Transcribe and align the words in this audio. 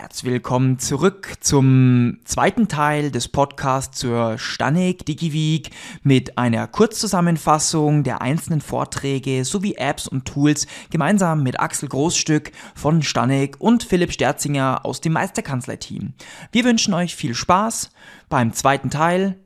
Herzlich 0.00 0.32
willkommen 0.32 0.78
zurück 0.78 1.34
zum 1.40 2.20
zweiten 2.24 2.68
Teil 2.68 3.10
des 3.10 3.28
Podcasts 3.28 3.98
zur 3.98 4.38
Stanek 4.38 5.04
DigiWeek 5.04 5.68
mit 6.02 6.38
einer 6.38 6.66
Kurzzusammenfassung 6.68 8.02
der 8.02 8.22
einzelnen 8.22 8.62
Vorträge 8.62 9.44
sowie 9.44 9.74
Apps 9.74 10.08
und 10.08 10.24
Tools 10.24 10.66
gemeinsam 10.88 11.42
mit 11.42 11.60
Axel 11.60 11.90
Großstück 11.90 12.52
von 12.74 13.02
Stanek 13.02 13.60
und 13.60 13.82
Philipp 13.82 14.14
Sterzinger 14.14 14.86
aus 14.86 15.02
dem 15.02 15.12
Meisterkanzlei-Team. 15.12 16.14
Wir 16.50 16.64
wünschen 16.64 16.94
euch 16.94 17.14
viel 17.14 17.34
Spaß 17.34 17.90
beim 18.30 18.54
zweiten 18.54 18.88
Teil 18.88 19.38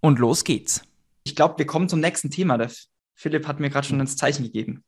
und 0.00 0.18
los 0.18 0.44
geht's. 0.44 0.84
Ich 1.24 1.36
glaube, 1.36 1.58
wir 1.58 1.66
kommen 1.66 1.90
zum 1.90 2.00
nächsten 2.00 2.30
Thema. 2.30 2.56
Der 2.56 2.70
Philipp 3.14 3.46
hat 3.46 3.60
mir 3.60 3.68
gerade 3.68 3.86
schon 3.86 4.00
ins 4.00 4.16
Zeichen 4.16 4.44
gegeben. 4.44 4.82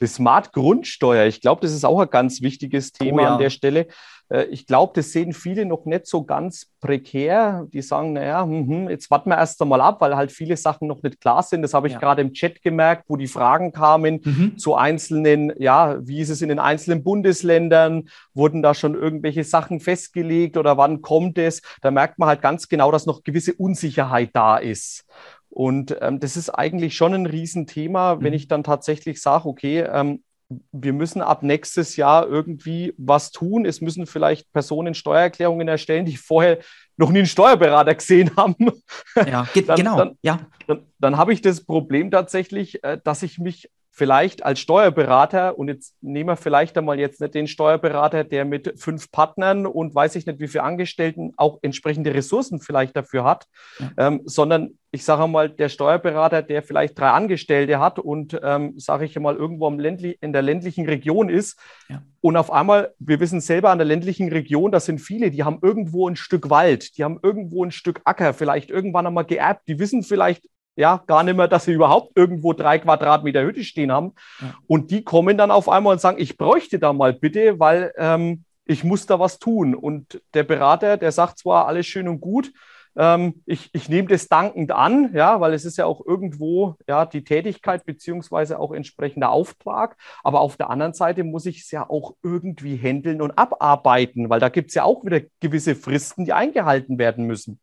Die 0.00 0.06
Smart 0.06 0.52
Grundsteuer, 0.52 1.26
ich 1.26 1.40
glaube, 1.40 1.60
das 1.60 1.72
ist 1.72 1.84
auch 1.84 2.00
ein 2.00 2.10
ganz 2.10 2.42
wichtiges 2.42 2.92
Thema 2.92 3.22
oh 3.22 3.24
ja. 3.24 3.32
an 3.34 3.38
der 3.38 3.50
Stelle. 3.50 3.86
Äh, 4.32 4.44
ich 4.44 4.66
glaube, 4.66 4.92
das 4.96 5.12
sehen 5.12 5.32
viele 5.32 5.66
noch 5.66 5.84
nicht 5.84 6.06
so 6.06 6.24
ganz 6.24 6.70
prekär. 6.80 7.66
Die 7.72 7.82
sagen, 7.82 8.14
naja, 8.14 8.44
hm, 8.44 8.88
jetzt 8.88 9.10
warten 9.10 9.30
wir 9.30 9.36
erst 9.36 9.60
einmal 9.60 9.80
ab, 9.80 10.00
weil 10.00 10.16
halt 10.16 10.32
viele 10.32 10.56
Sachen 10.56 10.88
noch 10.88 11.02
nicht 11.02 11.20
klar 11.20 11.42
sind. 11.42 11.62
Das 11.62 11.74
habe 11.74 11.86
ich 11.86 11.94
ja. 11.94 11.98
gerade 11.98 12.22
im 12.22 12.32
Chat 12.32 12.62
gemerkt, 12.62 13.04
wo 13.08 13.16
die 13.16 13.26
Fragen 13.26 13.72
kamen 13.72 14.20
mhm. 14.24 14.58
zu 14.58 14.74
einzelnen, 14.74 15.52
ja, 15.58 15.98
wie 16.00 16.20
ist 16.20 16.30
es 16.30 16.42
in 16.42 16.48
den 16.48 16.58
einzelnen 16.58 17.04
Bundesländern? 17.04 18.08
Wurden 18.34 18.62
da 18.62 18.74
schon 18.74 18.94
irgendwelche 18.94 19.44
Sachen 19.44 19.80
festgelegt 19.80 20.56
oder 20.56 20.76
wann 20.76 21.02
kommt 21.02 21.38
es? 21.38 21.62
Da 21.82 21.90
merkt 21.90 22.18
man 22.18 22.28
halt 22.28 22.42
ganz 22.42 22.68
genau, 22.68 22.90
dass 22.90 23.06
noch 23.06 23.22
gewisse 23.22 23.52
Unsicherheit 23.54 24.30
da 24.32 24.56
ist. 24.56 25.04
Und 25.50 25.98
ähm, 26.00 26.18
das 26.18 26.38
ist 26.38 26.48
eigentlich 26.48 26.96
schon 26.96 27.12
ein 27.12 27.26
Riesenthema, 27.26 28.20
wenn 28.20 28.30
mhm. 28.30 28.36
ich 28.36 28.48
dann 28.48 28.64
tatsächlich 28.64 29.20
sage, 29.20 29.46
okay, 29.46 29.80
ähm, 29.80 30.22
wir 30.72 30.92
müssen 30.92 31.22
ab 31.22 31.42
nächstes 31.42 31.96
Jahr 31.96 32.26
irgendwie 32.26 32.94
was 32.96 33.30
tun. 33.30 33.64
Es 33.64 33.80
müssen 33.80 34.06
vielleicht 34.06 34.52
Personen 34.52 34.94
Steuererklärungen 34.94 35.68
erstellen, 35.68 36.04
die 36.04 36.16
vorher 36.16 36.58
noch 36.96 37.10
nie 37.10 37.20
einen 37.20 37.26
Steuerberater 37.26 37.94
gesehen 37.94 38.30
haben. 38.36 38.56
Ja, 39.16 39.46
dann, 39.66 39.76
genau. 39.76 39.96
Dann, 39.96 40.18
ja. 40.22 40.40
dann, 40.66 40.86
dann 40.98 41.16
habe 41.16 41.32
ich 41.32 41.40
das 41.40 41.64
Problem 41.64 42.10
tatsächlich, 42.10 42.82
äh, 42.84 42.98
dass 43.02 43.22
ich 43.22 43.38
mich 43.38 43.70
vielleicht 43.94 44.42
als 44.42 44.58
Steuerberater, 44.58 45.58
und 45.58 45.68
jetzt 45.68 45.94
nehmen 46.00 46.30
wir 46.30 46.36
vielleicht 46.36 46.76
einmal 46.78 46.98
jetzt 46.98 47.20
nicht 47.20 47.34
den 47.34 47.46
Steuerberater, 47.46 48.24
der 48.24 48.46
mit 48.46 48.80
fünf 48.80 49.12
Partnern 49.12 49.66
und 49.66 49.94
weiß 49.94 50.16
ich 50.16 50.24
nicht, 50.24 50.40
wie 50.40 50.48
viele 50.48 50.64
Angestellten 50.64 51.34
auch 51.36 51.58
entsprechende 51.60 52.14
Ressourcen 52.14 52.58
vielleicht 52.58 52.96
dafür 52.96 53.24
hat, 53.24 53.46
ja. 53.78 53.90
ähm, 53.98 54.22
sondern 54.24 54.78
ich 54.92 55.04
sage 55.04 55.26
mal, 55.26 55.50
der 55.50 55.68
Steuerberater, 55.68 56.42
der 56.42 56.62
vielleicht 56.62 56.98
drei 56.98 57.10
Angestellte 57.10 57.80
hat 57.80 57.98
und, 57.98 58.38
ähm, 58.42 58.74
sage 58.78 59.04
ich 59.04 59.18
mal, 59.18 59.36
irgendwo 59.36 59.68
in 59.68 60.32
der 60.32 60.42
ländlichen 60.42 60.86
Region 60.86 61.28
ist. 61.28 61.58
Ja. 61.88 62.02
Und 62.22 62.36
auf 62.36 62.50
einmal, 62.50 62.94
wir 62.98 63.20
wissen 63.20 63.40
selber 63.42 63.70
an 63.70 63.78
der 63.78 63.86
ländlichen 63.86 64.30
Region, 64.30 64.72
das 64.72 64.86
sind 64.86 65.00
viele, 65.00 65.30
die 65.30 65.44
haben 65.44 65.58
irgendwo 65.60 66.08
ein 66.08 66.16
Stück 66.16 66.48
Wald, 66.48 66.96
die 66.96 67.04
haben 67.04 67.18
irgendwo 67.22 67.64
ein 67.64 67.72
Stück 67.72 68.00
Acker, 68.04 68.32
vielleicht 68.32 68.70
irgendwann 68.70 69.06
einmal 69.06 69.24
geerbt, 69.24 69.68
die 69.68 69.78
wissen 69.78 70.02
vielleicht 70.02 70.46
ja, 70.76 71.02
gar 71.06 71.22
nicht 71.22 71.36
mehr, 71.36 71.48
dass 71.48 71.64
sie 71.64 71.72
überhaupt 71.72 72.16
irgendwo 72.16 72.52
drei 72.52 72.78
Quadratmeter 72.78 73.42
Hütte 73.42 73.64
stehen 73.64 73.92
haben. 73.92 74.12
Ja. 74.40 74.54
Und 74.66 74.90
die 74.90 75.04
kommen 75.04 75.36
dann 75.36 75.50
auf 75.50 75.68
einmal 75.68 75.92
und 75.92 76.00
sagen, 76.00 76.20
ich 76.20 76.38
bräuchte 76.38 76.78
da 76.78 76.92
mal 76.92 77.12
bitte, 77.12 77.58
weil 77.60 77.92
ähm, 77.96 78.44
ich 78.64 78.84
muss 78.84 79.06
da 79.06 79.18
was 79.18 79.38
tun. 79.38 79.74
Und 79.74 80.22
der 80.34 80.44
Berater, 80.44 80.96
der 80.96 81.12
sagt 81.12 81.38
zwar 81.38 81.66
alles 81.66 81.86
schön 81.86 82.08
und 82.08 82.20
gut, 82.20 82.52
ähm, 82.94 83.42
ich, 83.46 83.70
ich 83.72 83.88
nehme 83.88 84.08
das 84.08 84.28
dankend 84.28 84.70
an, 84.70 85.12
ja, 85.14 85.40
weil 85.40 85.54
es 85.54 85.64
ist 85.64 85.78
ja 85.78 85.86
auch 85.86 86.04
irgendwo 86.04 86.76
ja, 86.86 87.06
die 87.06 87.24
Tätigkeit 87.24 87.84
beziehungsweise 87.84 88.58
auch 88.58 88.72
entsprechender 88.72 89.30
Auftrag. 89.30 89.96
Aber 90.22 90.40
auf 90.40 90.56
der 90.56 90.70
anderen 90.70 90.92
Seite 90.94 91.24
muss 91.24 91.46
ich 91.46 91.60
es 91.62 91.70
ja 91.70 91.88
auch 91.88 92.14
irgendwie 92.22 92.76
handeln 92.76 93.22
und 93.22 93.32
abarbeiten, 93.32 94.28
weil 94.30 94.40
da 94.40 94.48
gibt 94.48 94.70
es 94.70 94.74
ja 94.74 94.84
auch 94.84 95.04
wieder 95.04 95.20
gewisse 95.40 95.74
Fristen, 95.74 96.24
die 96.24 96.32
eingehalten 96.32 96.98
werden 96.98 97.26
müssen. 97.26 97.60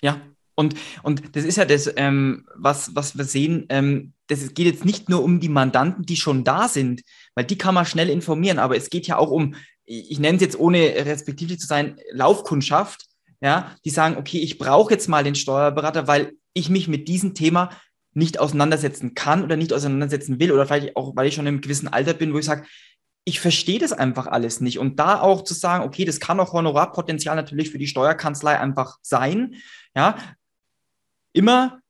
Ja, 0.00 0.20
und, 0.56 0.74
und 1.02 1.36
das 1.36 1.44
ist 1.44 1.56
ja 1.56 1.64
das, 1.64 1.92
ähm, 1.96 2.46
was, 2.56 2.94
was 2.96 3.16
wir 3.16 3.24
sehen, 3.24 3.66
ähm, 3.68 4.14
das 4.26 4.54
geht 4.54 4.66
jetzt 4.66 4.84
nicht 4.84 5.08
nur 5.08 5.22
um 5.22 5.38
die 5.38 5.50
Mandanten, 5.50 6.04
die 6.04 6.16
schon 6.16 6.42
da 6.42 6.66
sind, 6.66 7.02
weil 7.34 7.44
die 7.44 7.58
kann 7.58 7.74
man 7.74 7.86
schnell 7.86 8.08
informieren, 8.08 8.58
aber 8.58 8.76
es 8.76 8.90
geht 8.90 9.06
ja 9.06 9.18
auch 9.18 9.30
um, 9.30 9.54
ich 9.84 10.18
nenne 10.18 10.36
es 10.36 10.42
jetzt 10.42 10.58
ohne 10.58 10.78
respektive 10.78 11.58
zu 11.58 11.66
sein, 11.66 12.00
Laufkundschaft, 12.10 13.06
ja, 13.40 13.76
die 13.84 13.90
sagen, 13.90 14.16
okay, 14.16 14.38
ich 14.38 14.58
brauche 14.58 14.92
jetzt 14.92 15.08
mal 15.08 15.22
den 15.22 15.34
Steuerberater, 15.34 16.08
weil 16.08 16.32
ich 16.54 16.70
mich 16.70 16.88
mit 16.88 17.06
diesem 17.06 17.34
Thema 17.34 17.70
nicht 18.14 18.40
auseinandersetzen 18.40 19.14
kann 19.14 19.44
oder 19.44 19.56
nicht 19.56 19.74
auseinandersetzen 19.74 20.40
will 20.40 20.50
oder 20.50 20.66
vielleicht 20.66 20.96
auch, 20.96 21.14
weil 21.16 21.28
ich 21.28 21.34
schon 21.34 21.46
im 21.46 21.60
gewissen 21.60 21.88
Alter 21.88 22.14
bin, 22.14 22.32
wo 22.32 22.38
ich 22.38 22.46
sage, 22.46 22.66
ich 23.24 23.40
verstehe 23.40 23.78
das 23.78 23.92
einfach 23.92 24.26
alles 24.26 24.60
nicht. 24.60 24.78
Und 24.78 24.98
da 24.98 25.20
auch 25.20 25.42
zu 25.42 25.52
sagen, 25.52 25.84
okay, 25.84 26.04
das 26.04 26.20
kann 26.20 26.40
auch 26.40 26.52
Honorarpotenzial 26.52 27.36
natürlich 27.36 27.70
für 27.70 27.78
die 27.78 27.88
Steuerkanzlei 27.88 28.58
einfach 28.58 28.98
sein. 29.02 29.56
Ja, 29.94 30.16
immer 31.36 31.80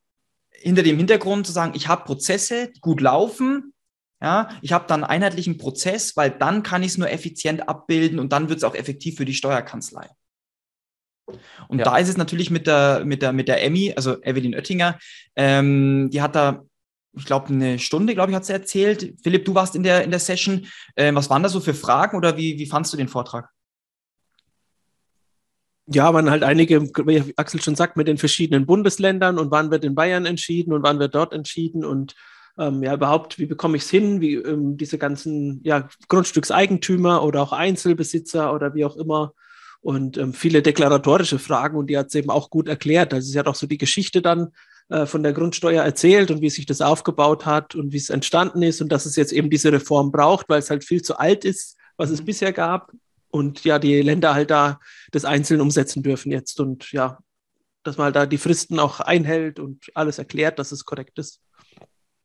hinter 0.50 0.82
dem 0.82 0.96
Hintergrund 0.96 1.46
zu 1.46 1.52
sagen, 1.52 1.72
ich 1.74 1.88
habe 1.88 2.04
Prozesse, 2.04 2.72
die 2.74 2.80
gut 2.80 3.00
laufen. 3.00 3.72
Ja, 4.20 4.48
ich 4.62 4.72
habe 4.72 4.86
dann 4.88 5.04
einen 5.04 5.10
einheitlichen 5.10 5.58
Prozess, 5.58 6.16
weil 6.16 6.30
dann 6.30 6.62
kann 6.62 6.82
ich 6.82 6.92
es 6.92 6.98
nur 6.98 7.10
effizient 7.10 7.68
abbilden 7.68 8.18
und 8.18 8.32
dann 8.32 8.48
wird 8.48 8.58
es 8.58 8.64
auch 8.64 8.74
effektiv 8.74 9.16
für 9.16 9.26
die 9.26 9.34
Steuerkanzlei. 9.34 10.08
Und 11.68 11.78
ja. 11.78 11.84
da 11.84 11.98
ist 11.98 12.08
es 12.08 12.16
natürlich 12.16 12.50
mit 12.50 12.66
der, 12.66 13.04
mit 13.04 13.20
der, 13.20 13.32
mit 13.32 13.46
der 13.46 13.62
Emmy, 13.62 13.92
also 13.94 14.22
Evelyn 14.22 14.54
Oettinger, 14.54 14.98
ähm, 15.34 16.08
die 16.10 16.22
hat 16.22 16.34
da, 16.34 16.64
ich 17.12 17.26
glaube, 17.26 17.48
eine 17.48 17.78
Stunde, 17.78 18.14
glaube 18.14 18.30
ich, 18.30 18.36
hat 18.36 18.46
sie 18.46 18.52
erzählt. 18.54 19.14
Philipp, 19.22 19.44
du 19.44 19.54
warst 19.54 19.74
in 19.74 19.82
der, 19.82 20.02
in 20.02 20.10
der 20.10 20.20
Session. 20.20 20.66
Ähm, 20.96 21.14
was 21.14 21.28
waren 21.28 21.42
da 21.42 21.48
so 21.48 21.60
für 21.60 21.74
Fragen 21.74 22.16
oder 22.16 22.36
wie, 22.36 22.58
wie 22.58 22.66
fandst 22.66 22.92
du 22.92 22.96
den 22.96 23.08
Vortrag? 23.08 23.50
Ja, 25.86 26.12
waren 26.12 26.30
halt 26.30 26.42
einige, 26.42 26.82
wie 26.82 27.34
Axel 27.36 27.62
schon 27.62 27.76
sagt, 27.76 27.96
mit 27.96 28.08
den 28.08 28.18
verschiedenen 28.18 28.66
Bundesländern 28.66 29.38
und 29.38 29.50
wann 29.50 29.70
wird 29.70 29.84
in 29.84 29.94
Bayern 29.94 30.26
entschieden 30.26 30.72
und 30.72 30.82
wann 30.82 30.98
wird 30.98 31.14
dort 31.14 31.32
entschieden 31.32 31.84
und 31.84 32.14
ähm, 32.58 32.82
ja, 32.82 32.94
überhaupt, 32.94 33.38
wie 33.38 33.46
bekomme 33.46 33.76
ich 33.76 33.84
es 33.84 33.90
hin, 33.90 34.20
wie 34.20 34.34
ähm, 34.34 34.76
diese 34.76 34.98
ganzen 34.98 35.60
ja, 35.62 35.88
Grundstückseigentümer 36.08 37.22
oder 37.22 37.42
auch 37.42 37.52
Einzelbesitzer 37.52 38.52
oder 38.52 38.74
wie 38.74 38.84
auch 38.84 38.96
immer 38.96 39.34
und 39.80 40.16
ähm, 40.16 40.32
viele 40.32 40.62
deklaratorische 40.62 41.38
Fragen 41.38 41.76
und 41.76 41.88
die 41.88 41.98
hat 41.98 42.08
es 42.08 42.14
eben 42.14 42.30
auch 42.30 42.50
gut 42.50 42.66
erklärt. 42.66 43.14
Also 43.14 43.30
sie 43.30 43.38
hat 43.38 43.46
auch 43.46 43.54
so 43.54 43.66
die 43.66 43.78
Geschichte 43.78 44.22
dann 44.22 44.48
äh, 44.88 45.06
von 45.06 45.22
der 45.22 45.34
Grundsteuer 45.34 45.84
erzählt 45.84 46.30
und 46.30 46.40
wie 46.40 46.50
sich 46.50 46.66
das 46.66 46.80
aufgebaut 46.80 47.46
hat 47.46 47.74
und 47.74 47.92
wie 47.92 47.98
es 47.98 48.10
entstanden 48.10 48.62
ist 48.62 48.80
und 48.80 48.90
dass 48.90 49.06
es 49.06 49.14
jetzt 49.16 49.32
eben 49.32 49.50
diese 49.50 49.70
Reform 49.70 50.10
braucht, 50.10 50.48
weil 50.48 50.58
es 50.58 50.70
halt 50.70 50.82
viel 50.82 51.02
zu 51.02 51.18
alt 51.18 51.44
ist, 51.44 51.76
was 51.96 52.10
es 52.10 52.22
mhm. 52.22 52.26
bisher 52.26 52.52
gab 52.52 52.90
und 53.30 53.64
ja, 53.64 53.78
die 53.78 54.00
Länder 54.02 54.34
halt 54.34 54.50
da 54.50 54.78
das 55.12 55.24
einzeln 55.24 55.60
umsetzen 55.60 56.02
dürfen 56.02 56.32
jetzt 56.32 56.60
und 56.60 56.90
ja, 56.92 57.18
dass 57.82 57.96
man 57.96 58.06
halt 58.06 58.16
da 58.16 58.26
die 58.26 58.38
Fristen 58.38 58.78
auch 58.78 59.00
einhält 59.00 59.58
und 59.58 59.84
alles 59.94 60.18
erklärt, 60.18 60.58
dass 60.58 60.72
es 60.72 60.84
korrekt 60.84 61.18
ist. 61.18 61.40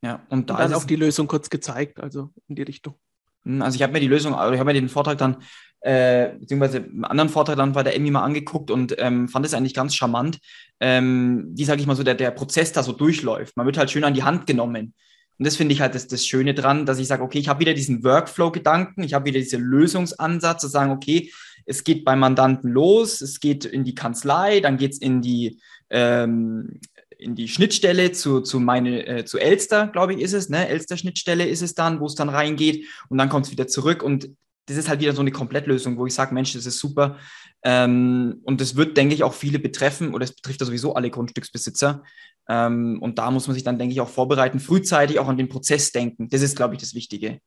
Ja, 0.02 0.26
und, 0.30 0.50
da 0.50 0.54
und 0.54 0.60
dann 0.60 0.74
auch 0.74 0.84
die 0.84 0.96
Lösung 0.96 1.28
kurz 1.28 1.48
gezeigt, 1.48 2.00
also 2.00 2.30
in 2.48 2.56
die 2.56 2.62
Richtung. 2.62 2.98
Hm, 3.44 3.62
also 3.62 3.76
ich 3.76 3.82
habe 3.82 3.92
mir 3.92 4.00
die 4.00 4.08
Lösung, 4.08 4.34
also 4.34 4.52
ich 4.52 4.58
habe 4.58 4.72
mir 4.72 4.80
den 4.80 4.88
Vortrag 4.88 5.18
dann, 5.18 5.42
äh, 5.80 6.34
beziehungsweise 6.38 6.78
einen 6.78 7.04
anderen 7.04 7.28
Vortrag 7.28 7.56
dann 7.56 7.72
bei 7.72 7.82
der 7.82 7.94
Emmy 7.94 8.10
mal 8.10 8.22
angeguckt 8.22 8.70
und 8.70 8.94
ähm, 8.98 9.28
fand 9.28 9.46
es 9.46 9.54
eigentlich 9.54 9.74
ganz 9.74 9.94
charmant, 9.94 10.38
ähm, 10.80 11.50
wie, 11.54 11.64
sage 11.64 11.80
ich 11.80 11.86
mal 11.86 11.96
so, 11.96 12.02
der, 12.02 12.14
der 12.14 12.32
Prozess 12.32 12.72
da 12.72 12.82
so 12.82 12.92
durchläuft. 12.92 13.56
Man 13.56 13.66
wird 13.66 13.78
halt 13.78 13.90
schön 13.90 14.04
an 14.04 14.14
die 14.14 14.24
Hand 14.24 14.46
genommen. 14.46 14.94
Und 15.38 15.46
das 15.46 15.56
finde 15.56 15.74
ich 15.74 15.80
halt 15.80 15.94
das, 15.94 16.06
das 16.06 16.26
Schöne 16.26 16.54
dran, 16.54 16.86
dass 16.86 16.98
ich 16.98 17.08
sage, 17.08 17.22
okay, 17.22 17.38
ich 17.38 17.48
habe 17.48 17.60
wieder 17.60 17.74
diesen 17.74 18.04
Workflow-Gedanken, 18.04 19.02
ich 19.02 19.14
habe 19.14 19.26
wieder 19.26 19.40
diesen 19.40 19.62
Lösungsansatz, 19.62 20.60
zu 20.60 20.68
sagen, 20.68 20.92
okay, 20.92 21.32
es 21.64 21.84
geht 21.84 22.04
beim 22.04 22.18
Mandanten 22.20 22.70
los, 22.70 23.20
es 23.20 23.40
geht 23.40 23.64
in 23.64 23.84
die 23.84 23.94
Kanzlei, 23.94 24.60
dann 24.60 24.76
geht 24.76 24.92
es 24.92 24.98
in 24.98 25.22
die 25.22 25.60
ähm, 25.90 26.80
in 27.22 27.34
die 27.36 27.48
Schnittstelle 27.48 28.12
zu, 28.12 28.40
zu 28.40 28.58
meine, 28.58 29.06
äh, 29.06 29.24
zu 29.24 29.38
Elster, 29.38 29.86
glaube 29.86 30.14
ich, 30.14 30.20
ist 30.20 30.32
es, 30.32 30.48
ne? 30.48 30.68
Elster-Schnittstelle 30.68 31.46
ist 31.46 31.62
es 31.62 31.74
dann, 31.74 32.00
wo 32.00 32.06
es 32.06 32.16
dann 32.16 32.28
reingeht 32.28 32.86
und 33.08 33.18
dann 33.18 33.28
kommt 33.28 33.46
es 33.46 33.52
wieder 33.52 33.68
zurück 33.68 34.02
und 34.02 34.30
das 34.66 34.76
ist 34.76 34.88
halt 34.88 35.00
wieder 35.00 35.12
so 35.12 35.22
eine 35.22 35.32
Komplettlösung, 35.32 35.96
wo 35.96 36.06
ich 36.06 36.14
sage, 36.14 36.34
Mensch, 36.34 36.52
das 36.52 36.66
ist 36.66 36.78
super. 36.78 37.18
Ähm, 37.64 38.40
und 38.44 38.60
das 38.60 38.76
wird, 38.76 38.96
denke 38.96 39.14
ich, 39.14 39.22
auch 39.22 39.34
viele 39.34 39.58
betreffen 39.58 40.14
oder 40.14 40.24
es 40.24 40.34
betrifft 40.34 40.60
ja 40.60 40.66
sowieso 40.66 40.94
alle 40.94 41.10
Grundstücksbesitzer. 41.10 42.02
Ähm, 42.48 42.98
und 43.00 43.18
da 43.18 43.30
muss 43.30 43.46
man 43.46 43.54
sich 43.54 43.64
dann, 43.64 43.78
denke 43.78 43.92
ich, 43.92 44.00
auch 44.00 44.08
vorbereiten, 44.08 44.60
frühzeitig 44.60 45.18
auch 45.18 45.28
an 45.28 45.36
den 45.36 45.48
Prozess 45.48 45.92
denken. 45.92 46.28
Das 46.28 46.42
ist, 46.42 46.56
glaube 46.56 46.74
ich, 46.74 46.80
das 46.80 46.94
Wichtige. 46.94 47.40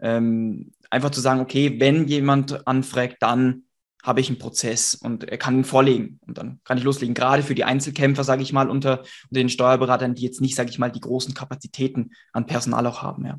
ähm, 0.00 0.72
einfach 0.90 1.10
zu 1.10 1.20
sagen, 1.20 1.40
okay, 1.40 1.80
wenn 1.80 2.06
jemand 2.06 2.66
anfragt, 2.66 3.16
dann 3.20 3.64
habe 4.02 4.20
ich 4.20 4.28
einen 4.28 4.38
Prozess 4.38 4.94
und 4.94 5.24
er 5.24 5.38
kann 5.38 5.56
ihn 5.56 5.64
vorlegen 5.64 6.20
und 6.26 6.38
dann 6.38 6.60
kann 6.64 6.78
ich 6.78 6.84
loslegen. 6.84 7.14
Gerade 7.14 7.42
für 7.42 7.54
die 7.54 7.64
Einzelkämpfer, 7.64 8.24
sage 8.24 8.42
ich 8.42 8.52
mal, 8.52 8.70
unter, 8.70 9.00
unter 9.00 9.40
den 9.40 9.48
Steuerberatern, 9.48 10.14
die 10.14 10.22
jetzt 10.22 10.40
nicht, 10.40 10.54
sage 10.54 10.70
ich 10.70 10.78
mal, 10.78 10.92
die 10.92 11.00
großen 11.00 11.34
Kapazitäten 11.34 12.12
an 12.32 12.46
Personal 12.46 12.86
auch 12.86 13.02
haben. 13.02 13.26
Ja. 13.26 13.38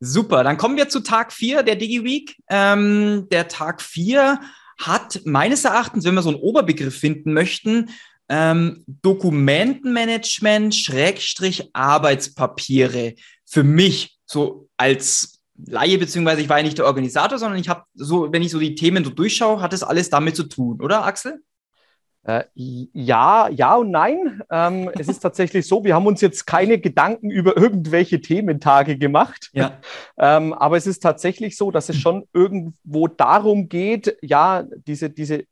Super, 0.00 0.42
dann 0.42 0.58
kommen 0.58 0.76
wir 0.76 0.88
zu 0.88 1.00
Tag 1.00 1.32
4 1.32 1.62
der 1.62 1.76
DigiWeek. 1.76 2.36
Ähm, 2.50 3.28
der 3.30 3.48
Tag 3.48 3.80
4 3.80 4.40
hat 4.78 5.20
meines 5.24 5.64
Erachtens, 5.64 6.04
wenn 6.04 6.14
wir 6.14 6.22
so 6.22 6.30
einen 6.30 6.40
Oberbegriff 6.40 6.96
finden 6.96 7.32
möchten, 7.32 7.90
ähm, 8.28 8.84
Dokumentenmanagement, 8.86 10.74
Schrägstrich, 10.74 11.70
Arbeitspapiere. 11.72 13.14
Für 13.44 13.62
mich 13.62 14.18
so 14.26 14.68
als 14.76 15.40
Laie, 15.66 15.98
beziehungsweise 15.98 16.40
ich 16.40 16.48
war 16.48 16.58
ja 16.58 16.64
nicht 16.64 16.78
der 16.78 16.86
Organisator, 16.86 17.38
sondern 17.38 17.60
ich 17.60 17.68
habe 17.68 17.84
so, 17.94 18.32
wenn 18.32 18.42
ich 18.42 18.50
so 18.50 18.58
die 18.58 18.74
Themen 18.74 19.04
so 19.04 19.10
durchschaue, 19.10 19.60
hat 19.60 19.72
das 19.72 19.84
alles 19.84 20.10
damit 20.10 20.34
zu 20.34 20.44
tun, 20.44 20.80
oder 20.80 21.04
Axel? 21.04 21.42
Äh, 22.24 22.44
ja, 22.54 23.48
ja 23.48 23.76
und 23.76 23.90
nein. 23.90 24.42
Ähm, 24.50 24.90
es 24.98 25.08
ist 25.08 25.20
tatsächlich 25.20 25.66
so, 25.66 25.84
wir 25.84 25.94
haben 25.94 26.06
uns 26.06 26.20
jetzt 26.20 26.46
keine 26.46 26.78
Gedanken 26.78 27.30
über 27.30 27.56
irgendwelche 27.56 28.20
Thementage 28.20 28.96
gemacht. 28.96 29.50
Ja. 29.52 29.78
ähm, 30.18 30.52
aber 30.52 30.76
es 30.76 30.86
ist 30.86 31.00
tatsächlich 31.00 31.56
so, 31.56 31.70
dass 31.70 31.88
es 31.88 31.96
schon 31.96 32.24
irgendwo 32.32 33.08
darum 33.08 33.68
geht, 33.68 34.16
ja, 34.22 34.64
diese, 34.86 35.10
diese 35.10 35.44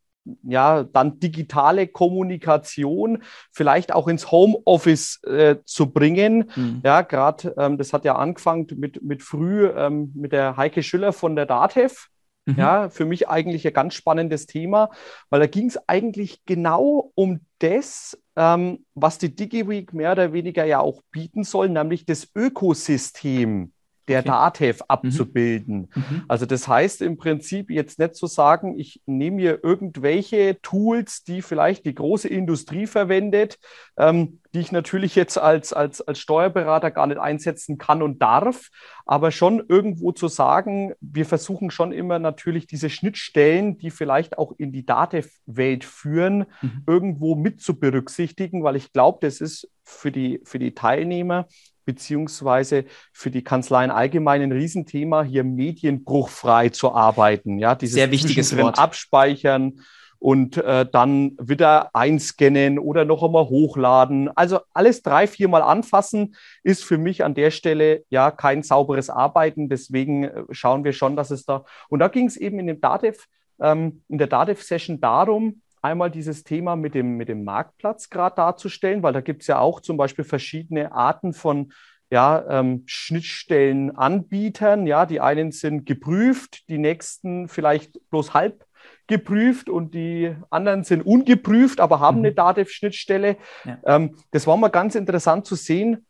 ja, 0.45 0.85
dann 0.85 1.19
digitale 1.19 1.89
Kommunikation 1.89 3.23
vielleicht 3.51 3.93
auch 3.93 4.09
ins 4.09 4.31
Homeoffice 4.31 5.23
äh, 5.25 5.57
zu 5.65 5.93
bringen. 5.93 6.51
Mhm. 6.55 6.81
Ja, 6.85 7.03
gerade 7.03 7.55
ähm, 7.59 7.79
das 7.79 7.93
hat 7.93 8.05
ja 8.05 8.17
angefangen 8.17 8.67
mit, 8.77 9.03
mit 9.03 9.23
früh 9.23 9.67
ähm, 9.67 10.13
mit 10.15 10.33
der 10.33 10.57
Heike 10.57 10.83
Schüller 10.83 11.13
von 11.13 11.37
der 11.37 11.47
DATEV. 11.47 12.09
Mhm. 12.47 12.59
Ja, 12.59 12.91
für 12.91 13.05
mich 13.05 13.29
eigentlich 13.29 13.67
ein 13.67 13.73
ganz 13.73 13.95
spannendes 13.95 14.47
Thema, 14.47 14.91
weil 15.31 15.41
da 15.41 15.47
ging 15.47 15.67
es 15.69 15.79
eigentlich 15.89 16.45
genau 16.45 17.13
um 17.15 17.41
das, 17.61 18.19
ähm, 18.37 18.85
was 18.95 19.19
die 19.19 19.35
DigiWeek 19.35 19.93
mehr 19.93 20.13
oder 20.13 20.33
weniger 20.33 20.65
ja 20.65 20.81
auch 20.81 21.03
bieten 21.13 21.45
soll, 21.45 21.69
nämlich 21.69 22.05
das 22.05 22.29
Ökosystem 22.35 23.73
der 24.09 24.21
okay. 24.21 24.29
DATEV 24.29 24.81
mhm. 24.81 24.85
abzubilden. 24.89 25.89
Mhm. 25.95 26.25
Also 26.29 26.47
das 26.47 26.67
heißt 26.67 27.03
im 27.03 27.17
Prinzip 27.17 27.71
jetzt 27.71 27.99
nicht 27.99 28.17
zu 28.17 28.27
sagen, 28.27 28.79
ich 28.79 29.01
nehme 29.07 29.37
mir 29.37 29.61
irgendwelche 29.63 30.61
Tools, 30.63 31.25
die 31.25 31.43
vielleicht 31.43 31.85
die 31.85 31.95
große 31.95 32.29
Industrie 32.29 32.87
verwendet, 32.87 33.59
ähm, 33.97 34.41
die 34.55 34.61
ich 34.61 34.73
natürlich 34.73 35.15
jetzt 35.15 35.39
als, 35.39 35.73
als, 35.73 36.01
als 36.03 36.19
Steuerberater 36.19 36.91
gar 36.91 37.07
nicht 37.07 37.19
einsetzen 37.19 37.79
kann 37.79 38.03
und 38.03 38.21
darf, 38.21 38.69
aber 39.07 39.31
schon 39.31 39.65
irgendwo 39.69 40.13
zu 40.13 40.29
sagen, 40.29 40.93
wir 41.01 41.25
versuchen 41.25 41.71
schon 41.71 41.93
immer 41.93 42.19
natürlich 42.19 42.67
diese 42.67 42.91
Schnittstellen, 42.91 43.79
die 43.79 43.91
vielleicht 43.91 44.39
auch 44.39 44.53
in 44.59 44.73
die 44.73 44.85
DATEV-Welt 44.85 45.85
führen, 45.85 46.47
mhm. 46.61 46.83
irgendwo 46.87 47.35
mit 47.35 47.61
zu 47.61 47.79
berücksichtigen, 47.79 48.63
weil 48.63 48.77
ich 48.77 48.93
glaube, 48.93 49.19
das 49.23 49.41
ist 49.41 49.71
für 49.85 50.13
die, 50.13 50.41
für 50.45 50.59
die 50.59 50.75
Teilnehmer 50.75 51.47
beziehungsweise 51.85 52.85
für 53.13 53.31
die 53.31 53.45
Kanzleien 53.45 53.91
allgemein 53.91 54.43
ein 54.43 54.53
Riesenthema, 54.53 55.23
hier 55.23 55.45
medienbruchfrei 55.45 56.69
zu 56.71 56.93
arbeiten. 56.95 57.59
Ja, 57.59 57.75
dieses 57.75 57.95
Sehr 57.95 58.11
wichtiges 58.11 58.57
Wort. 58.57 58.79
Abspeichern 58.79 59.81
und 60.23 60.57
äh, 60.57 60.87
dann 60.91 61.37
wieder 61.41 61.91
einscannen 61.95 62.79
oder 62.79 63.05
noch 63.05 63.25
einmal 63.25 63.49
hochladen. 63.49 64.31
Also 64.37 64.61
alles 64.73 65.03
drei, 65.03 65.27
viermal 65.27 65.63
anfassen 65.63 66.37
ist 66.63 66.85
für 66.85 66.97
mich 66.97 67.25
an 67.25 67.35
der 67.35 67.51
Stelle 67.51 68.05
ja 68.09 68.31
kein 68.31 68.63
sauberes 68.63 69.11
Arbeiten. 69.11 69.69
Deswegen 69.69 70.25
äh, 70.25 70.45
schauen 70.53 70.85
wir 70.85 70.93
schon, 70.93 71.17
dass 71.17 71.33
es 71.33 71.45
da. 71.45 71.65
Und 71.89 71.99
da 71.99 72.07
ging 72.07 72.29
es 72.29 72.37
eben 72.37 72.61
in 72.61 72.69
dem 72.69 72.81
DATEV, 72.81 73.27
ähm, 73.61 74.05
in 74.09 74.19
der 74.19 74.29
DATEV-Session 74.29 75.01
darum, 75.01 75.61
einmal 75.83 76.11
dieses 76.11 76.45
Thema 76.45 76.77
mit 76.77 76.95
dem, 76.95 77.17
mit 77.17 77.29
dem 77.29 77.45
Marktplatz 77.45 78.09
gerade 78.09 78.37
darzustellen, 78.37 79.03
weil 79.03 79.13
da 79.13 79.21
gibt 79.21 79.43
es 79.43 79.49
ja 79.49 79.59
auch 79.59 79.81
zum 79.81 79.97
Beispiel 79.97 80.25
verschiedene 80.25 80.93
Arten 80.93 81.33
von 81.33 81.73
ja, 82.11 82.45
ähm, 82.49 82.85
Schnittstellenanbietern. 82.87 84.87
Ja, 84.87 85.07
die 85.07 85.21
einen 85.21 85.51
sind 85.51 85.87
geprüft, 85.87 86.69
die 86.69 86.79
nächsten 86.79 87.49
vielleicht 87.49 87.99
bloß 88.11 88.35
halb 88.35 88.65
geprüft 89.07 89.69
und 89.69 89.95
die 89.95 90.35
anderen 90.51 90.85
sind 90.85 91.05
ungeprüft, 91.05 91.81
aber 91.81 92.01
haben 92.01 92.19
mhm. 92.19 92.27
eine 92.27 92.35
DATEV-Schnittstelle. 92.35 93.37
Ja. 93.65 93.79
Ähm, 93.85 94.17
das 94.31 94.47
war 94.47 94.57
mal 94.57 94.69
ganz 94.69 94.95
interessant 94.95 95.47
zu 95.47 95.55
sehen, 95.55 96.07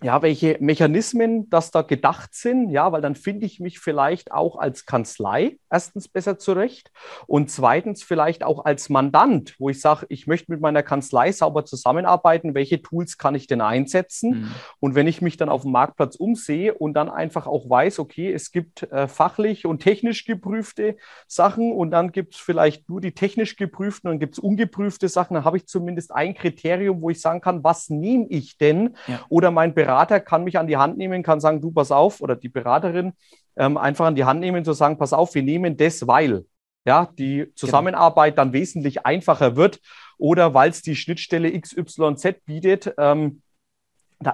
ja, 0.00 0.22
welche 0.22 0.56
Mechanismen 0.60 1.50
das 1.50 1.72
da 1.72 1.82
gedacht 1.82 2.32
sind, 2.32 2.70
ja, 2.70 2.92
weil 2.92 3.00
dann 3.00 3.16
finde 3.16 3.46
ich 3.46 3.58
mich 3.58 3.80
vielleicht 3.80 4.30
auch 4.30 4.56
als 4.56 4.86
Kanzlei 4.86 5.58
erstens 5.70 6.06
besser 6.06 6.38
zurecht 6.38 6.92
und 7.26 7.50
zweitens 7.50 8.04
vielleicht 8.04 8.44
auch 8.44 8.64
als 8.64 8.90
Mandant, 8.90 9.56
wo 9.58 9.70
ich 9.70 9.80
sage, 9.80 10.06
ich 10.08 10.28
möchte 10.28 10.52
mit 10.52 10.60
meiner 10.60 10.84
Kanzlei 10.84 11.32
sauber 11.32 11.64
zusammenarbeiten, 11.64 12.54
welche 12.54 12.80
Tools 12.80 13.18
kann 13.18 13.34
ich 13.34 13.48
denn 13.48 13.60
einsetzen? 13.60 14.42
Mhm. 14.42 14.54
Und 14.78 14.94
wenn 14.94 15.08
ich 15.08 15.20
mich 15.20 15.36
dann 15.36 15.48
auf 15.48 15.62
dem 15.62 15.72
Marktplatz 15.72 16.14
umsehe 16.14 16.74
und 16.74 16.94
dann 16.94 17.10
einfach 17.10 17.48
auch 17.48 17.68
weiß, 17.68 17.98
okay, 17.98 18.32
es 18.32 18.52
gibt 18.52 18.84
äh, 18.84 19.08
fachlich 19.08 19.66
und 19.66 19.80
technisch 19.80 20.24
geprüfte 20.24 20.96
Sachen 21.26 21.72
und 21.72 21.90
dann 21.90 22.12
gibt 22.12 22.36
es 22.36 22.40
vielleicht 22.40 22.88
nur 22.88 23.00
die 23.00 23.12
technisch 23.12 23.56
geprüften 23.56 24.08
und 24.08 24.20
gibt 24.20 24.34
es 24.34 24.38
ungeprüfte 24.38 25.08
Sachen, 25.08 25.34
dann 25.34 25.44
habe 25.44 25.56
ich 25.56 25.66
zumindest 25.66 26.14
ein 26.14 26.34
Kriterium, 26.34 27.02
wo 27.02 27.10
ich 27.10 27.20
sagen 27.20 27.40
kann, 27.40 27.64
was 27.64 27.90
nehme 27.90 28.26
ich 28.28 28.58
denn? 28.58 28.96
Ja. 29.08 29.24
Oder 29.28 29.50
mein 29.50 29.74
Bereich 29.74 29.87
Berater 29.88 30.20
kann 30.20 30.44
mich 30.44 30.58
an 30.58 30.66
die 30.66 30.76
Hand 30.76 30.98
nehmen, 30.98 31.22
kann 31.22 31.40
sagen, 31.40 31.62
du 31.62 31.70
pass 31.70 31.90
auf, 31.90 32.20
oder 32.20 32.36
die 32.36 32.50
Beraterin 32.50 33.14
ähm, 33.56 33.78
einfach 33.78 34.04
an 34.04 34.16
die 34.16 34.24
Hand 34.24 34.40
nehmen, 34.40 34.62
zu 34.62 34.74
sagen, 34.74 34.98
pass 34.98 35.14
auf, 35.14 35.34
wir 35.34 35.42
nehmen 35.42 35.78
das, 35.78 36.06
weil 36.06 36.44
ja, 36.84 37.08
die 37.18 37.54
Zusammenarbeit 37.54 38.34
genau. 38.34 38.44
dann 38.44 38.52
wesentlich 38.52 39.06
einfacher 39.06 39.56
wird 39.56 39.80
oder 40.18 40.52
weil 40.52 40.68
es 40.68 40.82
die 40.82 40.94
Schnittstelle 40.94 41.58
XYZ 41.58 42.44
bietet. 42.44 42.92
Ähm, 42.98 43.40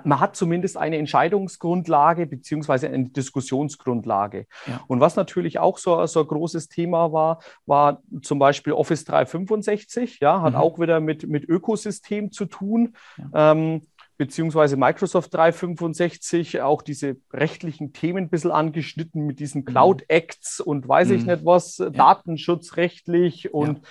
man 0.02 0.18
hat 0.18 0.34
zumindest 0.34 0.76
eine 0.76 0.96
Entscheidungsgrundlage 0.96 2.26
beziehungsweise 2.26 2.88
eine 2.88 3.10
Diskussionsgrundlage. 3.10 4.46
Ja. 4.66 4.80
Und 4.88 4.98
was 4.98 5.14
natürlich 5.14 5.60
auch 5.60 5.78
so, 5.78 6.04
so 6.06 6.20
ein 6.20 6.26
großes 6.26 6.68
Thema 6.68 7.12
war, 7.12 7.38
war 7.66 8.02
zum 8.22 8.40
Beispiel 8.40 8.72
Office 8.72 9.04
365, 9.04 10.18
ja, 10.20 10.42
hat 10.42 10.54
mhm. 10.54 10.58
auch 10.58 10.80
wieder 10.80 10.98
mit, 10.98 11.28
mit 11.28 11.44
Ökosystem 11.44 12.32
zu 12.32 12.46
tun. 12.46 12.96
Ja. 13.18 13.52
Ähm, 13.52 13.82
beziehungsweise 14.16 14.76
Microsoft 14.76 15.34
365 15.34 16.61
auch 16.61 16.82
diese 16.82 17.16
rechtlichen 17.32 17.93
Themen 17.93 18.25
ein 18.25 18.31
bisschen 18.31 18.50
angeschnitten 18.50 19.26
mit 19.26 19.40
diesen 19.40 19.62
mhm. 19.62 19.66
Cloud 19.66 20.05
Acts 20.08 20.61
und 20.61 20.88
weiß 20.88 21.08
mhm. 21.08 21.14
ich 21.14 21.26
nicht 21.26 21.44
was, 21.44 21.78
ja. 21.78 21.90
datenschutzrechtlich 21.90 23.52
und 23.52 23.78
ja. 23.78 23.85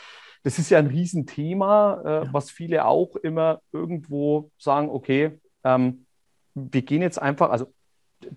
das 0.44 0.60
ist 0.60 0.70
ja 0.70 0.80
ein 0.80 0.88
Riesenthema, 0.88 2.02
äh, 2.04 2.26
ja. 2.26 2.34
was 2.34 2.50
viele 2.50 2.86
auch 2.86 3.16
immer 3.18 3.62
irgendwo 3.72 4.52
sagen, 4.58 4.90
okay, 4.90 5.40
ähm, 5.64 6.06
wir 6.56 6.82
gehen 6.84 7.02
jetzt 7.02 7.22
einfach, 7.22 7.50
also 7.50 7.74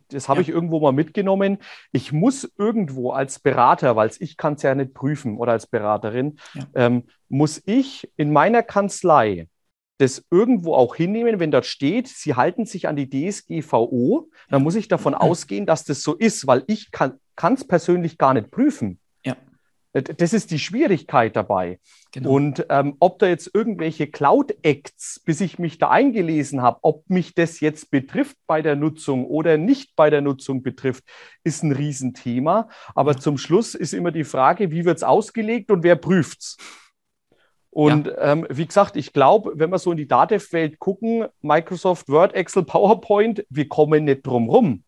das 0.09 0.29
habe 0.29 0.41
ja. 0.41 0.43
ich 0.43 0.49
irgendwo 0.49 0.81
mal 0.81 0.93
mitgenommen. 0.93 1.59
Ich 1.93 2.13
muss 2.13 2.51
irgendwo 2.59 3.13
als 3.13 3.39
Berater, 3.39 3.95
weil 3.95 4.11
ich 4.19 4.37
kann 4.37 4.55
es 4.55 4.63
ja 4.63 4.75
nicht 4.75 4.95
prüfen 4.95 5.39
oder 5.39 5.53
als 5.53 5.67
Beraterin, 5.69 6.39
ja. 6.55 6.65
ähm, 6.75 7.05
muss 7.29 7.63
ich 7.67 8.11
in 8.17 8.33
meiner 8.33 8.65
Kanzlei 8.65 9.49
das 9.99 10.25
irgendwo 10.31 10.75
auch 10.75 10.95
hinnehmen, 10.95 11.41
wenn 11.41 11.51
dort 11.51 11.67
steht, 11.67 12.09
Sie 12.09 12.35
halten 12.35 12.67
sich 12.67 12.89
an 12.89 12.97
die 12.97 13.09
DSGVO, 13.09 14.29
dann 14.49 14.63
muss 14.63 14.75
ich 14.75 14.89
davon 14.89 15.15
ausgehen, 15.15 15.67
dass 15.67 15.85
das 15.85 16.03
so 16.03 16.15
ist, 16.15 16.47
weil 16.47 16.65
ich 16.67 16.91
kann 16.91 17.19
es 17.55 17.67
persönlich 17.67 18.19
gar 18.19 18.35
nicht 18.35 18.51
prüfen. 18.51 18.99
Ja. 19.25 19.37
Das 19.93 20.35
ist 20.35 20.51
die 20.51 20.59
Schwierigkeit 20.59 21.35
dabei. 21.35 21.81
Genau. 22.13 22.31
Und 22.31 22.67
ähm, 22.69 22.97
ob 23.01 23.19
da 23.19 23.27
jetzt 23.29 23.51
irgendwelche 23.55 24.07
Cloud-Acts, 24.07 25.23
bis 25.25 25.41
ich 25.41 25.59
mich 25.59 25.79
da 25.79 25.89
eingelesen 25.89 26.61
habe, 26.61 26.81
ob 26.83 27.09
mich 27.09 27.35
das 27.35 27.61
jetzt 27.61 27.91
betrifft 27.91 28.37
bei 28.47 28.61
der 28.61 28.77
Nutzung 28.77 29.25
oder 29.25 29.57
nicht 29.57 29.97
bei 29.97 30.11
der 30.11 30.21
Nutzung 30.21 30.63
betrifft, 30.63 31.05
ist 31.45 31.63
ein 31.63 31.73
Riesenthema. 31.73 32.69
Aber 32.95 33.13
ja. 33.13 33.19
zum 33.19 33.39
Schluss 33.39 33.75
ist 33.75 33.95
immer 33.95 34.13
die 34.13 34.25
Frage, 34.25 34.71
wie 34.71 34.85
wird 34.85 34.99
es 34.99 35.03
ausgelegt 35.03 35.71
und 35.71 35.83
wer 35.83 35.97
prüft 35.97 36.41
es? 36.41 36.57
Und 37.77 38.07
ja. 38.07 38.33
ähm, 38.33 38.47
wie 38.49 38.65
gesagt, 38.65 38.97
ich 38.97 39.13
glaube, 39.13 39.53
wenn 39.57 39.69
wir 39.69 39.79
so 39.79 39.91
in 39.91 39.99
die 39.99 40.09
Datev-Welt 40.09 40.79
gucken, 40.79 41.27
Microsoft 41.43 42.09
Word, 42.09 42.33
Excel, 42.33 42.63
PowerPoint, 42.63 43.45
wir 43.51 43.69
kommen 43.69 44.05
nicht 44.05 44.27
drum 44.27 44.49
rum. 44.49 44.83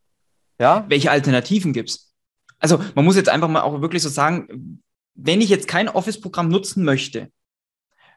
Ja? 0.59 0.87
Welche 0.89 1.11
Alternativen 1.11 1.75
gibt 1.75 1.91
es? 1.91 2.15
Also 2.59 2.83
man 2.95 3.05
muss 3.05 3.17
jetzt 3.17 3.29
einfach 3.29 3.49
mal 3.49 3.61
auch 3.61 3.83
wirklich 3.83 4.03
so 4.03 4.09
sagen, 4.09 4.81
wenn 5.15 5.43
ich 5.43 5.51
jetzt 5.51 5.69
kein 5.69 5.91
Office-Programm 5.91 6.49
nutzen 6.49 6.83
möchte, 6.83 7.31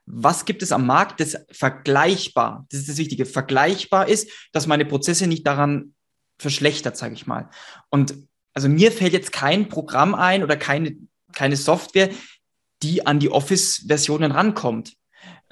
was 0.05 0.45
gibt 0.45 0.63
es 0.63 0.71
am 0.71 0.85
Markt, 0.85 1.19
das 1.19 1.37
vergleichbar, 1.51 2.65
das 2.69 2.79
ist 2.79 2.87
das 2.87 2.97
Wichtige, 2.97 3.25
vergleichbar 3.25 4.07
ist, 4.07 4.31
dass 4.53 4.67
meine 4.67 4.85
Prozesse 4.85 5.27
nicht 5.27 5.45
daran 5.45 5.95
verschlechtert, 6.37 6.95
sage 6.95 7.13
ich 7.13 7.27
mal. 7.27 7.49
Und 7.89 8.15
also 8.53 8.69
mir 8.69 8.93
fällt 8.93 9.11
jetzt 9.11 9.33
kein 9.33 9.67
Programm 9.67 10.15
ein 10.15 10.45
oder 10.45 10.55
keine, 10.55 10.95
keine 11.33 11.57
Software, 11.57 12.09
die 12.83 13.05
an 13.05 13.19
die 13.19 13.31
Office-Versionen 13.31 14.31
rankommt. 14.31 14.93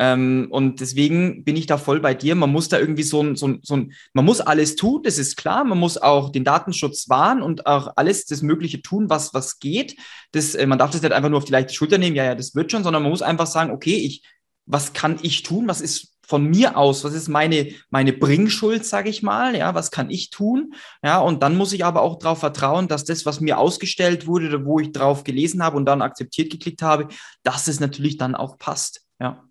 Ähm, 0.02 0.48
und 0.50 0.80
deswegen 0.80 1.44
bin 1.44 1.58
ich 1.58 1.66
da 1.66 1.78
voll 1.78 2.00
bei 2.00 2.14
dir. 2.14 2.34
Man 2.34 2.52
muss 2.52 2.70
da 2.70 2.80
irgendwie 2.80 3.04
so 3.04 3.22
ein, 3.22 3.36
so 3.36 3.50
ein, 3.50 3.60
so 3.64 3.76
ein, 3.76 3.94
man 4.14 4.24
muss 4.24 4.40
alles 4.40 4.78
tun, 4.78 5.02
das 5.04 5.18
ist 5.18 5.36
klar. 5.36 5.66
Man 5.66 5.78
muss 5.78 5.98
auch 5.98 6.32
den 6.32 6.46
Datenschutz 6.46 7.10
wahren 7.10 7.42
und 7.42 7.66
auch 7.66 7.94
alles 7.98 8.26
das 8.26 8.42
Mögliche 8.42 8.82
tun, 8.82 9.10
was, 9.10 9.34
was 9.34 9.60
geht. 9.60 9.98
Das, 10.32 10.56
äh, 10.56 10.66
man 10.66 10.80
darf 10.80 10.92
das 10.92 11.02
nicht 11.02 11.12
einfach 11.12 11.30
nur 11.30 11.38
auf 11.38 11.46
die 11.46 11.52
leichte 11.52 11.74
Schulter 11.74 11.98
nehmen, 11.98 12.16
ja, 12.16 12.24
ja, 12.24 12.36
das 12.36 12.56
wird 12.56 12.72
schon, 12.72 12.84
sondern 12.84 13.04
man 13.04 13.12
muss 13.12 13.22
einfach 13.22 13.48
sagen, 13.48 13.72
okay, 13.72 13.96
ich, 13.96 14.24
was 14.66 14.94
kann 14.94 15.20
ich 15.22 15.44
tun? 15.44 15.68
Was 15.68 15.82
ist 15.82 16.14
von 16.30 16.46
mir 16.46 16.78
aus, 16.78 17.04
was 17.04 17.16
ist 17.16 17.28
meine, 17.28 17.74
meine 17.90 18.14
Bringschuld, 18.14 18.86
sage 18.86 19.10
ich 19.10 19.24
mal, 19.24 19.56
ja, 19.56 19.74
was 19.74 19.90
kann 19.90 20.12
ich 20.12 20.30
tun? 20.30 20.76
Ja, 21.04 21.18
und 21.18 21.42
dann 21.42 21.58
muss 21.58 21.74
ich 21.74 21.84
aber 21.84 22.04
auch 22.04 22.20
darauf 22.20 22.38
vertrauen, 22.38 22.88
dass 22.88 23.04
das, 23.04 23.26
was 23.26 23.42
mir 23.42 23.58
ausgestellt 23.58 24.28
wurde, 24.28 24.64
wo 24.64 24.80
ich 24.80 24.92
drauf 24.92 25.24
gelesen 25.24 25.64
habe 25.64 25.76
und 25.76 25.86
dann 25.86 26.04
akzeptiert 26.04 26.52
geklickt 26.52 26.84
habe, 26.84 27.08
dass 27.42 27.68
es 27.68 27.80
natürlich 27.80 28.18
dann 28.18 28.36
auch 28.36 28.60
passt. 28.60 29.02
Ja. 29.20 29.44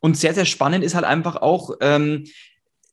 Und 0.00 0.16
sehr, 0.16 0.34
sehr 0.34 0.44
spannend 0.44 0.82
ist 0.82 0.96
halt 0.96 1.04
einfach 1.04 1.36
auch, 1.36 1.70
ähm, 1.80 2.24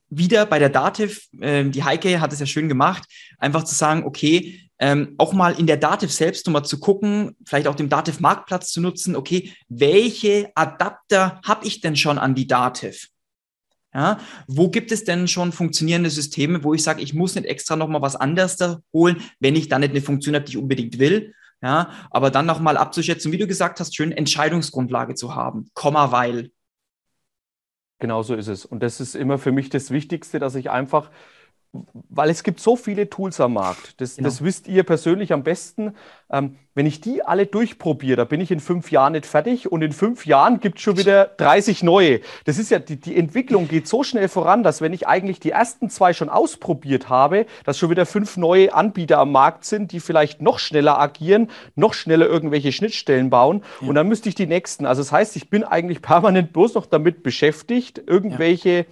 wieder 0.10 0.46
bei 0.46 0.60
der 0.60 0.70
Dativ, 0.70 1.28
äh, 1.39 1.66
die 1.66 1.84
Heike 1.84 2.22
hat 2.22 2.34
es 2.34 2.39
ja 2.39 2.46
schön 2.46 2.70
gemacht, 2.70 3.04
einfach 3.38 3.63
zu 3.63 3.75
sagen, 3.75 4.04
okay, 4.06 4.70
ähm, 4.80 5.16
auch 5.18 5.34
mal 5.34 5.60
in 5.60 5.68
der 5.68 5.78
Dativ 5.78 6.12
selbst 6.12 6.46
nochmal 6.48 6.66
zu 6.66 6.80
gucken, 6.80 7.36
vielleicht 7.46 7.68
auch 7.68 7.75
den 7.75 7.89
Dativ 7.89 8.20
Marktplatz 8.20 8.72
zu 8.72 8.82
nutzen, 8.82 9.16
okay, 9.16 9.54
welche 9.68 10.51
Adapter 10.56 11.42
habe 11.46 11.68
ich 11.68 11.82
denn 11.82 11.96
schon 11.96 12.18
an 12.18 12.34
die 12.34 12.48
Dativ? 12.48 13.10
Ja, 13.94 14.20
wo 14.48 14.70
gibt 14.70 14.92
es 14.92 15.04
denn 15.04 15.28
schon 15.28 15.51
funktionierende 15.51 16.12
Systeme, 16.12 16.63
wo 16.63 16.75
ich 16.75 16.84
sage, 16.84 17.01
ich 17.01 17.16
muss 17.16 17.34
nicht 17.34 17.48
extra 17.48 17.75
nochmal 17.75 18.04
was 18.04 18.16
anderes 18.16 18.56
da 18.56 18.80
holen, 18.94 19.22
wenn 19.39 19.56
ich 19.56 19.68
dann 19.68 19.82
nicht 19.82 19.92
eine 19.92 20.01
Funktion 20.01 20.36
habe, 20.36 20.46
die 20.46 20.51
ich 20.51 20.58
unbedingt 20.58 21.00
will. 21.00 21.34
Ja, 21.62 21.92
aber 22.12 22.30
dann 22.30 22.46
nochmal 22.46 22.78
abzuschätzen, 22.78 23.32
wie 23.32 23.38
du 23.38 23.48
gesagt 23.48 23.80
hast, 23.80 23.96
schön 23.96 24.12
Entscheidungsgrundlage 24.12 25.16
zu 25.16 25.36
haben, 25.36 25.70
Komma, 25.74 26.12
weil. 26.12 26.51
Genau 28.00 28.24
so 28.24 28.36
ist 28.36 28.48
es. 28.48 28.65
Und 28.65 28.82
das 28.82 29.01
ist 29.01 29.15
immer 29.15 29.38
für 29.38 29.51
mich 29.51 29.70
das 29.70 29.91
Wichtigste, 29.91 30.39
dass 30.39 30.56
ich 30.56 30.70
einfach 30.70 31.12
weil 31.72 32.32
es 32.32 32.44
gibt 32.44 32.60
so 32.60 32.76
viele 32.76 33.10
Tools 33.10 33.40
am 33.40 33.54
Markt. 33.54 34.02
Das, 34.02 34.16
genau. 34.16 34.28
das 34.28 34.44
wisst 34.44 34.68
ihr 34.68 34.84
persönlich 34.84 35.32
am 35.32 35.44
besten. 35.44 35.96
Ähm, 36.32 36.56
wenn 36.74 36.88
ich 36.88 37.02
die 37.02 37.24
alle 37.24 37.46
durchprobiere, 37.46 38.16
da 38.16 38.24
bin 38.26 38.42
ich 38.42 38.50
in 38.50 38.60
fünf 38.60 38.92
Jahren 38.92 39.14
nicht 39.14 39.26
fertig 39.26 39.72
und 39.72 39.82
in 39.82 39.92
fünf 39.92 40.26
Jahren 40.26 40.60
gibt 40.60 40.78
es 40.78 40.84
schon 40.84 40.98
wieder 40.98 41.26
30 41.26 41.84
neue. 41.84 42.22
Das 42.46 42.58
ist 42.58 42.72
ja, 42.72 42.80
die, 42.80 43.00
die 43.00 43.16
Entwicklung 43.16 43.68
geht 43.68 43.88
so 43.88 44.04
schnell 44.04 44.30
voran, 44.30 44.64
dass 44.64 44.82
wenn 44.82 44.94
ich 44.94 45.08
eigentlich 45.08 45.40
die 45.40 45.52
ersten 45.52 45.90
zwei 45.90 46.14
schon 46.14 46.30
ausprobiert 46.30 47.10
habe, 47.10 47.46
dass 47.66 47.78
schon 47.78 47.90
wieder 47.90 48.06
fünf 48.06 48.38
neue 48.38 48.74
Anbieter 48.74 49.20
am 49.20 49.32
Markt 49.32 49.66
sind, 49.66 49.92
die 49.92 50.00
vielleicht 50.00 50.42
noch 50.42 50.58
schneller 50.58 51.00
agieren, 51.00 51.52
noch 51.76 51.94
schneller 51.94 52.28
irgendwelche 52.28 52.72
Schnittstellen 52.72 53.30
bauen 53.30 53.64
ja. 53.82 53.90
und 53.90 53.96
dann 53.96 54.08
müsste 54.08 54.30
ich 54.30 54.36
die 54.36 54.48
nächsten. 54.48 54.86
Also 54.86 55.02
das 55.02 55.12
heißt, 55.12 55.36
ich 55.36 55.50
bin 55.50 55.64
eigentlich 55.64 56.02
permanent 56.02 56.54
bloß 56.54 56.74
noch 56.74 56.88
damit 56.88 57.22
beschäftigt, 57.22 58.02
irgendwelche 58.08 58.70
ja 58.70 58.86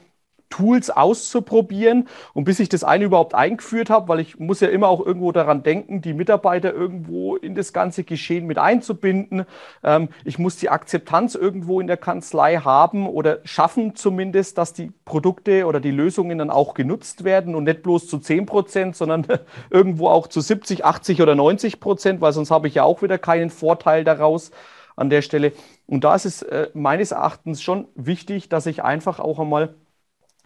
Tools 0.49 0.89
auszuprobieren. 0.89 2.07
Und 2.33 2.45
bis 2.45 2.59
ich 2.59 2.69
das 2.69 2.83
eine 2.83 3.05
überhaupt 3.05 3.35
eingeführt 3.35 3.89
habe, 3.89 4.07
weil 4.07 4.19
ich 4.19 4.39
muss 4.39 4.59
ja 4.59 4.69
immer 4.69 4.87
auch 4.87 5.05
irgendwo 5.05 5.31
daran 5.31 5.63
denken, 5.63 6.01
die 6.01 6.13
Mitarbeiter 6.13 6.73
irgendwo 6.73 7.35
in 7.35 7.55
das 7.55 7.73
ganze 7.73 8.03
Geschehen 8.03 8.45
mit 8.45 8.57
einzubinden. 8.57 9.45
Ähm, 9.83 10.09
ich 10.23 10.39
muss 10.39 10.57
die 10.57 10.69
Akzeptanz 10.69 11.35
irgendwo 11.35 11.79
in 11.79 11.87
der 11.87 11.97
Kanzlei 11.97 12.57
haben 12.57 13.07
oder 13.07 13.39
schaffen 13.43 13.95
zumindest, 13.95 14.57
dass 14.57 14.73
die 14.73 14.91
Produkte 15.05 15.65
oder 15.65 15.79
die 15.79 15.91
Lösungen 15.91 16.37
dann 16.37 16.49
auch 16.49 16.73
genutzt 16.73 17.23
werden 17.23 17.55
und 17.55 17.65
nicht 17.65 17.83
bloß 17.83 18.07
zu 18.07 18.19
10 18.19 18.45
Prozent, 18.45 18.95
sondern 18.95 19.27
irgendwo 19.69 20.07
auch 20.07 20.27
zu 20.27 20.41
70, 20.41 20.85
80 20.85 21.21
oder 21.21 21.35
90 21.35 21.79
Prozent, 21.79 22.21
weil 22.21 22.33
sonst 22.33 22.51
habe 22.51 22.67
ich 22.67 22.75
ja 22.75 22.83
auch 22.83 23.01
wieder 23.01 23.17
keinen 23.17 23.49
Vorteil 23.49 24.03
daraus 24.03 24.51
an 24.95 25.09
der 25.09 25.21
Stelle. 25.21 25.53
Und 25.85 26.03
da 26.03 26.15
ist 26.15 26.25
es 26.25 26.41
äh, 26.41 26.69
meines 26.73 27.11
Erachtens 27.11 27.61
schon 27.61 27.87
wichtig, 27.95 28.49
dass 28.49 28.65
ich 28.65 28.83
einfach 28.83 29.19
auch 29.19 29.39
einmal 29.39 29.75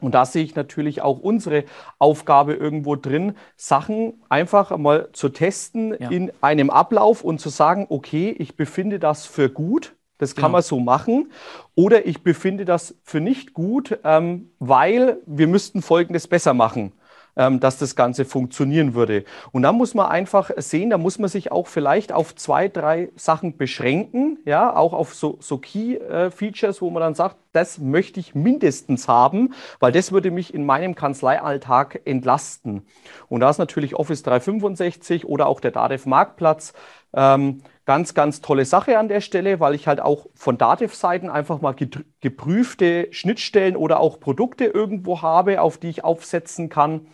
und 0.02 0.14
da 0.14 0.26
sehe 0.26 0.44
ich 0.44 0.56
natürlich 0.56 1.02
auch 1.02 1.20
unsere 1.20 1.64
Aufgabe 2.00 2.54
irgendwo 2.54 2.96
drin, 2.96 3.36
Sachen 3.56 4.22
einfach 4.30 4.78
mal 4.78 5.10
zu 5.14 5.30
testen 5.30 5.96
ja. 6.00 6.10
in 6.10 6.32
einem 6.42 6.70
Ablauf 6.70 7.24
und 7.24 7.40
zu 7.40 7.50
sagen, 7.50 7.88
okay, 7.90 8.36
ich 8.38 8.56
befinde 8.56 9.00
das 9.00 9.26
für 9.26 9.50
gut, 9.50 9.96
das 10.18 10.36
kann 10.36 10.44
genau. 10.44 10.54
man 10.54 10.62
so 10.62 10.80
machen, 10.80 11.32
oder 11.76 12.06
ich 12.06 12.24
befinde 12.24 12.66
das 12.66 12.96
für 13.04 13.22
nicht 13.22 13.54
gut, 13.54 14.00
ähm, 14.04 14.52
weil 14.60 15.18
wir 15.26 15.48
müssten 15.48 15.82
Folgendes 15.82 16.28
besser 16.28 16.54
machen 16.54 16.92
dass 17.36 17.78
das 17.78 17.96
Ganze 17.96 18.26
funktionieren 18.26 18.94
würde. 18.94 19.24
Und 19.52 19.64
da 19.64 19.72
muss 19.72 19.94
man 19.94 20.08
einfach 20.08 20.52
sehen, 20.58 20.90
da 20.90 20.98
muss 20.98 21.18
man 21.18 21.30
sich 21.30 21.52
auch 21.52 21.68
vielleicht 21.68 22.12
auf 22.12 22.36
zwei, 22.36 22.68
drei 22.68 23.10
Sachen 23.16 23.58
beschränken, 23.58 24.40
ja, 24.46 24.76
auch 24.76 24.94
auf 24.94 25.14
so, 25.14 25.38
so 25.40 25.58
Key-Features, 25.58 26.82
wo 26.82 26.90
man 26.90 27.02
dann 27.02 27.16
sagt, 27.16 27.38
das 27.54 27.80
möchte 27.80 28.20
ich 28.20 28.36
mindestens 28.36 29.08
haben, 29.08 29.54
weil 29.80 29.92
das 29.92 30.12
würde 30.12 30.32
mich 30.32 30.54
in 30.54 30.66
meinem 30.66 30.96
Kanzleialltag 30.96 32.02
entlasten. 32.06 32.86
Und 33.30 33.42
da 33.42 33.50
ist 33.50 33.58
natürlich 33.58 33.96
Office 33.96 34.24
365 34.24 35.26
oder 35.26 35.48
auch 35.48 35.60
der 35.60 35.72
Datev 35.72 36.08
Marktplatz 36.08 36.74
ähm, 37.14 37.62
ganz, 37.86 38.14
ganz 38.14 38.42
tolle 38.42 38.66
Sache 38.66 38.98
an 38.98 39.08
der 39.08 39.22
Stelle, 39.22 39.60
weil 39.60 39.76
ich 39.76 39.88
halt 39.88 40.00
auch 40.00 40.28
von 40.36 40.58
Dativ-Seiten 40.58 41.30
einfach 41.30 41.62
mal 41.62 41.76
geprüfte 42.22 43.08
Schnittstellen 43.12 43.76
oder 43.76 44.00
auch 44.00 44.20
Produkte 44.20 44.66
irgendwo 44.66 45.22
habe, 45.22 45.62
auf 45.62 45.78
die 45.78 45.90
ich 45.90 46.04
aufsetzen 46.04 46.70
kann. 46.70 47.08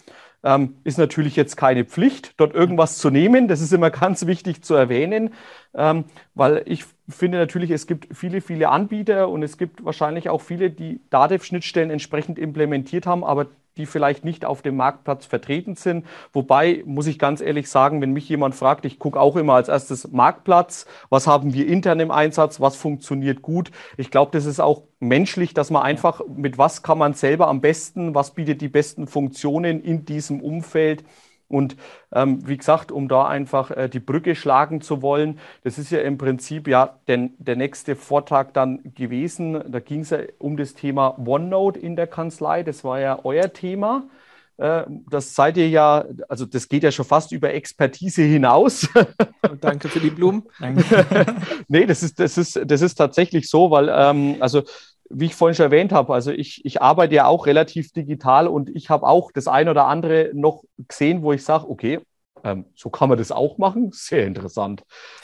Ähm, 0.44 0.78
ist 0.84 0.98
natürlich 0.98 1.36
jetzt 1.36 1.58
keine 1.58 1.84
Pflicht, 1.84 2.40
dort 2.40 2.54
irgendwas 2.54 3.00
zu 3.00 3.10
nehmen. 3.10 3.48
Das 3.48 3.60
ist 3.60 3.74
immer 3.74 3.90
ganz 3.92 4.28
wichtig 4.28 4.64
zu 4.64 4.76
erwähnen, 4.76 5.34
ähm, 5.74 6.06
weil 6.36 6.64
ich 6.66 6.86
finde 7.10 7.38
natürlich, 7.38 7.72
es 7.72 7.88
gibt 7.88 8.16
viele, 8.16 8.42
viele 8.42 8.70
Anbieter 8.70 9.30
und 9.30 9.42
es 9.44 9.58
gibt 9.58 9.84
wahrscheinlich 9.84 10.30
auch 10.30 10.42
viele, 10.42 10.70
die 10.70 11.02
Dativ-Schnittstellen 11.10 11.90
entsprechend 11.90 12.38
implementiert 12.38 13.08
haben, 13.08 13.24
aber 13.24 13.48
die 13.78 13.86
vielleicht 13.86 14.26
nicht 14.26 14.46
auf 14.46 14.62
dem 14.62 14.76
Marktplatz 14.76 15.26
vertreten 15.26 15.76
sind. 15.76 16.06
Wobei, 16.34 16.84
muss 16.86 17.08
ich 17.08 17.20
ganz 17.20 17.42
ehrlich 17.42 17.70
sagen, 17.70 18.02
wenn 18.02 18.12
mich 18.12 18.28
jemand 18.28 18.56
fragt, 18.56 18.86
ich 18.86 19.00
gucke 19.00 19.20
auch 19.20 19.36
immer 19.36 19.54
als 19.54 19.70
erstes 19.70 20.12
Marktplatz, 20.12 20.86
was 21.10 21.28
haben 21.28 21.54
wir 21.54 21.68
intern 21.68 22.00
im 22.00 22.12
Einsatz, 22.12 22.60
was 22.60 22.76
funktioniert 22.76 23.42
gut. 23.42 23.72
Ich 23.98 24.12
glaube, 24.12 24.32
das 24.32 24.46
ist 24.46 24.60
auch 24.60 24.84
menschlich, 25.00 25.54
dass 25.54 25.70
man 25.70 25.84
einfach, 25.84 26.22
mit 26.28 26.58
was 26.58 26.84
kann 26.84 26.98
man 26.98 27.14
selber 27.14 27.48
am 27.48 27.62
besten, 27.62 28.16
was 28.16 28.34
bietet 28.34 28.62
die 28.62 28.70
besten 28.70 29.08
Funktionen 29.08 29.82
in 29.82 30.06
diesem 30.06 30.42
Umfeld 30.42 31.04
und 31.48 31.78
ähm, 32.14 32.46
wie 32.48 32.58
gesagt, 32.58 32.92
um 32.92 33.08
da 33.08 33.28
einfach 33.28 33.72
äh, 33.72 33.90
die 33.90 34.00
Brücke 34.00 34.36
schlagen 34.36 34.82
zu 34.82 35.02
wollen, 35.02 35.40
das 35.64 35.78
ist 35.78 35.92
ja 35.92 36.00
im 36.00 36.18
Prinzip 36.18 36.68
ja 36.68 37.00
den, 37.08 37.34
der 37.38 37.56
nächste 37.56 37.96
Vortrag 37.96 38.54
dann 38.54 38.82
gewesen. 38.96 39.64
Da 39.72 39.80
ging 39.80 40.02
es 40.02 40.10
ja 40.10 40.20
um 40.40 40.58
das 40.58 40.74
Thema 40.74 41.18
OneNote 41.18 41.80
in 41.80 41.96
der 41.96 42.08
Kanzlei. 42.08 42.64
Das 42.64 42.84
war 42.84 43.00
ja 43.00 43.20
euer 43.24 43.54
Thema. 43.54 44.10
Äh, 44.58 44.84
das 45.10 45.36
seid 45.36 45.56
ihr 45.58 45.70
ja, 45.70 46.04
also 46.28 46.46
das 46.46 46.68
geht 46.68 46.84
ja 46.84 46.92
schon 46.92 47.06
fast 47.06 47.32
über 47.32 47.54
Expertise 47.54 48.24
hinaus. 48.24 48.90
Danke 49.62 49.88
für 49.88 50.00
die 50.00 50.10
Blumen. 50.10 50.44
nee, 51.68 51.86
das 51.86 52.04
ist, 52.04 52.20
das, 52.20 52.38
ist, 52.38 52.60
das 52.66 52.82
ist 52.82 52.96
tatsächlich 52.96 53.50
so, 53.50 53.72
weil 53.72 53.90
ähm, 53.90 54.38
also 54.42 54.64
wie 55.10 55.26
ich 55.26 55.36
vorhin 55.36 55.56
schon 55.56 55.66
erwähnt 55.66 55.92
habe, 55.92 56.14
also 56.14 56.32
ich, 56.32 56.64
ich 56.66 56.82
arbeite 56.82 57.16
ja 57.16 57.26
auch 57.26 57.46
relativ 57.46 57.92
digital 57.92 58.48
und 58.48 58.70
ich 58.70 58.90
habe 58.90 59.08
auch 59.08 59.32
das 59.32 59.48
ein 59.48 59.70
oder 59.70 59.88
andere 59.88 60.32
noch 60.34 60.64
gesehen, 60.88 61.22
wo 61.22 61.34
ich 61.34 61.44
sage, 61.44 61.70
okay, 61.70 62.00
ähm, 62.44 62.66
so 62.76 62.90
kann 62.90 63.10
man 63.10 63.18
das 63.18 63.32
auch 63.32 63.58
machen. 63.58 63.92
Sehr 63.94 64.26
interessant. 64.26 64.84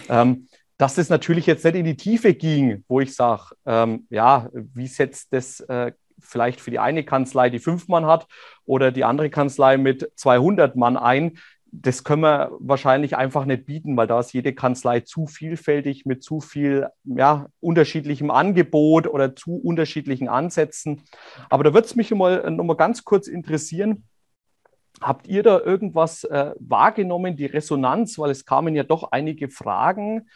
Ähm, 0.09 0.47
dass 0.77 0.95
das 0.95 1.09
natürlich 1.09 1.45
jetzt 1.45 1.63
nicht 1.63 1.75
in 1.75 1.85
die 1.85 1.97
Tiefe 1.97 2.33
ging, 2.33 2.83
wo 2.87 2.99
ich 2.99 3.15
sage, 3.15 3.55
ähm, 3.65 4.07
ja, 4.09 4.49
wie 4.53 4.87
setzt 4.87 5.31
das 5.31 5.59
äh, 5.61 5.91
vielleicht 6.19 6.61
für 6.61 6.71
die 6.71 6.79
eine 6.79 7.03
Kanzlei, 7.03 7.49
die 7.49 7.59
fünf 7.59 7.87
Mann 7.87 8.05
hat, 8.05 8.27
oder 8.65 8.91
die 8.91 9.03
andere 9.03 9.29
Kanzlei 9.29 9.77
mit 9.77 10.11
200 10.15 10.75
Mann 10.75 10.97
ein, 10.97 11.37
das 11.75 12.03
können 12.03 12.21
wir 12.21 12.51
wahrscheinlich 12.59 13.17
einfach 13.17 13.45
nicht 13.45 13.65
bieten, 13.65 13.97
weil 13.97 14.05
da 14.05 14.19
ist 14.19 14.31
jede 14.31 14.53
Kanzlei 14.53 14.99
zu 14.99 15.25
vielfältig 15.25 16.05
mit 16.05 16.23
zu 16.23 16.39
viel 16.39 16.87
ja, 17.03 17.47
unterschiedlichem 17.61 18.29
Angebot 18.29 19.07
oder 19.07 19.35
zu 19.35 19.55
unterschiedlichen 19.55 20.29
Ansätzen. 20.29 21.01
Aber 21.49 21.63
da 21.63 21.73
würde 21.73 21.87
es 21.87 21.95
mich 21.95 22.11
mal, 22.11 22.49
noch 22.51 22.63
mal 22.63 22.75
ganz 22.75 23.03
kurz 23.03 23.27
interessieren. 23.27 24.03
Habt 25.01 25.27
ihr 25.27 25.41
da 25.41 25.59
irgendwas 25.59 26.25
äh, 26.25 26.53
wahrgenommen, 26.59 27.35
die 27.35 27.47
Resonanz, 27.47 28.19
weil 28.19 28.29
es 28.29 28.45
kamen 28.45 28.75
ja 28.75 28.83
doch 28.83 29.11
einige 29.11 29.49
Fragen, 29.49 30.29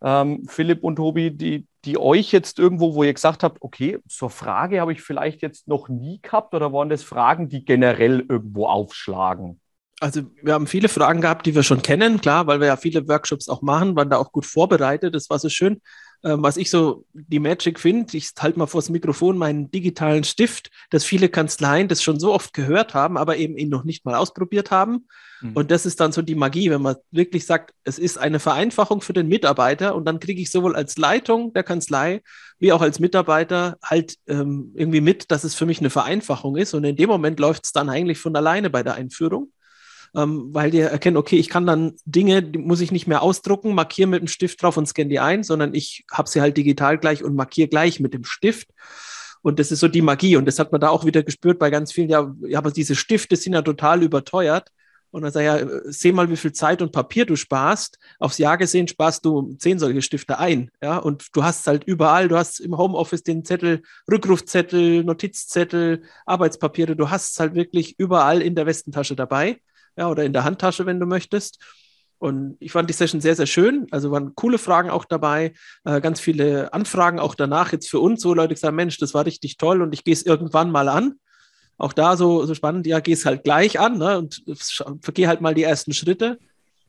ähm, 0.00 0.44
Philipp 0.46 0.84
und 0.84 0.96
Tobi, 0.96 1.32
die, 1.32 1.66
die 1.84 1.98
euch 1.98 2.30
jetzt 2.30 2.60
irgendwo, 2.60 2.94
wo 2.94 3.02
ihr 3.02 3.14
gesagt 3.14 3.42
habt, 3.42 3.60
okay, 3.62 3.98
so 4.06 4.28
Frage 4.28 4.80
habe 4.80 4.92
ich 4.92 5.02
vielleicht 5.02 5.42
jetzt 5.42 5.66
noch 5.66 5.88
nie 5.88 6.20
gehabt 6.22 6.54
oder 6.54 6.72
waren 6.72 6.88
das 6.88 7.02
Fragen, 7.02 7.48
die 7.48 7.64
generell 7.64 8.24
irgendwo 8.28 8.66
aufschlagen? 8.66 9.60
Also 10.00 10.22
wir 10.42 10.54
haben 10.54 10.66
viele 10.66 10.88
Fragen 10.88 11.20
gehabt, 11.20 11.46
die 11.46 11.54
wir 11.54 11.62
schon 11.62 11.82
kennen, 11.82 12.20
klar, 12.20 12.46
weil 12.46 12.60
wir 12.60 12.66
ja 12.66 12.76
viele 12.76 13.06
Workshops 13.08 13.48
auch 13.48 13.62
machen, 13.62 13.96
waren 13.96 14.10
da 14.10 14.16
auch 14.18 14.32
gut 14.32 14.44
vorbereitet, 14.44 15.14
das 15.14 15.30
war 15.30 15.38
so 15.38 15.48
schön. 15.48 15.80
äh, 16.22 16.34
was 16.36 16.56
ich 16.56 16.70
so 16.70 17.04
die 17.12 17.38
Magic 17.38 17.78
finde, 17.78 18.16
ich 18.16 18.30
halte 18.38 18.58
mal 18.58 18.66
vor 18.66 18.80
das 18.80 18.90
Mikrofon 18.90 19.38
meinen 19.38 19.70
digitalen 19.70 20.24
Stift, 20.24 20.70
dass 20.90 21.04
viele 21.04 21.28
Kanzleien 21.28 21.86
das 21.86 22.02
schon 22.02 22.18
so 22.18 22.32
oft 22.32 22.52
gehört 22.54 22.94
haben, 22.94 23.16
aber 23.16 23.36
eben 23.36 23.56
ihn 23.56 23.68
noch 23.68 23.84
nicht 23.84 24.04
mal 24.04 24.16
ausprobiert 24.16 24.70
haben. 24.70 25.06
Mhm. 25.40 25.52
Und 25.52 25.70
das 25.70 25.86
ist 25.86 26.00
dann 26.00 26.12
so 26.12 26.22
die 26.22 26.34
Magie, 26.34 26.70
wenn 26.70 26.82
man 26.82 26.96
wirklich 27.10 27.46
sagt, 27.46 27.72
es 27.84 27.98
ist 27.98 28.18
eine 28.18 28.40
Vereinfachung 28.40 29.00
für 29.00 29.12
den 29.12 29.28
Mitarbeiter 29.28 29.94
und 29.94 30.06
dann 30.06 30.18
kriege 30.18 30.40
ich 30.40 30.50
sowohl 30.50 30.74
als 30.74 30.96
Leitung 30.96 31.52
der 31.52 31.62
Kanzlei 31.62 32.22
wie 32.58 32.72
auch 32.72 32.80
als 32.80 33.00
Mitarbeiter 33.00 33.76
halt 33.82 34.16
ähm, 34.26 34.72
irgendwie 34.74 35.00
mit, 35.00 35.30
dass 35.30 35.44
es 35.44 35.54
für 35.54 35.66
mich 35.66 35.80
eine 35.80 35.90
Vereinfachung 35.90 36.56
ist. 36.56 36.72
Und 36.72 36.84
in 36.84 36.96
dem 36.96 37.10
Moment 37.10 37.38
läuft 37.38 37.64
es 37.64 37.72
dann 37.72 37.90
eigentlich 37.90 38.18
von 38.18 38.34
alleine 38.34 38.70
bei 38.70 38.82
der 38.82 38.94
Einführung 38.94 39.50
ähm, 40.14 40.48
weil 40.52 40.70
die 40.70 40.80
erkennen, 40.80 41.16
okay, 41.16 41.36
ich 41.36 41.48
kann 41.48 41.66
dann 41.66 41.94
Dinge, 42.04 42.42
die 42.42 42.58
muss 42.58 42.80
ich 42.80 42.92
nicht 42.92 43.06
mehr 43.06 43.22
ausdrucken, 43.22 43.74
markiere 43.74 44.08
mit 44.08 44.20
dem 44.20 44.28
Stift 44.28 44.62
drauf 44.62 44.76
und 44.76 44.86
scanne 44.86 45.08
die 45.08 45.20
ein, 45.20 45.42
sondern 45.42 45.74
ich 45.74 46.04
habe 46.10 46.28
sie 46.28 46.40
halt 46.40 46.56
digital 46.56 46.98
gleich 46.98 47.24
und 47.24 47.34
markiere 47.34 47.68
gleich 47.68 48.00
mit 48.00 48.14
dem 48.14 48.24
Stift. 48.24 48.68
Und 49.42 49.58
das 49.58 49.72
ist 49.72 49.80
so 49.80 49.88
die 49.88 50.02
Magie. 50.02 50.36
Und 50.36 50.46
das 50.46 50.58
hat 50.58 50.72
man 50.72 50.80
da 50.80 50.88
auch 50.88 51.04
wieder 51.04 51.22
gespürt 51.22 51.58
bei 51.58 51.68
ganz 51.68 51.92
vielen. 51.92 52.08
Ja, 52.08 52.34
aber 52.54 52.70
diese 52.70 52.94
Stifte 52.94 53.36
sind 53.36 53.52
ja 53.52 53.62
total 53.62 54.02
überteuert. 54.02 54.70
Und 55.10 55.22
dann 55.22 55.32
sage 55.32 55.46
ich, 55.46 55.70
ja, 55.70 55.80
seh 55.92 56.12
mal, 56.12 56.30
wie 56.30 56.36
viel 56.36 56.52
Zeit 56.52 56.80
und 56.80 56.90
Papier 56.90 57.26
du 57.26 57.36
sparst. 57.36 57.98
Aufs 58.18 58.38
Jahr 58.38 58.56
gesehen 58.56 58.88
sparst 58.88 59.24
du 59.24 59.54
zehn 59.58 59.78
solche 59.78 60.00
Stifte 60.00 60.38
ein. 60.38 60.70
Ja, 60.82 60.96
und 60.96 61.26
du 61.34 61.44
hast 61.44 61.66
halt 61.66 61.84
überall, 61.84 62.28
du 62.28 62.36
hast 62.36 62.58
im 62.58 62.76
Homeoffice 62.76 63.22
den 63.22 63.44
Zettel, 63.44 63.82
Rückrufzettel, 64.10 65.04
Notizzettel, 65.04 66.02
Arbeitspapiere. 66.24 66.96
Du 66.96 67.10
hast 67.10 67.32
es 67.32 67.40
halt 67.40 67.54
wirklich 67.54 67.96
überall 67.98 68.40
in 68.40 68.54
der 68.54 68.66
Westentasche 68.66 69.14
dabei 69.14 69.60
ja, 69.96 70.08
oder 70.08 70.24
in 70.24 70.32
der 70.32 70.44
Handtasche, 70.44 70.86
wenn 70.86 71.00
du 71.00 71.06
möchtest. 71.06 71.58
Und 72.18 72.56
ich 72.60 72.72
fand 72.72 72.88
die 72.88 72.94
Session 72.94 73.20
sehr, 73.20 73.36
sehr 73.36 73.46
schön. 73.46 73.86
Also 73.90 74.10
waren 74.10 74.34
coole 74.34 74.58
Fragen 74.58 74.90
auch 74.90 75.04
dabei, 75.04 75.52
äh, 75.84 76.00
ganz 76.00 76.20
viele 76.20 76.72
Anfragen 76.72 77.18
auch 77.18 77.34
danach 77.34 77.72
jetzt 77.72 77.90
für 77.90 78.00
uns, 78.00 78.24
wo 78.24 78.32
Leute 78.32 78.54
gesagt 78.54 78.74
Mensch, 78.74 78.98
das 78.98 79.14
war 79.14 79.26
richtig 79.26 79.56
toll 79.56 79.82
und 79.82 79.92
ich 79.92 80.04
gehe 80.04 80.14
es 80.14 80.24
irgendwann 80.24 80.70
mal 80.70 80.88
an. 80.88 81.16
Auch 81.76 81.92
da 81.92 82.16
so, 82.16 82.46
so 82.46 82.54
spannend, 82.54 82.86
ja, 82.86 83.00
geh 83.00 83.12
es 83.12 83.26
halt 83.26 83.42
gleich 83.42 83.80
an 83.80 83.98
ne, 83.98 84.18
und 84.18 84.42
vergehe 85.02 85.26
halt 85.26 85.40
mal 85.40 85.54
die 85.54 85.64
ersten 85.64 85.92
Schritte. 85.92 86.38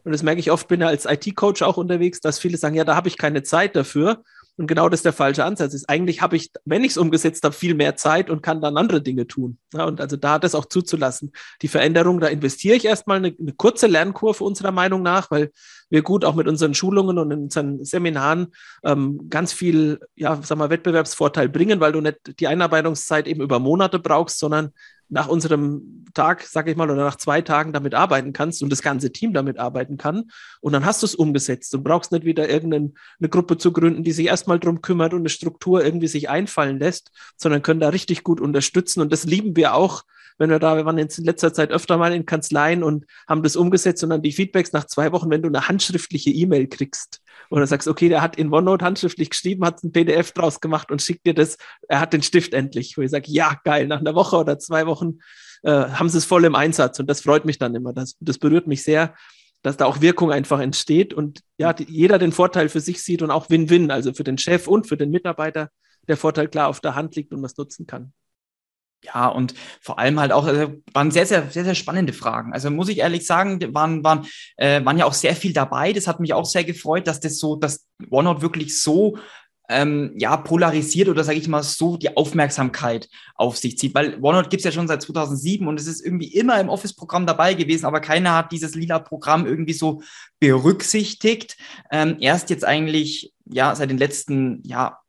Und 0.04 0.12
das 0.12 0.22
merke 0.22 0.40
ich 0.40 0.52
oft, 0.52 0.68
bin 0.68 0.82
ja 0.82 0.88
als 0.88 1.06
IT-Coach 1.06 1.64
auch 1.64 1.78
unterwegs, 1.78 2.22
dass 2.22 2.38
viele 2.38 2.58
sagen, 2.58 2.76
ja, 2.76 2.84
da 2.84 2.96
habe 2.96 3.08
ich 3.08 3.18
keine 3.18 3.42
Zeit 3.42 3.76
dafür. 3.76 4.24
Und 4.58 4.68
genau 4.68 4.88
das 4.88 5.02
der 5.02 5.12
falsche 5.12 5.44
Ansatz 5.44 5.74
ist. 5.74 5.90
Eigentlich 5.90 6.22
habe 6.22 6.38
ich, 6.38 6.52
wenn 6.64 6.84
ich 6.84 6.92
es 6.92 6.98
umgesetzt 6.98 7.44
habe, 7.44 7.54
viel 7.54 7.76
mehr 7.76 7.98
Zeit 7.98 8.30
und 8.30 8.42
kann 8.42 8.62
dann 8.62 8.78
andere 8.78 9.02
Dinge 9.02 9.28
tun. 9.28 9.58
Ja, 9.74 9.86
und 9.86 10.00
also 10.00 10.16
da 10.16 10.40
das 10.40 10.56
auch 10.56 10.66
zuzulassen. 10.66 11.34
Die 11.62 11.68
Veränderung, 11.68 12.22
da 12.22 12.28
investiere 12.28 12.78
ich 12.78 12.86
erstmal 12.86 13.18
eine, 13.18 13.36
eine 13.38 13.54
kurze 13.54 13.88
Lernkurve 13.88 14.44
unserer 14.44 14.72
Meinung 14.72 15.02
nach, 15.02 15.30
weil 15.30 15.52
wir 15.90 16.02
gut 16.02 16.26
auch 16.26 16.36
mit 16.36 16.48
unseren 16.48 16.74
Schulungen 16.74 17.18
und 17.18 17.32
unseren 17.32 17.84
Seminaren 17.84 18.48
ähm, 18.84 19.30
ganz 19.30 19.54
viel, 19.54 20.00
ja, 20.16 20.40
sag 20.42 20.58
mal, 20.58 20.70
Wettbewerbsvorteil 20.70 21.50
bringen, 21.50 21.80
weil 21.80 21.92
du 21.92 22.02
nicht 22.02 22.40
die 22.40 22.48
Einarbeitungszeit 22.48 23.28
eben 23.28 23.42
über 23.42 23.60
Monate 23.60 24.00
brauchst, 24.00 24.40
sondern 24.40 24.72
nach 25.08 25.28
unserem 25.28 26.06
Tag, 26.14 26.42
sage 26.44 26.72
ich 26.72 26.78
mal, 26.78 26.90
oder 26.90 27.04
nach 27.04 27.18
zwei 27.18 27.42
Tagen 27.42 27.74
damit 27.74 27.94
arbeiten 27.94 28.34
kannst 28.34 28.64
und 28.64 28.72
das 28.72 28.82
ganze 28.82 29.12
Team 29.12 29.34
damit 29.34 29.60
arbeiten 29.60 29.98
kann. 29.98 30.32
Und 30.62 30.74
dann 30.74 30.86
hast 30.86 31.04
du 31.04 31.06
es 31.06 31.14
umgesetzt 31.14 31.76
und 31.76 31.84
brauchst 31.84 32.12
nicht 32.12 32.26
wieder 32.26 32.50
irgendeine 32.50 32.92
Gruppe 33.30 33.58
zu 33.58 33.72
gründen, 33.72 34.04
die 34.04 34.12
sich 34.12 34.28
erstmal 34.28 34.60
drum 34.60 34.82
kümmert 34.82 35.14
und 35.14 35.20
eine 35.20 35.30
Struktur 35.30 35.84
irgendwie 35.84 36.08
sich 36.08 36.30
einfallen 36.30 36.80
lässt, 36.80 37.12
sondern 37.38 37.62
können 37.62 37.80
da 37.80 37.90
richtig 37.90 38.24
gut 38.24 38.42
unterstützen. 38.42 39.02
Und 39.02 39.14
das 39.14 39.26
lieben 39.26 39.56
wir 39.56 39.76
auch, 39.76 40.04
wenn 40.38 40.50
wir 40.50 40.60
da, 40.60 40.76
wir 40.76 40.86
waren 40.86 40.98
jetzt 40.98 41.18
in 41.18 41.26
letzter 41.26 41.54
Zeit 41.54 41.72
öfter 41.72 41.98
mal 41.98 42.14
in 42.14 42.26
Kanzleien 42.26 42.84
und 42.84 43.06
haben 43.28 43.44
das 43.44 43.56
umgesetzt 43.56 44.04
und 44.04 44.10
dann 44.10 44.22
die 44.22 44.32
Feedbacks 44.32 44.74
nach 44.74 44.86
zwei 44.86 45.12
Wochen, 45.12 45.30
wenn 45.30 45.42
du 45.42 45.48
eine 45.48 45.68
handschriftliche 45.68 46.30
E-Mail 46.30 46.68
kriegst 46.68 47.22
oder 47.50 47.66
sagst, 47.68 47.88
okay, 47.88 48.10
der 48.10 48.22
hat 48.22 48.36
in 48.38 48.52
OneNote 48.52 48.84
handschriftlich 48.84 49.30
geschrieben, 49.30 49.66
hat 49.66 49.84
ein 49.84 49.92
PDF 49.92 50.32
draus 50.32 50.60
gemacht 50.60 50.92
und 50.92 51.02
schickt 51.02 51.26
dir 51.26 51.34
das, 51.34 51.58
er 51.88 52.00
hat 52.00 52.14
den 52.14 52.24
Stift 52.24 52.54
endlich. 52.54 52.98
Wo 52.98 53.02
ich 53.02 53.12
sage, 53.12 53.32
ja, 53.32 53.60
geil, 53.64 53.88
nach 53.88 54.00
einer 54.00 54.16
Woche 54.16 54.38
oder 54.38 54.60
zwei 54.60 54.86
Wochen 54.88 55.20
äh, 55.64 55.72
haben 55.72 56.10
sie 56.10 56.18
es 56.18 56.26
voll 56.26 56.46
im 56.46 56.56
Einsatz 56.56 57.00
und 57.00 57.10
das 57.10 57.22
freut 57.22 57.46
mich 57.46 57.58
dann 57.58 57.76
immer. 57.76 57.94
Das, 57.94 58.16
das 58.20 58.38
berührt 58.38 58.68
mich 58.68 58.84
sehr, 58.84 59.14
dass 59.62 59.78
da 59.78 59.86
auch 59.86 60.02
Wirkung 60.02 60.32
einfach 60.32 60.60
entsteht 60.60 61.14
und 61.14 61.42
ja, 61.58 61.74
die, 61.74 61.86
jeder 61.90 62.20
den 62.20 62.32
Vorteil 62.32 62.70
für 62.70 62.82
sich 62.82 63.02
sieht 63.02 63.22
und 63.22 63.32
auch 63.32 63.50
Win-Win, 63.50 63.90
also 63.90 64.14
für 64.14 64.24
den 64.24 64.38
Chef 64.38 64.68
und 64.68 64.88
für 64.88 64.98
den 64.98 65.10
Mitarbeiter 65.10 65.70
der 66.08 66.18
Vorteil 66.18 66.48
klar 66.48 66.68
auf 66.68 66.82
der 66.82 66.96
Hand 66.96 67.16
liegt 67.16 67.34
und 67.34 67.42
was 67.42 67.58
nutzen 67.58 67.88
kann. 67.88 68.14
Ja, 69.06 69.28
und 69.28 69.54
vor 69.82 70.00
allem 70.00 70.20
halt 70.20 70.32
auch, 70.32 70.46
also 70.46 70.74
waren 70.94 71.12
sehr, 71.12 71.26
sehr, 71.26 71.50
sehr, 71.50 71.64
sehr 71.64 71.76
spannende 71.76 72.14
Fragen. 72.14 72.54
Also 72.54 72.70
muss 72.72 72.90
ich 72.90 73.00
ehrlich 73.00 73.26
sagen, 73.26 73.60
waren, 73.74 74.04
waren, 74.04 74.26
äh, 74.58 74.84
waren 74.84 74.98
ja 74.98 75.06
auch 75.06 75.14
sehr 75.14 75.36
viel 75.36 75.54
dabei. 75.54 75.94
Das 75.94 76.08
hat 76.08 76.20
mich 76.20 76.34
auch 76.34 76.46
sehr 76.46 76.64
gefreut, 76.64 77.08
dass 77.08 77.20
das 77.20 77.38
so, 77.38 77.56
dass 77.56 77.86
OneNote 78.10 78.42
wirklich 78.42 78.82
so 78.82 79.18
ähm, 79.70 80.14
ja, 80.18 80.38
polarisiert 80.38 81.10
oder 81.10 81.24
sage 81.24 81.40
ich 81.40 81.48
mal 81.48 81.64
so 81.64 81.98
die 81.98 82.16
Aufmerksamkeit 82.16 83.10
auf 83.36 83.58
sich 83.58 83.78
zieht. 83.78 83.96
Weil 83.96 84.16
OneNote 84.22 84.50
gibt 84.50 84.62
es 84.62 84.66
ja 84.66 84.72
schon 84.72 84.88
seit 84.88 85.02
2007 85.02 85.68
und 85.68 85.80
es 85.80 85.88
ist 85.88 86.06
irgendwie 86.06 86.34
immer 86.34 86.60
im 86.60 86.70
Office-Programm 86.70 87.26
dabei 87.26 87.54
gewesen, 87.54 87.86
aber 87.86 88.00
keiner 88.00 88.36
hat 88.36 88.52
dieses 88.52 88.76
lila 88.76 89.00
Programm 89.00 89.46
irgendwie 89.46 89.74
so 89.74 90.02
berücksichtigt. 90.40 91.58
Ähm, 91.92 92.18
erst 92.20 92.50
jetzt 92.50 92.66
eigentlich, 92.66 93.34
ja, 93.46 93.76
seit 93.76 93.90
den 93.90 93.98
letzten, 93.98 94.62
ja, 94.64 95.00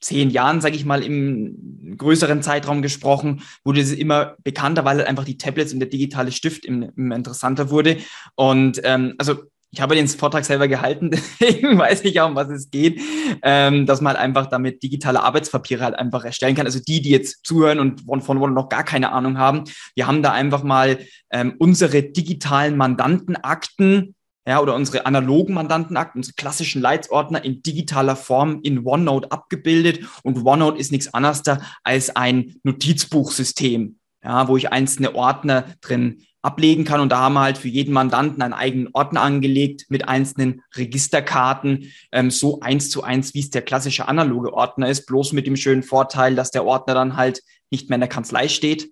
zehn 0.00 0.30
Jahren, 0.30 0.60
sage 0.60 0.76
ich 0.76 0.84
mal, 0.84 1.02
im 1.02 1.96
größeren 1.96 2.42
Zeitraum 2.42 2.82
gesprochen, 2.82 3.42
wurde 3.64 3.80
es 3.80 3.92
immer 3.92 4.36
bekannter, 4.42 4.84
weil 4.84 4.98
halt 4.98 5.08
einfach 5.08 5.24
die 5.24 5.38
Tablets 5.38 5.72
und 5.72 5.80
der 5.80 5.88
digitale 5.88 6.32
Stift 6.32 6.64
immer 6.64 7.16
interessanter 7.16 7.70
wurde. 7.70 7.98
Und 8.34 8.80
ähm, 8.84 9.14
also 9.18 9.44
ich 9.72 9.80
habe 9.80 9.94
den 9.94 10.08
Vortrag 10.08 10.44
selber 10.44 10.68
gehalten, 10.68 11.10
deswegen 11.40 11.78
weiß 11.78 12.04
ich 12.04 12.20
auch, 12.20 12.28
um 12.28 12.34
was 12.34 12.48
es 12.48 12.70
geht, 12.70 13.00
ähm, 13.42 13.86
dass 13.86 14.00
man 14.00 14.14
halt 14.14 14.22
einfach 14.22 14.46
damit 14.46 14.82
digitale 14.82 15.22
Arbeitspapiere 15.22 15.84
halt 15.84 15.94
einfach 15.94 16.24
erstellen 16.24 16.56
kann. 16.56 16.66
Also 16.66 16.80
die, 16.80 17.00
die 17.00 17.10
jetzt 17.10 17.46
zuhören 17.46 17.78
und 17.78 18.02
von, 18.02 18.20
von 18.22 18.54
noch 18.54 18.68
gar 18.68 18.84
keine 18.84 19.12
Ahnung 19.12 19.38
haben, 19.38 19.64
wir 19.94 20.06
haben 20.06 20.22
da 20.22 20.32
einfach 20.32 20.62
mal 20.62 20.98
ähm, 21.30 21.54
unsere 21.58 22.02
digitalen 22.02 22.76
Mandantenakten 22.76 24.14
ja, 24.46 24.60
oder 24.60 24.74
unsere 24.74 25.06
analogen 25.06 25.54
Mandantenakten, 25.54 26.20
unsere 26.20 26.34
klassischen 26.34 26.80
Leitsordner 26.80 27.44
in 27.44 27.62
digitaler 27.62 28.16
Form 28.16 28.60
in 28.62 28.86
OneNote 28.86 29.30
abgebildet. 29.30 30.06
Und 30.22 30.44
OneNote 30.44 30.78
ist 30.78 30.92
nichts 30.92 31.12
anderes 31.12 31.42
als 31.84 32.16
ein 32.16 32.56
Notizbuchsystem, 32.62 33.98
ja, 34.24 34.48
wo 34.48 34.56
ich 34.56 34.72
einzelne 34.72 35.14
Ordner 35.14 35.66
drin 35.82 36.22
ablegen 36.42 36.84
kann. 36.84 37.00
Und 37.00 37.10
da 37.10 37.18
haben 37.18 37.34
wir 37.34 37.40
halt 37.42 37.58
für 37.58 37.68
jeden 37.68 37.92
Mandanten 37.92 38.42
einen 38.42 38.54
eigenen 38.54 38.88
Ordner 38.94 39.20
angelegt 39.20 39.86
mit 39.88 40.08
einzelnen 40.08 40.62
Registerkarten, 40.74 41.92
ähm, 42.12 42.30
so 42.30 42.60
eins 42.60 42.90
zu 42.90 43.02
eins, 43.02 43.34
wie 43.34 43.40
es 43.40 43.50
der 43.50 43.62
klassische 43.62 44.08
analoge 44.08 44.54
Ordner 44.54 44.88
ist, 44.88 45.06
bloß 45.06 45.32
mit 45.32 45.46
dem 45.46 45.56
schönen 45.56 45.82
Vorteil, 45.82 46.34
dass 46.34 46.50
der 46.50 46.64
Ordner 46.64 46.94
dann 46.94 47.16
halt 47.16 47.42
nicht 47.70 47.90
mehr 47.90 47.96
in 47.96 48.00
der 48.00 48.08
Kanzlei 48.08 48.48
steht, 48.48 48.90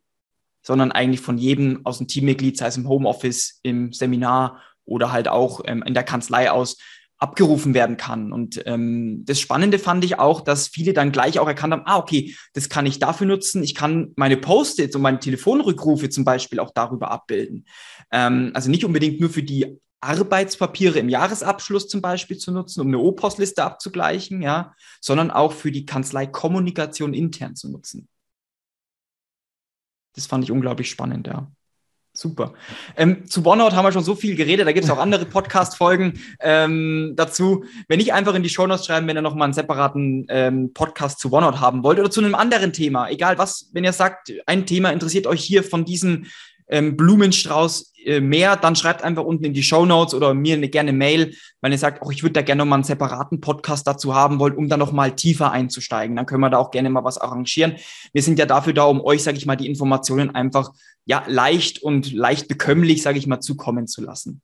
sondern 0.62 0.92
eigentlich 0.92 1.20
von 1.20 1.38
jedem 1.38 1.86
aus 1.86 1.98
dem 1.98 2.06
Teammitglied, 2.06 2.58
sei 2.58 2.66
es 2.66 2.76
im 2.76 2.88
Homeoffice, 2.88 3.60
im 3.62 3.92
Seminar 3.92 4.60
oder 4.88 5.12
halt 5.12 5.28
auch 5.28 5.60
ähm, 5.66 5.82
in 5.86 5.94
der 5.94 6.04
Kanzlei 6.04 6.50
aus 6.50 6.76
abgerufen 7.18 7.74
werden 7.74 7.96
kann. 7.96 8.32
Und 8.32 8.62
ähm, 8.66 9.24
das 9.24 9.40
Spannende 9.40 9.78
fand 9.78 10.04
ich 10.04 10.18
auch, 10.18 10.40
dass 10.40 10.68
viele 10.68 10.92
dann 10.92 11.10
gleich 11.10 11.38
auch 11.40 11.48
erkannt 11.48 11.72
haben, 11.72 11.82
ah, 11.84 11.98
okay, 11.98 12.36
das 12.52 12.68
kann 12.68 12.86
ich 12.86 13.00
dafür 13.00 13.26
nutzen. 13.26 13.62
Ich 13.64 13.74
kann 13.74 14.12
meine 14.16 14.36
Post-its 14.36 14.94
und 14.94 15.02
meine 15.02 15.18
Telefonrückrufe 15.18 16.08
zum 16.10 16.24
Beispiel 16.24 16.60
auch 16.60 16.70
darüber 16.72 17.10
abbilden. 17.10 17.66
Ähm, 18.12 18.52
also 18.54 18.70
nicht 18.70 18.84
unbedingt 18.84 19.20
nur 19.20 19.30
für 19.30 19.42
die 19.42 19.78
Arbeitspapiere 20.00 21.00
im 21.00 21.08
Jahresabschluss 21.08 21.88
zum 21.88 22.00
Beispiel 22.00 22.38
zu 22.38 22.52
nutzen, 22.52 22.80
um 22.80 22.86
eine 22.86 22.98
O-Post-Liste 22.98 23.64
abzugleichen, 23.64 24.40
ja, 24.40 24.76
sondern 25.00 25.32
auch 25.32 25.52
für 25.52 25.72
die 25.72 25.86
Kanzlei-Kommunikation 25.86 27.14
intern 27.14 27.56
zu 27.56 27.68
nutzen. 27.68 28.08
Das 30.14 30.26
fand 30.26 30.44
ich 30.44 30.52
unglaublich 30.52 30.88
spannend, 30.88 31.26
ja. 31.26 31.50
Super. 32.18 32.54
Ähm, 32.96 33.28
zu 33.28 33.46
OneNote 33.46 33.76
haben 33.76 33.84
wir 33.84 33.92
schon 33.92 34.02
so 34.02 34.16
viel 34.16 34.34
geredet, 34.34 34.66
da 34.66 34.72
gibt 34.72 34.84
es 34.84 34.90
auch 34.90 34.98
andere 34.98 35.24
Podcast-Folgen 35.36 36.20
ähm, 36.40 37.12
dazu. 37.14 37.64
Wenn 37.86 38.00
ich 38.00 38.12
einfach 38.12 38.34
in 38.34 38.42
die 38.42 38.48
Shownotes 38.48 38.86
schreiben, 38.86 39.06
wenn 39.06 39.16
ihr 39.16 39.22
nochmal 39.22 39.44
einen 39.44 39.54
separaten 39.54 40.26
ähm, 40.28 40.72
Podcast 40.74 41.20
zu 41.20 41.32
OneNote 41.32 41.60
haben 41.60 41.84
wollt 41.84 42.00
oder 42.00 42.10
zu 42.10 42.20
einem 42.20 42.34
anderen 42.34 42.72
Thema, 42.72 43.08
egal 43.08 43.38
was, 43.38 43.70
wenn 43.72 43.84
ihr 43.84 43.92
sagt, 43.92 44.32
ein 44.46 44.66
Thema 44.66 44.90
interessiert 44.90 45.28
euch 45.28 45.44
hier 45.44 45.62
von 45.62 45.84
diesem 45.84 46.26
ähm, 46.66 46.96
Blumenstrauß 46.96 47.92
mehr, 48.20 48.56
dann 48.56 48.76
schreibt 48.76 49.02
einfach 49.02 49.24
unten 49.24 49.44
in 49.44 49.52
die 49.52 49.62
Show 49.62 49.84
Notes 49.84 50.14
oder 50.14 50.34
mir 50.34 50.54
eine 50.54 50.68
gerne 50.68 50.92
Mail, 50.92 51.34
wenn 51.60 51.72
ihr 51.72 51.78
sagt, 51.78 52.00
oh, 52.02 52.10
ich 52.10 52.22
würde 52.22 52.34
da 52.34 52.42
gerne 52.42 52.60
noch 52.60 52.66
mal 52.66 52.76
einen 52.76 52.84
separaten 52.84 53.40
Podcast 53.40 53.86
dazu 53.86 54.14
haben 54.14 54.38
wollt, 54.38 54.56
um 54.56 54.68
da 54.68 54.76
noch 54.76 54.92
mal 54.92 55.14
tiefer 55.14 55.50
einzusteigen. 55.50 56.16
Dann 56.16 56.26
können 56.26 56.40
wir 56.40 56.50
da 56.50 56.58
auch 56.58 56.70
gerne 56.70 56.90
mal 56.90 57.04
was 57.04 57.18
arrangieren. 57.18 57.76
Wir 58.12 58.22
sind 58.22 58.38
ja 58.38 58.46
dafür 58.46 58.72
da, 58.72 58.84
um 58.84 59.00
euch, 59.00 59.22
sage 59.22 59.36
ich 59.36 59.46
mal, 59.46 59.56
die 59.56 59.66
Informationen 59.66 60.34
einfach 60.34 60.70
ja 61.04 61.24
leicht 61.26 61.82
und 61.82 62.12
leicht 62.12 62.48
bekömmlich, 62.48 63.02
sage 63.02 63.18
ich 63.18 63.26
mal, 63.26 63.40
zukommen 63.40 63.86
zu 63.86 64.02
lassen. 64.02 64.42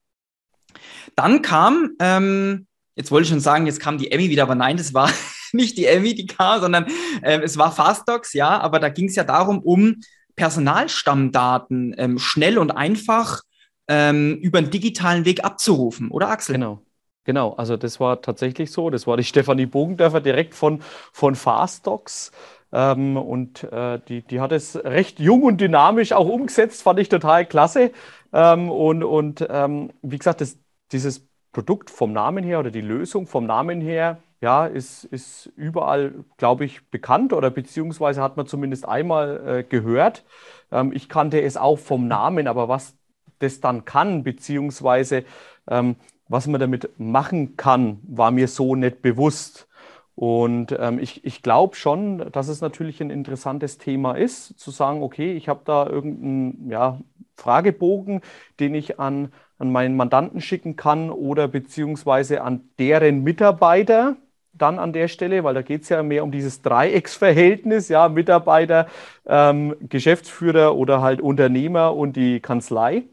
Dann 1.14 1.42
kam, 1.42 1.90
ähm, 2.00 2.66
jetzt 2.96 3.10
wollte 3.10 3.24
ich 3.24 3.30
schon 3.30 3.40
sagen, 3.40 3.66
jetzt 3.66 3.80
kam 3.80 3.98
die 3.98 4.10
Emmy 4.10 4.30
wieder, 4.30 4.42
aber 4.44 4.54
nein, 4.54 4.76
das 4.76 4.94
war 4.94 5.10
nicht 5.52 5.76
die 5.78 5.86
Emmy, 5.86 6.14
die 6.14 6.26
kam, 6.26 6.60
sondern 6.60 6.86
äh, 7.22 7.40
es 7.40 7.56
war 7.56 7.72
Fastdocs, 7.72 8.32
ja, 8.32 8.58
aber 8.60 8.80
da 8.80 8.88
ging 8.88 9.08
es 9.08 9.14
ja 9.14 9.24
darum, 9.24 9.60
um 9.60 10.00
Personalstammdaten 10.36 11.94
ähm, 11.98 12.18
schnell 12.18 12.58
und 12.58 12.70
einfach 12.70 13.42
ähm, 13.88 14.36
über 14.36 14.58
einen 14.58 14.70
digitalen 14.70 15.24
Weg 15.24 15.44
abzurufen, 15.44 16.10
oder 16.10 16.28
Axel? 16.28 16.54
Genau. 16.54 16.80
Genau, 17.26 17.54
also 17.54 17.78
das 17.78 18.00
war 18.00 18.20
tatsächlich 18.20 18.70
so. 18.70 18.90
Das 18.90 19.06
war 19.06 19.16
die 19.16 19.24
Stefanie 19.24 19.66
Bogendörfer 19.66 20.20
direkt 20.20 20.54
von, 20.54 20.82
von 21.12 21.34
Fastox. 21.34 22.32
Ähm, 22.72 23.16
und 23.16 23.64
äh, 23.64 24.00
die, 24.08 24.22
die 24.22 24.40
hat 24.40 24.52
es 24.52 24.76
recht 24.76 25.20
jung 25.20 25.42
und 25.44 25.60
dynamisch 25.60 26.12
auch 26.12 26.28
umgesetzt, 26.28 26.82
fand 26.82 26.98
ich 26.98 27.08
total 27.08 27.46
klasse. 27.46 27.92
Ähm, 28.32 28.70
und 28.70 29.04
und 29.04 29.46
ähm, 29.48 29.92
wie 30.02 30.18
gesagt, 30.18 30.40
das, 30.40 30.58
dieses 30.92 31.26
Produkt 31.52 31.88
vom 31.88 32.12
Namen 32.12 32.44
her 32.44 32.58
oder 32.58 32.70
die 32.70 32.80
Lösung 32.80 33.26
vom 33.26 33.46
Namen 33.46 33.80
her, 33.80 34.20
ja, 34.44 34.66
ist, 34.66 35.04
ist 35.04 35.50
überall, 35.56 36.12
glaube 36.36 36.66
ich, 36.66 36.90
bekannt 36.90 37.32
oder 37.32 37.48
beziehungsweise 37.48 38.20
hat 38.20 38.36
man 38.36 38.46
zumindest 38.46 38.86
einmal 38.86 39.60
äh, 39.60 39.62
gehört. 39.64 40.22
Ähm, 40.70 40.92
ich 40.92 41.08
kannte 41.08 41.40
es 41.40 41.56
auch 41.56 41.78
vom 41.78 42.08
Namen, 42.08 42.46
aber 42.46 42.68
was 42.68 42.94
das 43.38 43.60
dann 43.60 43.86
kann, 43.86 44.22
beziehungsweise 44.22 45.24
ähm, 45.66 45.96
was 46.28 46.46
man 46.46 46.60
damit 46.60 46.90
machen 46.98 47.56
kann, 47.56 48.00
war 48.02 48.30
mir 48.30 48.46
so 48.46 48.74
nicht 48.74 49.00
bewusst. 49.00 49.66
Und 50.14 50.76
ähm, 50.78 50.98
ich, 50.98 51.24
ich 51.24 51.42
glaube 51.42 51.74
schon, 51.74 52.30
dass 52.30 52.48
es 52.48 52.60
natürlich 52.60 53.00
ein 53.00 53.08
interessantes 53.08 53.78
Thema 53.78 54.12
ist, 54.12 54.58
zu 54.58 54.70
sagen, 54.70 55.02
okay, 55.02 55.32
ich 55.32 55.48
habe 55.48 55.62
da 55.64 55.86
irgendeinen 55.86 56.70
ja, 56.70 57.00
Fragebogen, 57.34 58.20
den 58.60 58.74
ich 58.74 59.00
an, 59.00 59.32
an 59.58 59.72
meinen 59.72 59.96
Mandanten 59.96 60.42
schicken 60.42 60.76
kann 60.76 61.08
oder 61.08 61.48
beziehungsweise 61.48 62.42
an 62.42 62.68
deren 62.78 63.24
Mitarbeiter 63.24 64.16
dann 64.56 64.78
an 64.78 64.92
der 64.92 65.08
Stelle, 65.08 65.44
weil 65.44 65.54
da 65.54 65.62
geht 65.62 65.82
es 65.82 65.88
ja 65.88 66.02
mehr 66.02 66.24
um 66.24 66.30
dieses 66.32 66.62
Dreiecksverhältnis, 66.62 67.88
ja, 67.88 68.08
Mitarbeiter, 68.08 68.86
ähm, 69.26 69.74
Geschäftsführer 69.88 70.76
oder 70.76 71.02
halt 71.02 71.20
Unternehmer 71.20 71.94
und 71.94 72.16
die 72.16 72.40
Kanzlei. 72.40 73.04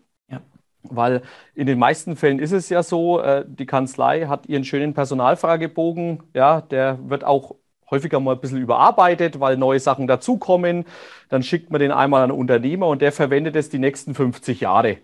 Weil 0.83 1.21
in 1.53 1.67
den 1.67 1.77
meisten 1.79 2.15
Fällen 2.15 2.39
ist 2.39 2.51
es 2.51 2.69
ja 2.69 2.81
so, 2.83 3.21
äh, 3.21 3.45
die 3.47 3.65
Kanzlei 3.67 4.25
hat 4.27 4.47
ihren 4.47 4.63
schönen 4.63 4.93
Personalfragebogen, 4.93 6.23
ja, 6.33 6.61
der 6.61 6.97
wird 7.07 7.23
auch 7.23 7.55
häufiger 7.91 8.19
mal 8.19 8.33
ein 8.35 8.41
bisschen 8.41 8.61
überarbeitet, 8.61 9.39
weil 9.39 9.57
neue 9.57 9.79
Sachen 9.79 10.07
dazukommen. 10.07 10.85
Dann 11.29 11.43
schickt 11.43 11.71
man 11.71 11.81
den 11.81 11.91
einmal 11.91 12.23
an 12.23 12.31
einen 12.31 12.39
Unternehmer 12.39 12.87
und 12.87 13.01
der 13.01 13.11
verwendet 13.11 13.55
es 13.55 13.69
die 13.69 13.79
nächsten 13.79 14.15
50 14.15 14.61
Jahre. 14.61 14.97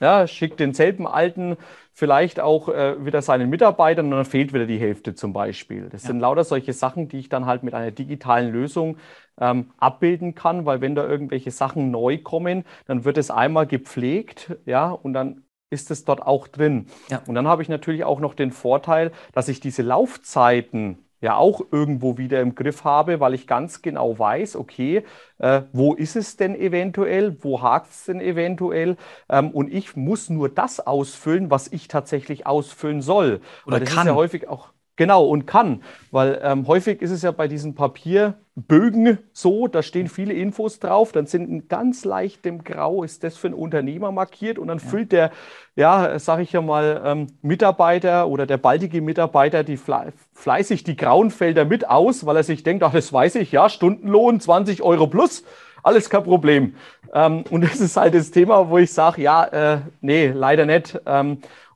Ja, 0.00 0.26
schickt 0.26 0.60
denselben 0.60 1.06
alten 1.06 1.56
vielleicht 1.92 2.38
auch 2.38 2.68
äh, 2.68 3.04
wieder 3.04 3.22
seinen 3.22 3.50
Mitarbeitern 3.50 4.06
und 4.06 4.12
dann 4.12 4.24
fehlt 4.24 4.52
wieder 4.52 4.66
die 4.66 4.78
Hälfte 4.78 5.16
zum 5.16 5.32
Beispiel. 5.32 5.88
Das 5.90 6.04
ja. 6.04 6.08
sind 6.08 6.20
lauter 6.20 6.44
solche 6.44 6.72
Sachen, 6.72 7.08
die 7.08 7.18
ich 7.18 7.28
dann 7.28 7.46
halt 7.46 7.64
mit 7.64 7.74
einer 7.74 7.90
digitalen 7.90 8.52
Lösung 8.52 8.98
ähm, 9.40 9.70
abbilden 9.78 10.36
kann, 10.36 10.64
weil 10.64 10.80
wenn 10.80 10.94
da 10.94 11.04
irgendwelche 11.04 11.50
Sachen 11.50 11.90
neu 11.90 12.18
kommen, 12.18 12.64
dann 12.86 13.04
wird 13.04 13.18
es 13.18 13.32
einmal 13.32 13.66
gepflegt, 13.66 14.56
ja, 14.64 14.90
und 14.90 15.12
dann 15.12 15.42
ist 15.70 15.90
es 15.90 16.04
dort 16.04 16.22
auch 16.22 16.46
drin. 16.48 16.86
Ja. 17.10 17.22
Und 17.26 17.34
dann 17.34 17.48
habe 17.48 17.62
ich 17.62 17.68
natürlich 17.68 18.04
auch 18.04 18.20
noch 18.20 18.34
den 18.34 18.52
Vorteil, 18.52 19.10
dass 19.32 19.48
ich 19.48 19.60
diese 19.60 19.82
Laufzeiten 19.82 20.98
ja 21.20 21.36
auch 21.36 21.60
irgendwo 21.72 22.18
wieder 22.18 22.40
im 22.40 22.54
Griff 22.54 22.84
habe, 22.84 23.20
weil 23.20 23.34
ich 23.34 23.46
ganz 23.46 23.82
genau 23.82 24.18
weiß, 24.18 24.56
okay, 24.56 25.04
äh, 25.38 25.62
wo 25.72 25.94
ist 25.94 26.16
es 26.16 26.36
denn 26.36 26.54
eventuell, 26.54 27.36
wo 27.42 27.62
hakt 27.62 27.90
es 27.90 28.04
denn 28.04 28.20
eventuell 28.20 28.96
ähm, 29.28 29.50
und 29.50 29.72
ich 29.72 29.96
muss 29.96 30.30
nur 30.30 30.48
das 30.48 30.80
ausfüllen, 30.80 31.50
was 31.50 31.68
ich 31.68 31.88
tatsächlich 31.88 32.46
ausfüllen 32.46 33.02
soll. 33.02 33.40
Oder 33.66 33.80
das 33.80 33.90
kann. 33.90 34.06
ist 34.06 34.06
ja 34.06 34.14
häufig 34.14 34.48
auch 34.48 34.70
Genau, 34.98 35.26
und 35.26 35.46
kann, 35.46 35.84
weil 36.10 36.40
ähm, 36.42 36.66
häufig 36.66 37.02
ist 37.02 37.12
es 37.12 37.22
ja 37.22 37.30
bei 37.30 37.46
diesen 37.46 37.76
Papierbögen 37.76 39.18
so, 39.32 39.68
da 39.68 39.84
stehen 39.84 40.08
viele 40.08 40.32
Infos 40.32 40.80
drauf, 40.80 41.12
dann 41.12 41.26
sind 41.26 41.48
in 41.48 41.68
ganz 41.68 42.04
leichtem 42.04 42.64
Grau, 42.64 43.04
ist 43.04 43.22
das 43.22 43.36
für 43.36 43.46
einen 43.46 43.54
Unternehmer 43.54 44.10
markiert 44.10 44.58
und 44.58 44.66
dann 44.66 44.78
ja. 44.78 44.84
füllt 44.84 45.12
der, 45.12 45.30
ja, 45.76 46.18
sag 46.18 46.40
ich 46.40 46.50
ja 46.50 46.60
mal, 46.62 47.00
ähm, 47.04 47.28
Mitarbeiter 47.42 48.26
oder 48.26 48.44
der 48.44 48.56
baldige 48.56 49.00
Mitarbeiter 49.00 49.62
die 49.62 49.76
fle 49.76 50.12
fleißig 50.32 50.82
die 50.82 50.96
grauen 50.96 51.30
Felder 51.30 51.64
mit 51.64 51.88
aus, 51.88 52.26
weil 52.26 52.34
er 52.34 52.42
sich 52.42 52.64
denkt, 52.64 52.82
ach, 52.82 52.92
das 52.92 53.12
weiß 53.12 53.36
ich, 53.36 53.52
ja, 53.52 53.68
Stundenlohn 53.68 54.40
20 54.40 54.82
Euro 54.82 55.06
plus, 55.06 55.44
alles 55.84 56.10
kein 56.10 56.24
Problem. 56.24 56.74
Ähm, 57.14 57.44
und 57.50 57.62
das 57.62 57.78
ist 57.78 57.96
halt 57.96 58.14
das 58.14 58.32
Thema, 58.32 58.68
wo 58.68 58.78
ich 58.78 58.92
sage, 58.92 59.22
ja, 59.22 59.44
äh, 59.44 59.78
nee, 60.00 60.26
leider 60.26 60.66
nicht. 60.66 60.98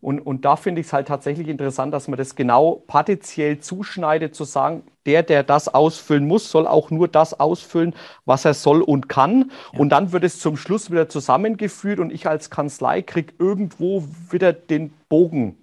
Und, 0.02 0.18
und 0.20 0.44
da 0.44 0.56
finde 0.56 0.80
ich 0.80 0.88
es 0.88 0.92
halt 0.92 1.08
tatsächlich 1.08 1.46
interessant, 1.46 1.94
dass 1.94 2.08
man 2.08 2.18
das 2.18 2.34
genau 2.34 2.82
partiell 2.88 3.60
zuschneidet, 3.60 4.34
zu 4.34 4.42
sagen, 4.42 4.82
der, 5.06 5.22
der 5.22 5.44
das 5.44 5.68
ausfüllen 5.68 6.26
muss, 6.26 6.50
soll 6.50 6.66
auch 6.66 6.90
nur 6.90 7.06
das 7.06 7.38
ausfüllen, 7.38 7.94
was 8.24 8.44
er 8.44 8.54
soll 8.54 8.82
und 8.82 9.08
kann. 9.08 9.52
Ja. 9.72 9.78
Und 9.78 9.90
dann 9.90 10.12
wird 10.12 10.24
es 10.24 10.40
zum 10.40 10.56
Schluss 10.56 10.90
wieder 10.90 11.08
zusammengeführt 11.08 12.00
und 12.00 12.12
ich 12.12 12.26
als 12.26 12.50
Kanzlei 12.50 13.00
kriege 13.00 13.32
irgendwo 13.38 14.04
wieder 14.30 14.52
den 14.52 14.92
Bogen 15.08 15.56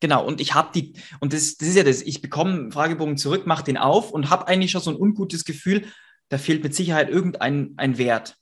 Genau, 0.00 0.26
und 0.26 0.40
ich 0.40 0.54
habe 0.54 0.70
die, 0.74 0.94
und 1.20 1.32
das, 1.32 1.56
das 1.56 1.68
ist 1.68 1.76
ja 1.76 1.84
das, 1.84 2.02
ich 2.02 2.20
bekomme 2.22 2.52
einen 2.52 2.72
Fragebogen 2.72 3.16
zurück, 3.16 3.46
mache 3.46 3.62
den 3.62 3.76
auf 3.76 4.10
und 4.10 4.30
habe 4.30 4.48
eigentlich 4.48 4.72
schon 4.72 4.80
so 4.80 4.90
ein 4.90 4.96
ungutes 4.96 5.44
Gefühl, 5.44 5.84
da 6.28 6.38
fehlt 6.38 6.64
mit 6.64 6.74
Sicherheit 6.74 7.08
irgendein 7.08 7.74
ein 7.76 7.98
Wert. 7.98 8.36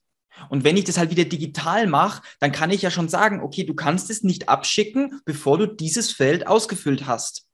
Und 0.48 0.64
wenn 0.64 0.76
ich 0.76 0.84
das 0.84 0.98
halt 0.98 1.10
wieder 1.10 1.24
digital 1.24 1.86
mache, 1.86 2.22
dann 2.40 2.52
kann 2.52 2.70
ich 2.70 2.82
ja 2.82 2.90
schon 2.90 3.08
sagen, 3.08 3.42
okay, 3.42 3.64
du 3.64 3.74
kannst 3.74 4.10
es 4.10 4.22
nicht 4.22 4.48
abschicken, 4.48 5.20
bevor 5.24 5.58
du 5.58 5.66
dieses 5.66 6.12
Feld 6.12 6.46
ausgefüllt 6.46 7.06
hast. 7.06 7.46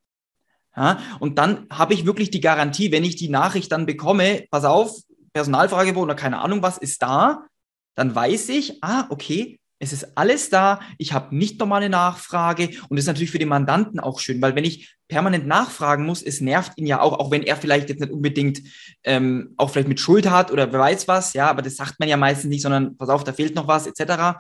Ja, 0.77 0.99
und 1.21 1.39
dann 1.39 1.67
habe 1.71 1.95
ich 1.95 2.05
wirklich 2.05 2.31
die 2.31 2.41
Garantie, 2.41 2.91
wenn 2.91 3.05
ich 3.05 3.17
die 3.17 3.29
Nachricht 3.29 3.71
dann 3.71 3.87
bekomme, 3.87 4.47
pass 4.51 4.65
auf, 4.65 4.97
Personalfragebogen 5.33 6.11
oder 6.11 6.15
keine 6.15 6.41
Ahnung 6.41 6.63
was 6.63 6.79
ist 6.79 7.03
da, 7.03 7.47
dann 7.95 8.15
weiß 8.15 8.49
ich, 8.51 8.83
ah, 8.83 9.07
okay, 9.09 9.59
es 9.85 9.93
ist 9.93 10.17
alles 10.17 10.51
da. 10.51 10.81
Ich 10.99 11.13
habe 11.13 11.37
nicht 11.37 11.61
normale 11.61 11.89
Nachfrage 11.89 12.71
und 12.89 12.97
das 12.97 13.05
ist 13.05 13.07
natürlich 13.07 13.31
für 13.31 13.39
den 13.39 13.49
Mandanten 13.49 14.01
auch 14.01 14.19
schön, 14.19 14.43
weil 14.43 14.57
wenn 14.57 14.65
ich 14.65 14.95
permanent 15.09 15.47
nachfragen 15.47 16.05
muss, 16.05 16.23
es 16.23 16.41
nervt 16.41 16.73
ihn 16.77 16.87
ja 16.87 17.01
auch, 17.01 17.13
auch 17.19 17.31
wenn 17.31 17.43
er 17.43 17.57
vielleicht 17.57 17.89
jetzt 17.89 18.01
nicht 18.01 18.13
unbedingt 18.13 18.63
ähm, 19.05 19.55
auch 19.57 19.71
vielleicht 19.71 19.89
mit 19.89 20.01
Schuld 20.01 20.29
hat 20.29 20.51
oder 20.51 20.73
wer 20.73 20.81
weiß 20.81 21.07
was, 21.07 21.35
ja, 21.35 21.49
aber 21.49 21.63
das 21.63 21.77
sagt 21.77 22.01
man 22.01 22.09
ja 22.09 22.17
meistens 22.17 22.51
nicht, 22.51 22.63
sondern 22.63 22.97
pass 22.97 23.11
auf, 23.11 23.23
da 23.23 23.33
fehlt 23.33 23.55
noch 23.55 23.69
was 23.69 23.87
etc. 23.87 24.39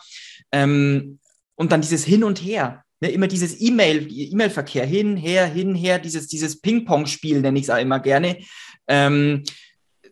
Ähm, 0.50 1.18
und 1.54 1.70
dann 1.70 1.83
dieses 1.83 2.04
Hin 2.04 2.24
und 2.24 2.42
Her, 2.42 2.83
ne, 3.00 3.11
immer 3.11 3.28
dieses 3.28 3.61
E-Mail, 3.61 4.09
E-Mail-Verkehr 4.11 4.87
hin, 4.87 5.16
her, 5.16 5.46
hin, 5.46 5.74
her, 5.74 5.98
dieses, 5.98 6.26
dieses 6.26 6.61
Ping-Pong-Spiel 6.61 7.40
nenne 7.40 7.59
ich 7.59 7.64
es 7.64 7.70
auch 7.70 7.78
immer 7.78 8.00
gerne. 8.00 8.38
Ähm, 8.88 9.44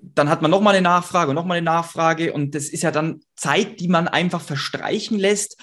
dann 0.02 0.28
hat 0.28 0.42
man 0.42 0.50
nochmal 0.50 0.74
eine 0.74 0.82
Nachfrage 0.82 1.30
und 1.30 1.36
nochmal 1.36 1.58
eine 1.58 1.64
Nachfrage 1.64 2.32
und 2.32 2.54
das 2.54 2.68
ist 2.68 2.82
ja 2.82 2.90
dann 2.90 3.20
Zeit, 3.36 3.80
die 3.80 3.88
man 3.88 4.08
einfach 4.08 4.40
verstreichen 4.40 5.18
lässt, 5.18 5.56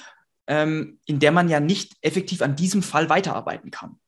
ähm, 0.47 0.99
in 1.05 1.19
der 1.19 1.31
man 1.31 1.49
ja 1.49 1.59
nicht 1.59 1.93
effektiv 2.01 2.41
an 2.41 2.55
diesem 2.55 2.81
Fall 2.81 3.09
weiterarbeiten 3.09 3.69
kann. 3.69 3.99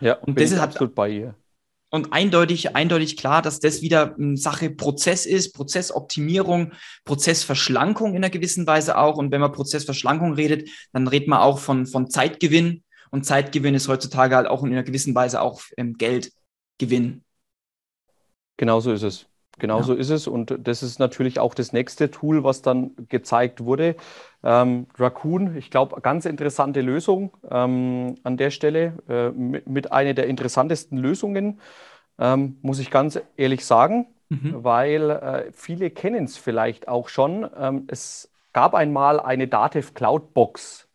Ja, 0.00 0.14
und 0.14 0.38
das 0.38 0.52
ist 0.52 0.58
absolut 0.58 0.94
bei 0.94 1.08
ihr. 1.08 1.34
Und 1.90 2.12
eindeutig, 2.12 2.74
eindeutig 2.74 3.16
klar, 3.16 3.42
dass 3.42 3.60
das 3.60 3.80
wieder 3.80 4.16
eine 4.16 4.36
Sache 4.36 4.70
Prozess 4.70 5.24
ist, 5.24 5.52
Prozessoptimierung, 5.54 6.72
Prozessverschlankung 7.04 8.10
in 8.10 8.16
einer 8.16 8.30
gewissen 8.30 8.66
Weise 8.66 8.98
auch. 8.98 9.16
Und 9.16 9.30
wenn 9.30 9.40
man 9.40 9.52
Prozessverschlankung 9.52 10.34
redet, 10.34 10.68
dann 10.92 11.06
redet 11.06 11.28
man 11.28 11.38
auch 11.38 11.58
von, 11.58 11.86
von 11.86 12.10
Zeitgewinn. 12.10 12.82
Und 13.10 13.24
Zeitgewinn 13.24 13.74
ist 13.74 13.88
heutzutage 13.88 14.34
halt 14.34 14.48
auch 14.48 14.64
in 14.64 14.72
einer 14.72 14.82
gewissen 14.82 15.14
Weise 15.14 15.40
auch 15.40 15.62
ähm, 15.76 15.94
Geldgewinn. 15.96 17.24
Genau 18.56 18.80
so 18.80 18.92
ist 18.92 19.02
es. 19.02 19.26
Genau 19.58 19.80
so 19.80 19.94
ist 19.94 20.10
es. 20.10 20.26
Und 20.26 20.54
das 20.62 20.82
ist 20.82 20.98
natürlich 20.98 21.40
auch 21.40 21.54
das 21.54 21.72
nächste 21.72 22.10
Tool, 22.10 22.44
was 22.44 22.60
dann 22.60 22.90
gezeigt 23.08 23.64
wurde. 23.64 23.96
Ähm, 24.44 24.86
Raccoon, 24.98 25.56
ich 25.56 25.70
glaube, 25.70 26.00
ganz 26.02 26.26
interessante 26.26 26.82
Lösung 26.82 27.32
ähm, 27.50 28.16
an 28.22 28.36
der 28.36 28.50
Stelle. 28.50 28.92
Äh, 29.08 29.30
mit, 29.30 29.66
mit 29.66 29.92
einer 29.92 30.12
der 30.12 30.26
interessantesten 30.26 30.98
Lösungen, 30.98 31.60
ähm, 32.18 32.58
muss 32.60 32.78
ich 32.80 32.90
ganz 32.90 33.18
ehrlich 33.36 33.64
sagen, 33.64 34.06
mhm. 34.28 34.62
weil 34.62 35.10
äh, 35.10 35.52
viele 35.52 35.90
kennen 35.90 36.24
es 36.24 36.36
vielleicht 36.36 36.88
auch 36.88 37.08
schon. 37.08 37.48
Ähm, 37.58 37.84
es 37.88 38.30
gab 38.52 38.74
einmal 38.74 39.20
eine 39.20 39.48
Datev 39.48 39.94
Cloud 39.94 40.34
Box 40.34 40.85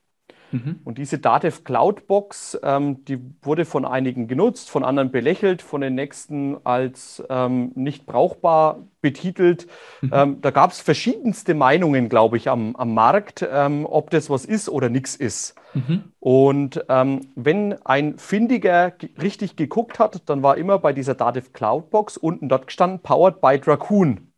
Mhm. 0.52 0.80
Und 0.84 0.98
diese 0.98 1.20
Datev 1.20 1.64
Cloud 1.64 2.08
Box, 2.08 2.60
ähm, 2.64 3.04
die 3.06 3.20
wurde 3.42 3.66
von 3.66 3.86
einigen 3.86 4.28
genutzt, 4.28 4.70
von 4.70 4.84
anderen 4.84 5.12
belächelt, 5.12 5.62
von 5.62 5.82
den 5.82 5.96
nächsten 5.96 6.58
als 6.66 7.24
ähm, 7.30 7.72
nicht 7.76 8.06
brauchbar 8.06 8.80
betitelt. 9.02 9.68
Mhm. 10.02 10.12
Ähm, 10.14 10.42
da 10.42 10.52
gab 10.52 10.72
es 10.72 10.82
verschiedenste 10.82 11.54
Meinungen, 11.54 12.10
glaube 12.10 12.38
ich, 12.38 12.50
am, 12.50 12.76
am 12.76 12.94
Markt, 12.94 13.48
ähm, 13.50 13.86
ob 13.90 14.10
das 14.10 14.30
was 14.30 14.46
ist 14.46 14.70
oder 14.70 14.90
nichts 14.90 15.16
ist. 15.16 15.56
Mhm. 15.74 16.04
Und 16.20 16.86
ähm, 16.90 17.22
wenn 17.36 17.74
ein 17.86 18.18
Findiger 18.18 18.94
richtig 19.22 19.56
geguckt 19.56 20.00
hat, 20.00 20.30
dann 20.30 20.44
war 20.44 20.58
immer 20.58 20.80
bei 20.80 20.94
dieser 20.94 21.16
Datev 21.16 21.54
Cloud 21.54 21.90
Box 21.90 22.18
unten 22.18 22.50
dort 22.50 22.68
gestanden, 22.68 23.00
powered 23.00 23.42
by 23.42 23.60
Dracoon. 23.60 24.32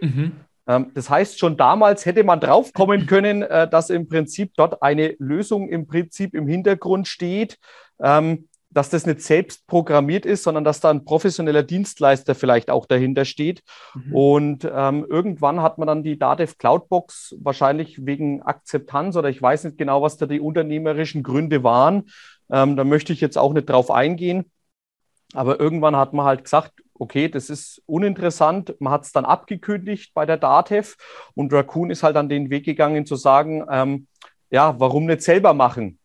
Mhm. 0.00 0.32
Ähm, 0.68 0.92
das 0.94 1.10
heißt, 1.10 1.38
schon 1.38 1.56
damals 1.56 2.06
hätte 2.06 2.22
man 2.22 2.38
draufkommen 2.40 3.06
können, 3.06 3.42
äh, 3.42 3.68
dass 3.68 3.90
im 3.90 4.06
Prinzip 4.08 4.52
dort 4.56 4.82
eine 4.82 5.16
Lösung 5.18 5.68
im 5.68 5.86
Prinzip 5.86 6.34
im 6.34 6.46
Hintergrund 6.46 7.08
steht, 7.08 7.58
ähm, 8.00 8.48
dass 8.70 8.90
das 8.90 9.06
nicht 9.06 9.22
selbst 9.22 9.66
programmiert 9.66 10.26
ist, 10.26 10.42
sondern 10.42 10.62
dass 10.62 10.80
da 10.80 10.90
ein 10.90 11.06
professioneller 11.06 11.62
Dienstleister 11.62 12.34
vielleicht 12.34 12.70
auch 12.70 12.84
dahinter 12.84 13.24
steht. 13.24 13.62
Mhm. 13.94 14.14
Und 14.14 14.70
ähm, 14.70 15.06
irgendwann 15.08 15.62
hat 15.62 15.78
man 15.78 15.88
dann 15.88 16.02
die 16.02 16.18
Datev 16.18 16.58
Cloudbox 16.58 17.36
wahrscheinlich 17.40 18.04
wegen 18.04 18.42
Akzeptanz 18.42 19.16
oder 19.16 19.30
ich 19.30 19.40
weiß 19.40 19.64
nicht 19.64 19.78
genau, 19.78 20.02
was 20.02 20.18
da 20.18 20.26
die 20.26 20.40
unternehmerischen 20.40 21.22
Gründe 21.22 21.64
waren, 21.64 22.04
Ähm, 22.50 22.76
da 22.76 22.84
möchte 22.84 23.12
ich 23.12 23.20
jetzt 23.20 23.36
auch 23.36 23.52
nicht 23.52 23.68
drauf 23.68 23.90
eingehen. 23.90 24.50
Aber 25.34 25.60
irgendwann 25.60 25.96
hat 25.96 26.14
man 26.14 26.24
halt 26.24 26.44
gesagt, 26.44 26.72
okay, 26.98 27.28
das 27.28 27.50
ist 27.50 27.82
uninteressant. 27.86 28.74
Man 28.80 28.92
hat 28.92 29.04
es 29.04 29.12
dann 29.12 29.24
abgekündigt 29.24 30.12
bei 30.14 30.26
der 30.26 30.36
DATEV 30.36 30.96
und 31.34 31.52
Raccoon 31.52 31.90
ist 31.90 32.02
halt 32.02 32.16
an 32.16 32.28
den 32.28 32.50
Weg 32.50 32.64
gegangen 32.64 33.06
zu 33.06 33.16
sagen, 33.16 33.64
ähm, 33.70 34.06
ja, 34.50 34.78
warum 34.78 35.06
nicht 35.06 35.22
selber 35.22 35.54
machen? 35.54 35.98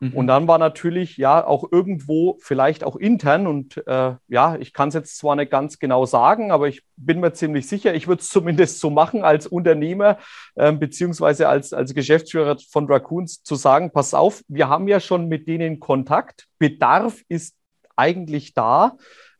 Mhm. 0.00 0.12
Und 0.12 0.26
dann 0.26 0.48
war 0.48 0.58
natürlich 0.58 1.16
ja 1.16 1.44
auch 1.44 1.64
irgendwo 1.70 2.36
vielleicht 2.40 2.84
auch 2.84 2.96
intern 2.96 3.46
und 3.46 3.82
äh, 3.86 4.14
ja, 4.28 4.56
ich 4.56 4.72
kann 4.72 4.88
es 4.88 4.94
jetzt 4.94 5.16
zwar 5.16 5.36
nicht 5.36 5.50
ganz 5.50 5.78
genau 5.78 6.04
sagen, 6.06 6.50
aber 6.50 6.68
ich 6.68 6.82
bin 6.96 7.20
mir 7.20 7.32
ziemlich 7.32 7.68
sicher, 7.68 7.94
ich 7.94 8.06
würde 8.08 8.20
es 8.20 8.28
zumindest 8.30 8.80
so 8.80 8.90
machen 8.90 9.24
als 9.24 9.46
Unternehmer 9.46 10.18
äh, 10.54 10.72
beziehungsweise 10.72 11.48
als, 11.48 11.72
als 11.72 11.94
Geschäftsführer 11.94 12.56
von 12.70 12.86
Raccoons 12.86 13.42
zu 13.42 13.54
sagen, 13.54 13.90
pass 13.90 14.14
auf, 14.14 14.42
wir 14.48 14.68
haben 14.68 14.88
ja 14.88 15.00
schon 15.00 15.28
mit 15.28 15.48
denen 15.48 15.80
Kontakt, 15.80 16.46
Bedarf 16.58 17.22
ist 17.28 17.56
eigentlich 17.96 18.54
da. 18.54 18.96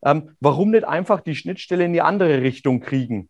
Ähm, 0.06 0.36
warum 0.40 0.70
nicht 0.70 0.84
einfach 0.84 1.20
die 1.20 1.34
Schnittstelle 1.34 1.84
in 1.84 1.92
die 1.92 2.00
andere 2.00 2.40
Richtung 2.40 2.80
kriegen? 2.80 3.28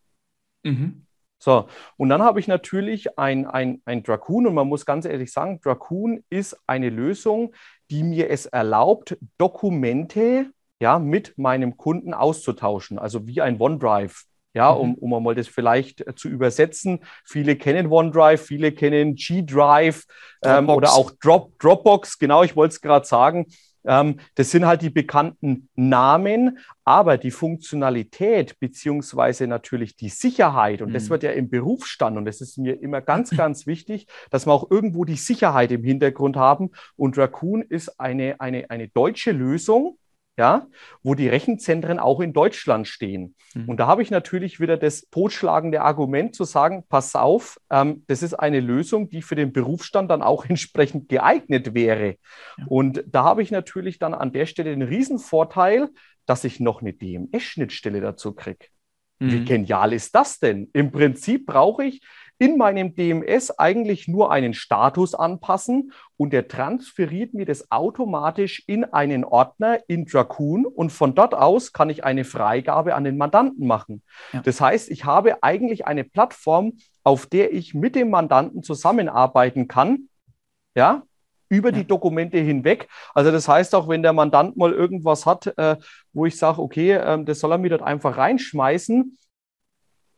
Mhm. 0.62 1.06
So, 1.38 1.68
und 1.96 2.08
dann 2.08 2.22
habe 2.22 2.38
ich 2.38 2.48
natürlich 2.48 3.18
ein, 3.18 3.46
ein, 3.46 3.80
ein 3.84 4.02
Dracoon 4.02 4.46
und 4.46 4.54
man 4.54 4.68
muss 4.68 4.86
ganz 4.86 5.06
ehrlich 5.06 5.32
sagen, 5.32 5.60
Dracoon 5.62 6.22
ist 6.30 6.56
eine 6.66 6.90
Lösung, 6.90 7.54
die 7.90 8.02
mir 8.02 8.30
es 8.30 8.46
erlaubt, 8.46 9.18
Dokumente 9.38 10.50
ja, 10.80 10.98
mit 10.98 11.36
meinem 11.38 11.76
Kunden 11.76 12.12
auszutauschen, 12.12 12.98
also 12.98 13.26
wie 13.26 13.40
ein 13.40 13.60
OneDrive. 13.60 14.24
Ja, 14.54 14.72
mhm. 14.72 14.94
um, 14.94 15.12
um 15.12 15.22
mal 15.22 15.34
das 15.34 15.48
vielleicht 15.48 16.02
zu 16.16 16.28
übersetzen. 16.28 17.00
Viele 17.26 17.56
kennen 17.56 17.92
OneDrive, 17.92 18.40
viele 18.40 18.72
kennen 18.72 19.14
G-Drive 19.14 20.04
ähm, 20.42 20.70
oder 20.70 20.94
auch 20.94 21.10
Drop, 21.22 21.58
Dropbox. 21.58 22.18
Genau, 22.18 22.42
ich 22.42 22.56
wollte 22.56 22.72
es 22.72 22.80
gerade 22.80 23.06
sagen. 23.06 23.46
Ähm, 23.86 24.16
das 24.34 24.50
sind 24.50 24.66
halt 24.66 24.82
die 24.82 24.90
bekannten 24.90 25.68
Namen, 25.74 26.58
aber 26.84 27.18
die 27.18 27.30
Funktionalität 27.30 28.58
beziehungsweise 28.60 29.46
natürlich 29.46 29.96
die 29.96 30.08
Sicherheit, 30.08 30.82
und 30.82 30.90
mhm. 30.90 30.94
das 30.94 31.10
wird 31.10 31.22
ja 31.22 31.30
im 31.30 31.48
Berufsstand, 31.48 32.16
und 32.16 32.24
das 32.24 32.40
ist 32.40 32.58
mir 32.58 32.80
immer 32.80 33.00
ganz, 33.00 33.30
ganz 33.30 33.66
wichtig, 33.66 34.06
dass 34.30 34.46
wir 34.46 34.52
auch 34.52 34.70
irgendwo 34.70 35.04
die 35.04 35.16
Sicherheit 35.16 35.70
im 35.72 35.84
Hintergrund 35.84 36.36
haben. 36.36 36.70
Und 36.96 37.16
Raccoon 37.16 37.62
ist 37.62 38.00
eine, 38.00 38.40
eine, 38.40 38.70
eine 38.70 38.88
deutsche 38.88 39.32
Lösung, 39.32 39.98
ja, 40.36 40.66
wo 41.02 41.14
die 41.14 41.28
Rechenzentren 41.28 41.98
auch 41.98 42.20
in 42.20 42.32
Deutschland 42.32 42.86
stehen. 42.86 43.34
Mhm. 43.54 43.68
Und 43.70 43.76
da 43.78 43.86
habe 43.86 44.02
ich 44.02 44.10
natürlich 44.10 44.60
wieder 44.60 44.76
das 44.76 45.08
totschlagende 45.10 45.80
Argument 45.82 46.34
zu 46.34 46.44
sagen, 46.44 46.84
pass 46.88 47.14
auf, 47.14 47.58
ähm, 47.70 48.04
das 48.06 48.22
ist 48.22 48.34
eine 48.34 48.60
Lösung, 48.60 49.08
die 49.08 49.22
für 49.22 49.34
den 49.34 49.52
Berufsstand 49.52 50.10
dann 50.10 50.22
auch 50.22 50.44
entsprechend 50.48 51.08
geeignet 51.08 51.74
wäre. 51.74 52.16
Ja. 52.58 52.64
Und 52.68 53.04
da 53.06 53.24
habe 53.24 53.42
ich 53.42 53.50
natürlich 53.50 53.98
dann 53.98 54.14
an 54.14 54.32
der 54.32 54.46
Stelle 54.46 54.70
den 54.70 54.82
Riesenvorteil, 54.82 55.88
dass 56.26 56.44
ich 56.44 56.60
noch 56.60 56.82
eine 56.82 56.92
DMS-Schnittstelle 56.92 58.00
dazu 58.00 58.34
kriege. 58.34 58.66
Mhm. 59.18 59.32
Wie 59.32 59.44
genial 59.44 59.92
ist 59.92 60.14
das 60.14 60.38
denn? 60.38 60.68
Im 60.74 60.92
Prinzip 60.92 61.46
brauche 61.46 61.84
ich 61.84 62.02
in 62.38 62.58
meinem 62.58 62.94
DMS 62.94 63.50
eigentlich 63.58 64.08
nur 64.08 64.30
einen 64.30 64.52
Status 64.52 65.14
anpassen 65.14 65.92
und 66.16 66.32
der 66.32 66.48
transferiert 66.48 67.34
mir 67.34 67.46
das 67.46 67.70
automatisch 67.70 68.62
in 68.66 68.84
einen 68.84 69.24
Ordner 69.24 69.78
in 69.88 70.04
Dracoon 70.04 70.66
und 70.66 70.90
von 70.90 71.14
dort 71.14 71.34
aus 71.34 71.72
kann 71.72 71.88
ich 71.88 72.04
eine 72.04 72.24
Freigabe 72.24 72.94
an 72.94 73.04
den 73.04 73.16
Mandanten 73.16 73.66
machen. 73.66 74.02
Ja. 74.32 74.42
Das 74.42 74.60
heißt, 74.60 74.90
ich 74.90 75.04
habe 75.04 75.42
eigentlich 75.42 75.86
eine 75.86 76.04
Plattform, 76.04 76.74
auf 77.04 77.26
der 77.26 77.52
ich 77.52 77.74
mit 77.74 77.94
dem 77.94 78.10
Mandanten 78.10 78.62
zusammenarbeiten 78.62 79.68
kann. 79.68 80.08
Ja, 80.74 81.04
über 81.48 81.72
die 81.72 81.86
Dokumente 81.86 82.38
hinweg. 82.38 82.88
Also 83.14 83.30
das 83.30 83.48
heißt 83.48 83.74
auch, 83.74 83.88
wenn 83.88 84.02
der 84.02 84.12
Mandant 84.12 84.56
mal 84.56 84.72
irgendwas 84.72 85.26
hat, 85.26 85.46
äh, 85.56 85.76
wo 86.12 86.26
ich 86.26 86.36
sage, 86.36 86.60
okay, 86.60 86.92
äh, 86.92 87.24
das 87.24 87.40
soll 87.40 87.52
er 87.52 87.58
mir 87.58 87.70
dort 87.70 87.82
einfach 87.82 88.16
reinschmeißen, 88.16 89.16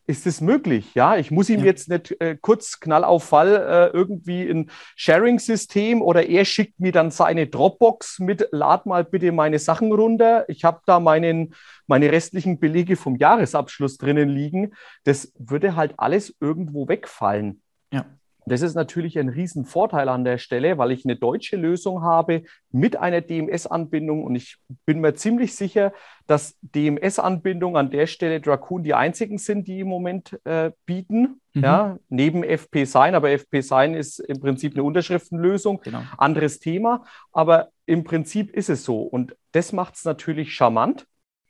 ist 0.09 0.27
es 0.27 0.41
möglich? 0.41 0.95
Ja, 0.95 1.17
ich 1.17 1.31
muss 1.31 1.51
ihm 1.51 1.61
ja. 1.61 1.67
jetzt 1.67 1.91
nicht 1.91 2.19
äh, 2.21 2.37
kurz 2.41 2.81
Knall 2.81 3.05
auf 3.05 3.25
Fall 3.25 3.49
äh, 3.55 3.97
irgendwie 3.97 4.49
ein 4.49 4.71
Sharing-System 4.97 6.01
oder 6.01 6.27
er 6.27 6.47
schickt 6.47 6.81
mir 6.81 6.93
dann 6.93 7.11
seine 7.11 7.47
Dropbox 7.47 8.19
mit, 8.19 8.49
lad 8.51 8.87
mal 8.87 9.05
bitte 9.05 9.33
meine 9.33 9.59
Sachen 9.59 9.93
runter. 9.93 10.49
Ich 10.49 10.65
habe 10.65 10.81
da 10.87 10.99
meinen, 10.99 11.55
meine 11.87 12.11
restlichen 12.11 12.59
Belege 12.59 12.97
vom 12.97 13.17
Jahresabschluss 13.17 13.99
drinnen 13.99 14.31
liegen. 14.31 14.73
Das 15.05 15.33
würde 15.39 15.77
halt 15.77 15.95
alles 15.99 16.35
irgendwo 16.41 16.89
wegfallen. 16.89 17.61
Ja. 17.93 18.07
Das 18.49 18.63
ist 18.63 18.75
natürlich 18.75 19.19
ein 19.19 19.29
Riesenvorteil 19.29 20.09
an 20.09 20.25
der 20.25 20.39
Stelle, 20.39 20.79
weil 20.79 20.93
ich 20.93 21.05
eine 21.05 21.17
deutsche 21.17 21.57
Lösung 21.57 22.03
habe 22.03 22.43
mit 22.71 22.97
einer 22.97 23.21
DMS-Anbindung 23.21 24.25
und 24.25 24.35
ich 24.35 24.57
bin 24.87 25.01
mir 25.01 25.15
ziemlich 25.15 25.57
sicher, 25.57 25.93
dass 26.27 26.57
DMS-Anbindungen 26.63 27.77
an 27.77 27.91
der 27.91 28.07
Stelle 28.07 28.41
Dracoon 28.41 28.83
die 28.83 28.95
einzigen 28.95 29.39
sind, 29.39 29.67
die 29.67 29.81
im 29.81 29.89
Moment 29.89 30.39
äh, 30.45 30.73
bieten. 30.87 31.41
Mhm. 31.55 31.63
Ja, 31.63 31.99
neben 32.09 32.45
FP 32.45 32.85
Sign, 32.85 33.15
aber 33.15 33.31
FP 33.31 33.61
Sign 33.63 33.95
ist 33.95 34.21
im 34.21 34.41
Prinzip 34.41 34.75
eine 34.75 34.83
Unterschriftenlösung. 34.83 35.81
Genau. 35.83 36.03
Anderes 36.17 36.59
Thema, 36.59 37.05
aber 37.33 37.69
im 37.87 38.05
Prinzip 38.05 38.51
ist 38.55 38.69
es 38.69 38.85
so 38.85 39.01
und 39.03 39.35
das 39.53 39.73
macht 39.73 39.95
es 39.97 40.05
natürlich 40.05 40.55
charmant. 40.55 41.07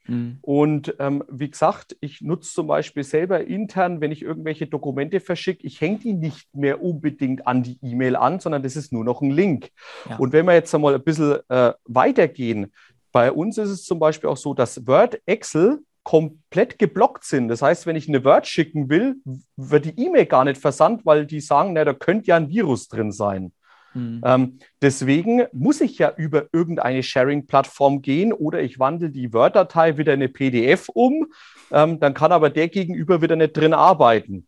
Mhm. 0.08 0.38
Und 0.40 0.94
ähm, 0.98 1.22
wie 1.30 1.50
gesagt, 1.50 1.96
ich 2.00 2.20
nutze 2.20 2.52
zum 2.52 2.66
Beispiel 2.66 3.04
selber 3.04 3.46
intern, 3.46 4.00
wenn 4.00 4.10
ich 4.10 4.22
irgendwelche 4.22 4.66
Dokumente 4.66 5.20
verschicke, 5.20 5.66
ich 5.66 5.80
hänge 5.80 5.98
die 5.98 6.14
nicht 6.14 6.54
mehr 6.54 6.82
unbedingt 6.82 7.46
an 7.46 7.62
die 7.62 7.78
E-Mail 7.82 8.16
an, 8.16 8.40
sondern 8.40 8.62
das 8.62 8.74
ist 8.74 8.92
nur 8.92 9.04
noch 9.04 9.20
ein 9.20 9.30
Link. 9.30 9.70
Ja. 10.08 10.16
Und 10.16 10.32
wenn 10.32 10.46
wir 10.46 10.54
jetzt 10.54 10.74
einmal 10.74 10.94
ein 10.94 11.02
bisschen 11.02 11.38
äh, 11.48 11.72
weitergehen, 11.84 12.72
bei 13.12 13.30
uns 13.32 13.58
ist 13.58 13.70
es 13.70 13.84
zum 13.84 13.98
Beispiel 13.98 14.30
auch 14.30 14.36
so, 14.36 14.54
dass 14.54 14.86
Word, 14.86 15.20
Excel 15.26 15.80
komplett 16.02 16.78
geblockt 16.78 17.24
sind. 17.24 17.48
Das 17.48 17.60
heißt, 17.60 17.84
wenn 17.84 17.96
ich 17.96 18.08
eine 18.08 18.24
Word 18.24 18.46
schicken 18.46 18.88
will, 18.88 19.16
wird 19.56 19.84
die 19.84 20.00
E-Mail 20.00 20.24
gar 20.24 20.44
nicht 20.44 20.58
versandt, 20.58 21.04
weil 21.04 21.26
die 21.26 21.40
sagen, 21.40 21.74
na, 21.74 21.84
da 21.84 21.92
könnte 21.92 22.28
ja 22.28 22.36
ein 22.36 22.48
Virus 22.48 22.88
drin 22.88 23.12
sein. 23.12 23.52
Mhm. 23.94 24.20
Ähm, 24.24 24.58
deswegen 24.82 25.46
muss 25.52 25.80
ich 25.80 25.98
ja 25.98 26.12
über 26.16 26.46
irgendeine 26.52 27.02
Sharing-Plattform 27.02 28.02
gehen 28.02 28.32
oder 28.32 28.60
ich 28.60 28.78
wandle 28.78 29.10
die 29.10 29.32
Word-Datei 29.32 29.96
wieder 29.96 30.14
in 30.14 30.20
eine 30.20 30.28
PDF 30.28 30.88
um. 30.88 31.26
Ähm, 31.70 32.00
dann 32.00 32.14
kann 32.14 32.32
aber 32.32 32.50
der 32.50 32.68
Gegenüber 32.68 33.22
wieder 33.22 33.36
nicht 33.36 33.56
drin 33.56 33.74
arbeiten. 33.74 34.46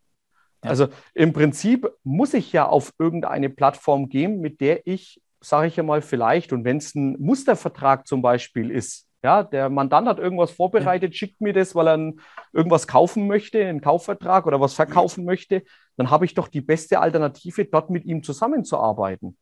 Ja. 0.62 0.70
Also 0.70 0.88
im 1.14 1.32
Prinzip 1.32 1.88
muss 2.04 2.34
ich 2.34 2.52
ja 2.52 2.66
auf 2.66 2.92
irgendeine 2.98 3.48
Plattform 3.48 4.08
gehen, 4.08 4.40
mit 4.40 4.60
der 4.60 4.86
ich, 4.86 5.20
sage 5.40 5.68
ich 5.68 5.76
ja 5.76 5.82
mal, 5.82 6.02
vielleicht, 6.02 6.52
und 6.52 6.64
wenn 6.64 6.76
es 6.76 6.94
ein 6.94 7.16
Mustervertrag 7.18 8.06
zum 8.06 8.20
Beispiel 8.22 8.70
ist, 8.70 9.06
ja, 9.22 9.42
der 9.42 9.68
Mandant 9.68 10.08
hat 10.08 10.18
irgendwas 10.18 10.50
vorbereitet, 10.50 11.14
schickt 11.14 11.40
mir 11.40 11.52
das, 11.52 11.74
weil 11.74 11.88
er 11.88 12.12
irgendwas 12.52 12.86
kaufen 12.86 13.26
möchte, 13.26 13.64
einen 13.64 13.80
Kaufvertrag 13.80 14.46
oder 14.46 14.60
was 14.60 14.74
verkaufen 14.74 15.24
möchte, 15.24 15.62
dann 15.96 16.10
habe 16.10 16.24
ich 16.24 16.34
doch 16.34 16.48
die 16.48 16.62
beste 16.62 17.00
Alternative, 17.00 17.64
dort 17.66 17.90
mit 17.90 18.04
ihm 18.06 18.22
zusammenzuarbeiten. 18.22 19.36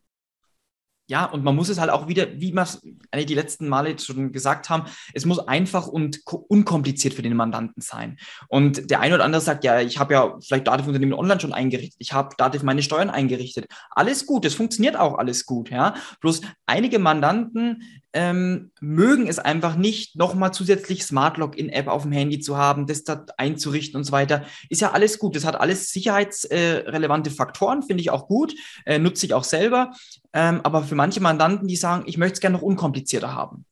Ja, 1.10 1.24
und 1.24 1.42
man 1.42 1.56
muss 1.56 1.70
es 1.70 1.80
halt 1.80 1.88
auch 1.88 2.06
wieder, 2.06 2.38
wie 2.38 2.52
wir 2.52 2.60
es 2.62 2.82
die 2.82 3.34
letzten 3.34 3.66
Male 3.66 3.98
schon 3.98 4.30
gesagt 4.30 4.68
haben, 4.68 4.84
es 5.14 5.24
muss 5.24 5.38
einfach 5.38 5.86
und 5.86 6.20
unkompliziert 6.26 7.14
für 7.14 7.22
den 7.22 7.34
Mandanten 7.34 7.80
sein. 7.80 8.18
Und 8.48 8.90
der 8.90 9.00
eine 9.00 9.14
oder 9.14 9.24
andere 9.24 9.40
sagt, 9.40 9.64
ja, 9.64 9.80
ich 9.80 9.98
habe 9.98 10.12
ja 10.12 10.36
vielleicht 10.46 10.66
Dativ-Unternehmen 10.66 11.14
online 11.14 11.40
schon 11.40 11.54
eingerichtet, 11.54 11.96
ich 11.98 12.12
habe 12.12 12.34
Dativ 12.36 12.62
meine 12.62 12.82
Steuern 12.82 13.08
eingerichtet. 13.08 13.68
Alles 13.90 14.26
gut, 14.26 14.44
es 14.44 14.54
funktioniert 14.54 14.98
auch 14.98 15.16
alles 15.16 15.46
gut, 15.46 15.70
ja. 15.70 15.94
Bloß 16.20 16.42
einige 16.66 16.98
Mandanten 16.98 17.82
ähm, 18.12 18.71
mögen 18.81 19.27
es 19.27 19.38
einfach 19.38 19.77
nicht, 19.77 20.16
nochmal 20.16 20.53
zusätzlich 20.53 21.05
Smart 21.05 21.37
Login-App 21.37 21.88
auf 21.88 22.03
dem 22.03 22.12
Handy 22.12 22.40
zu 22.40 22.57
haben, 22.57 22.87
das 22.87 23.05
da 23.05 23.27
einzurichten 23.37 23.99
und 23.99 24.05
so 24.05 24.12
weiter. 24.12 24.44
Ist 24.71 24.81
ja 24.81 24.92
alles 24.92 25.18
gut. 25.18 25.37
Das 25.37 25.44
hat 25.44 25.61
alles 25.61 25.90
sicherheitsrelevante 25.90 27.31
äh, 27.31 27.33
Faktoren, 27.33 27.83
finde 27.83 28.01
ich 28.01 28.11
auch 28.11 28.27
gut, 28.27 28.55
äh, 28.87 28.99
nutze 28.99 29.27
ich 29.27 29.35
auch 29.35 29.44
selber. 29.44 29.92
Ähm, 30.33 30.61
aber 30.62 30.83
für 30.83 30.94
manche 30.94 31.21
Mandanten, 31.21 31.68
die 31.68 31.77
sagen, 31.77 32.05
ich 32.07 32.18
möchte 32.18 32.35
es 32.35 32.40
gerne 32.40 32.57
noch 32.57 32.62
unkomplizierter 32.62 33.35
haben. 33.35 33.64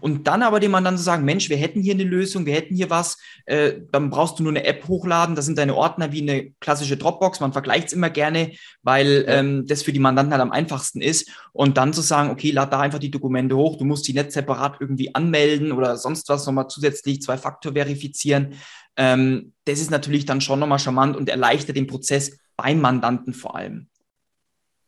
Und 0.00 0.26
dann 0.26 0.42
aber 0.42 0.60
dem 0.60 0.70
Mandanten 0.70 0.98
zu 0.98 1.04
sagen, 1.04 1.24
Mensch, 1.24 1.48
wir 1.48 1.56
hätten 1.56 1.82
hier 1.82 1.94
eine 1.94 2.04
Lösung, 2.04 2.46
wir 2.46 2.54
hätten 2.54 2.74
hier 2.74 2.90
was, 2.90 3.18
äh, 3.46 3.74
dann 3.90 4.10
brauchst 4.10 4.38
du 4.38 4.42
nur 4.42 4.52
eine 4.52 4.64
App 4.64 4.86
hochladen, 4.88 5.34
das 5.34 5.46
sind 5.46 5.58
deine 5.58 5.74
Ordner 5.74 6.12
wie 6.12 6.22
eine 6.22 6.50
klassische 6.60 6.96
Dropbox, 6.96 7.40
man 7.40 7.52
vergleicht 7.52 7.88
es 7.88 7.92
immer 7.92 8.10
gerne, 8.10 8.52
weil 8.82 9.24
ähm, 9.28 9.66
das 9.66 9.82
für 9.82 9.92
die 9.92 9.98
Mandanten 9.98 10.32
halt 10.32 10.42
am 10.42 10.52
einfachsten 10.52 11.00
ist. 11.00 11.30
Und 11.52 11.76
dann 11.76 11.92
zu 11.92 12.00
sagen, 12.00 12.30
okay, 12.30 12.50
lad 12.50 12.72
da 12.72 12.80
einfach 12.80 12.98
die 12.98 13.10
Dokumente 13.10 13.56
hoch, 13.56 13.76
du 13.76 13.84
musst 13.84 14.06
die 14.08 14.14
nicht 14.14 14.32
separat 14.32 14.76
irgendwie 14.80 15.14
anmelden 15.14 15.72
oder 15.72 15.96
sonst 15.96 16.28
was 16.28 16.46
nochmal 16.46 16.68
zusätzlich 16.68 17.22
Zwei-Faktor 17.22 17.72
verifizieren. 17.72 18.54
Ähm, 18.96 19.52
das 19.64 19.80
ist 19.80 19.90
natürlich 19.90 20.26
dann 20.26 20.40
schon 20.40 20.58
nochmal 20.58 20.78
charmant 20.78 21.16
und 21.16 21.28
erleichtert 21.28 21.76
den 21.76 21.86
Prozess 21.86 22.38
beim 22.56 22.80
Mandanten 22.80 23.34
vor 23.34 23.56
allem. 23.56 23.88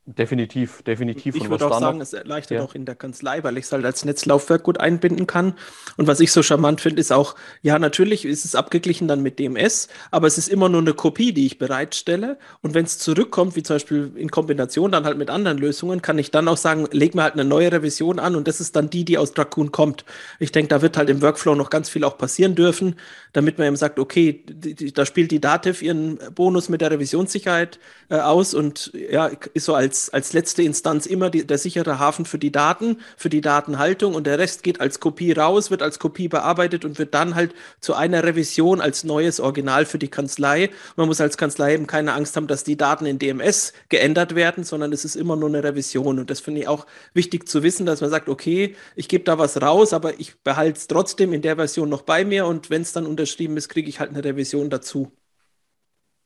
Definitiv, 0.06 0.82
definitiv. 0.82 1.34
Ich 1.34 1.48
würde 1.48 1.66
auch 1.66 1.80
sagen, 1.80 1.98
es 2.02 2.12
erleichtert 2.12 2.58
ja. 2.58 2.62
auch 2.62 2.74
in 2.74 2.84
der 2.84 2.94
Kanzlei, 2.94 3.42
weil 3.42 3.56
ich 3.56 3.64
es 3.64 3.72
halt 3.72 3.86
als 3.86 4.04
Netzlaufwerk 4.04 4.62
gut 4.62 4.78
einbinden 4.78 5.26
kann. 5.26 5.54
Und 5.96 6.06
was 6.06 6.20
ich 6.20 6.30
so 6.30 6.42
charmant 6.42 6.82
finde, 6.82 7.00
ist 7.00 7.10
auch, 7.10 7.36
ja, 7.62 7.78
natürlich 7.78 8.26
ist 8.26 8.44
es 8.44 8.54
abgeglichen 8.54 9.08
dann 9.08 9.22
mit 9.22 9.38
DMS, 9.38 9.88
aber 10.10 10.26
es 10.26 10.36
ist 10.36 10.48
immer 10.48 10.68
nur 10.68 10.82
eine 10.82 10.92
Kopie, 10.92 11.32
die 11.32 11.46
ich 11.46 11.56
bereitstelle. 11.56 12.36
Und 12.60 12.74
wenn 12.74 12.84
es 12.84 12.98
zurückkommt, 12.98 13.56
wie 13.56 13.62
zum 13.62 13.76
Beispiel 13.76 14.12
in 14.14 14.30
Kombination 14.30 14.92
dann 14.92 15.06
halt 15.06 15.16
mit 15.16 15.30
anderen 15.30 15.56
Lösungen, 15.56 16.02
kann 16.02 16.18
ich 16.18 16.30
dann 16.30 16.48
auch 16.48 16.58
sagen, 16.58 16.86
leg 16.90 17.14
mir 17.14 17.22
halt 17.22 17.32
eine 17.32 17.46
neue 17.46 17.72
Revision 17.72 18.18
an 18.18 18.36
und 18.36 18.46
das 18.46 18.60
ist 18.60 18.76
dann 18.76 18.90
die, 18.90 19.06
die 19.06 19.16
aus 19.16 19.32
Dracun 19.32 19.72
kommt. 19.72 20.04
Ich 20.38 20.52
denke, 20.52 20.68
da 20.68 20.82
wird 20.82 20.98
halt 20.98 21.08
im 21.08 21.22
Workflow 21.22 21.54
noch 21.54 21.70
ganz 21.70 21.88
viel 21.88 22.04
auch 22.04 22.18
passieren 22.18 22.54
dürfen, 22.54 22.96
damit 23.32 23.56
man 23.56 23.68
eben 23.68 23.76
sagt, 23.76 23.98
okay, 23.98 24.44
die, 24.46 24.74
die, 24.74 24.92
da 24.92 25.06
spielt 25.06 25.30
die 25.30 25.40
Dativ 25.40 25.80
ihren 25.80 26.18
Bonus 26.34 26.68
mit 26.68 26.82
der 26.82 26.90
Revisionssicherheit 26.90 27.78
äh, 28.10 28.16
aus 28.16 28.52
und 28.52 28.92
ja, 29.10 29.30
ist 29.54 29.64
so 29.64 29.74
als 29.74 29.93
als, 29.94 30.10
als 30.10 30.32
letzte 30.32 30.62
Instanz 30.64 31.06
immer 31.06 31.30
die, 31.30 31.46
der 31.46 31.56
sichere 31.56 32.00
Hafen 32.00 32.24
für 32.24 32.38
die 32.38 32.50
Daten, 32.50 32.98
für 33.16 33.28
die 33.28 33.40
Datenhaltung 33.40 34.14
und 34.14 34.26
der 34.26 34.38
Rest 34.40 34.64
geht 34.64 34.80
als 34.80 34.98
Kopie 34.98 35.32
raus, 35.32 35.70
wird 35.70 35.82
als 35.82 36.00
Kopie 36.00 36.26
bearbeitet 36.26 36.84
und 36.84 36.98
wird 36.98 37.14
dann 37.14 37.36
halt 37.36 37.54
zu 37.80 37.94
einer 37.94 38.24
Revision 38.24 38.80
als 38.80 39.04
neues 39.04 39.38
Original 39.38 39.86
für 39.86 39.98
die 39.98 40.08
Kanzlei. 40.08 40.70
Man 40.96 41.06
muss 41.06 41.20
als 41.20 41.36
Kanzlei 41.36 41.74
eben 41.74 41.86
keine 41.86 42.12
Angst 42.12 42.34
haben, 42.34 42.48
dass 42.48 42.64
die 42.64 42.76
Daten 42.76 43.06
in 43.06 43.20
DMS 43.20 43.72
geändert 43.88 44.34
werden, 44.34 44.64
sondern 44.64 44.92
es 44.92 45.04
ist 45.04 45.14
immer 45.14 45.36
nur 45.36 45.48
eine 45.48 45.62
Revision. 45.62 46.18
Und 46.18 46.28
das 46.28 46.40
finde 46.40 46.62
ich 46.62 46.68
auch 46.68 46.86
wichtig 47.12 47.48
zu 47.48 47.62
wissen, 47.62 47.86
dass 47.86 48.00
man 48.00 48.10
sagt, 48.10 48.28
okay, 48.28 48.74
ich 48.96 49.08
gebe 49.08 49.22
da 49.22 49.38
was 49.38 49.62
raus, 49.62 49.92
aber 49.92 50.18
ich 50.18 50.42
behalte 50.42 50.78
es 50.78 50.88
trotzdem 50.88 51.32
in 51.32 51.42
der 51.42 51.54
Version 51.54 51.88
noch 51.88 52.02
bei 52.02 52.24
mir 52.24 52.46
und 52.46 52.68
wenn 52.68 52.82
es 52.82 52.92
dann 52.92 53.06
unterschrieben 53.06 53.56
ist, 53.56 53.68
kriege 53.68 53.88
ich 53.88 54.00
halt 54.00 54.10
eine 54.10 54.24
Revision 54.24 54.70
dazu. 54.70 55.12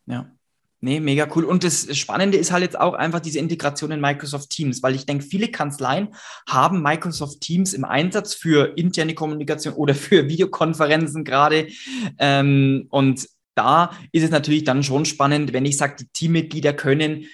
Ja. 0.07 0.38
Nee, 0.81 1.01
mega 1.01 1.27
cool. 1.35 1.45
Und 1.45 1.65
das 1.65 1.97
Spannende 1.97 2.39
ist 2.39 2.53
halt 2.53 2.63
jetzt 2.63 2.79
auch 2.79 2.95
einfach 2.95 3.19
diese 3.19 3.41
Integration 3.41 3.91
in 3.91 4.01
Microsoft 4.01 4.51
Teams, 4.51 4.81
weil 4.83 4.95
ich 4.95 5.07
denke, 5.07 5.25
viele 5.25 5.49
Kanzleien 5.49 6.15
haben 6.49 6.83
Microsoft 6.83 7.41
Teams 7.41 7.75
im 7.75 7.85
Einsatz 7.85 8.35
für 8.35 8.77
interne 8.77 9.15
Kommunikation 9.15 9.75
oder 9.75 9.95
für 9.95 10.29
Videokonferenzen 10.29 11.25
gerade. 11.25 11.67
Ähm, 12.19 12.87
und 12.91 13.27
da 13.57 13.91
ist 14.13 14.23
es 14.23 14.31
natürlich 14.31 14.63
dann 14.63 14.85
schon 14.85 15.05
spannend, 15.05 15.53
wenn 15.53 15.67
ich 15.67 15.77
sage, 15.77 15.97
die 15.99 16.09
Teammitglieder 16.13 16.73
können 16.73 17.27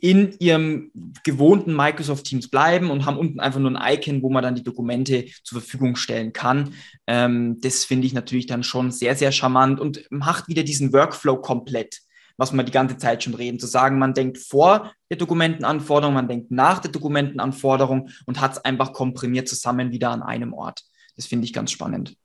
in 0.00 0.34
ihrem 0.40 0.90
gewohnten 1.24 1.74
Microsoft 1.74 2.26
Teams 2.26 2.48
bleiben 2.48 2.90
und 2.90 3.06
haben 3.06 3.16
unten 3.16 3.38
einfach 3.38 3.60
nur 3.60 3.70
ein 3.70 3.96
Icon, 3.96 4.22
wo 4.22 4.28
man 4.28 4.42
dann 4.42 4.56
die 4.56 4.64
Dokumente 4.64 5.26
zur 5.44 5.60
Verfügung 5.60 5.94
stellen 5.94 6.32
kann. 6.32 6.74
Ähm, 7.06 7.60
das 7.60 7.84
finde 7.84 8.08
ich 8.08 8.12
natürlich 8.12 8.46
dann 8.46 8.64
schon 8.64 8.90
sehr, 8.90 9.14
sehr 9.14 9.30
charmant 9.30 9.78
und 9.78 10.04
macht 10.10 10.48
wieder 10.48 10.64
diesen 10.64 10.92
Workflow 10.92 11.36
komplett 11.36 12.00
was 12.36 12.52
wir 12.52 12.62
die 12.62 12.72
ganze 12.72 12.98
Zeit 12.98 13.22
schon 13.22 13.34
reden. 13.34 13.58
Zu 13.58 13.66
sagen, 13.66 13.98
man 13.98 14.14
denkt 14.14 14.38
vor 14.38 14.92
der 15.10 15.16
Dokumentenanforderung, 15.16 16.14
man 16.14 16.28
denkt 16.28 16.50
nach 16.50 16.78
der 16.80 16.90
Dokumentenanforderung 16.90 18.10
und 18.26 18.40
hat 18.40 18.52
es 18.52 18.64
einfach 18.64 18.92
komprimiert 18.92 19.48
zusammen 19.48 19.92
wieder 19.92 20.10
an 20.10 20.22
einem 20.22 20.52
Ort. 20.52 20.84
Das 21.16 21.26
finde 21.26 21.44
ich 21.44 21.52
ganz 21.52 21.70
spannend. 21.70 22.16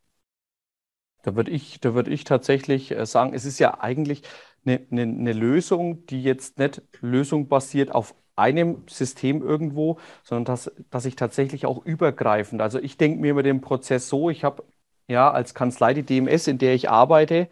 Da 1.23 1.35
würde 1.35 1.51
ich, 1.51 1.79
würd 1.83 2.07
ich 2.07 2.23
tatsächlich 2.23 2.91
äh, 2.91 3.05
sagen, 3.05 3.33
es 3.33 3.45
ist 3.45 3.59
ja 3.59 3.79
eigentlich 3.79 4.23
eine, 4.65 4.81
eine, 4.91 5.03
eine 5.03 5.33
Lösung, 5.33 6.05
die 6.07 6.23
jetzt 6.23 6.59
nicht 6.59 6.81
lösungbasiert 7.01 7.93
auf 7.93 8.15
einem 8.35 8.83
System 8.87 9.41
irgendwo, 9.41 9.99
sondern 10.23 10.45
dass, 10.45 10.71
dass 10.89 11.05
ich 11.05 11.15
tatsächlich 11.15 11.65
auch 11.65 11.85
übergreifend, 11.85 12.61
also 12.61 12.79
ich 12.79 12.97
denke 12.97 13.19
mir 13.19 13.31
über 13.31 13.43
den 13.43 13.61
Prozess 13.61 14.07
so, 14.09 14.29
ich 14.29 14.43
habe 14.43 14.63
ja 15.07 15.29
als 15.29 15.53
Kanzlei 15.53 15.93
die 15.93 16.03
DMS, 16.03 16.47
in 16.47 16.57
der 16.57 16.73
ich 16.73 16.89
arbeite, 16.89 17.49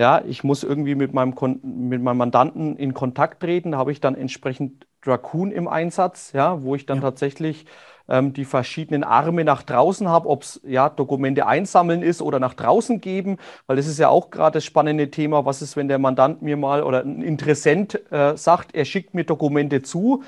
ja, 0.00 0.22
ich 0.26 0.44
muss 0.44 0.64
irgendwie 0.64 0.94
mit 0.94 1.12
meinem, 1.12 1.34
mit 1.62 2.02
meinem 2.02 2.16
Mandanten 2.16 2.74
in 2.76 2.94
Kontakt 2.94 3.40
treten. 3.40 3.72
Da 3.72 3.78
habe 3.78 3.92
ich 3.92 4.00
dann 4.00 4.14
entsprechend 4.14 4.86
Dracun 5.02 5.52
im 5.52 5.68
Einsatz, 5.68 6.32
ja, 6.32 6.62
wo 6.62 6.74
ich 6.74 6.86
dann 6.86 6.98
ja. 6.98 7.02
tatsächlich 7.02 7.66
ähm, 8.08 8.32
die 8.32 8.46
verschiedenen 8.46 9.04
Arme 9.04 9.44
nach 9.44 9.62
draußen 9.62 10.08
habe, 10.08 10.26
ob 10.30 10.44
es 10.44 10.62
ja 10.64 10.88
Dokumente 10.88 11.46
einsammeln 11.46 12.00
ist 12.00 12.22
oder 12.22 12.38
nach 12.38 12.54
draußen 12.54 13.02
geben, 13.02 13.36
weil 13.66 13.76
das 13.76 13.86
ist 13.86 13.98
ja 13.98 14.08
auch 14.08 14.30
gerade 14.30 14.54
das 14.54 14.64
spannende 14.64 15.10
Thema. 15.10 15.44
Was 15.44 15.60
ist, 15.60 15.76
wenn 15.76 15.88
der 15.88 15.98
Mandant 15.98 16.40
mir 16.40 16.56
mal 16.56 16.82
oder 16.82 17.04
ein 17.04 17.20
Interessent 17.20 18.00
äh, 18.10 18.38
sagt, 18.38 18.74
er 18.74 18.86
schickt 18.86 19.12
mir 19.12 19.24
Dokumente 19.24 19.82
zu? 19.82 20.22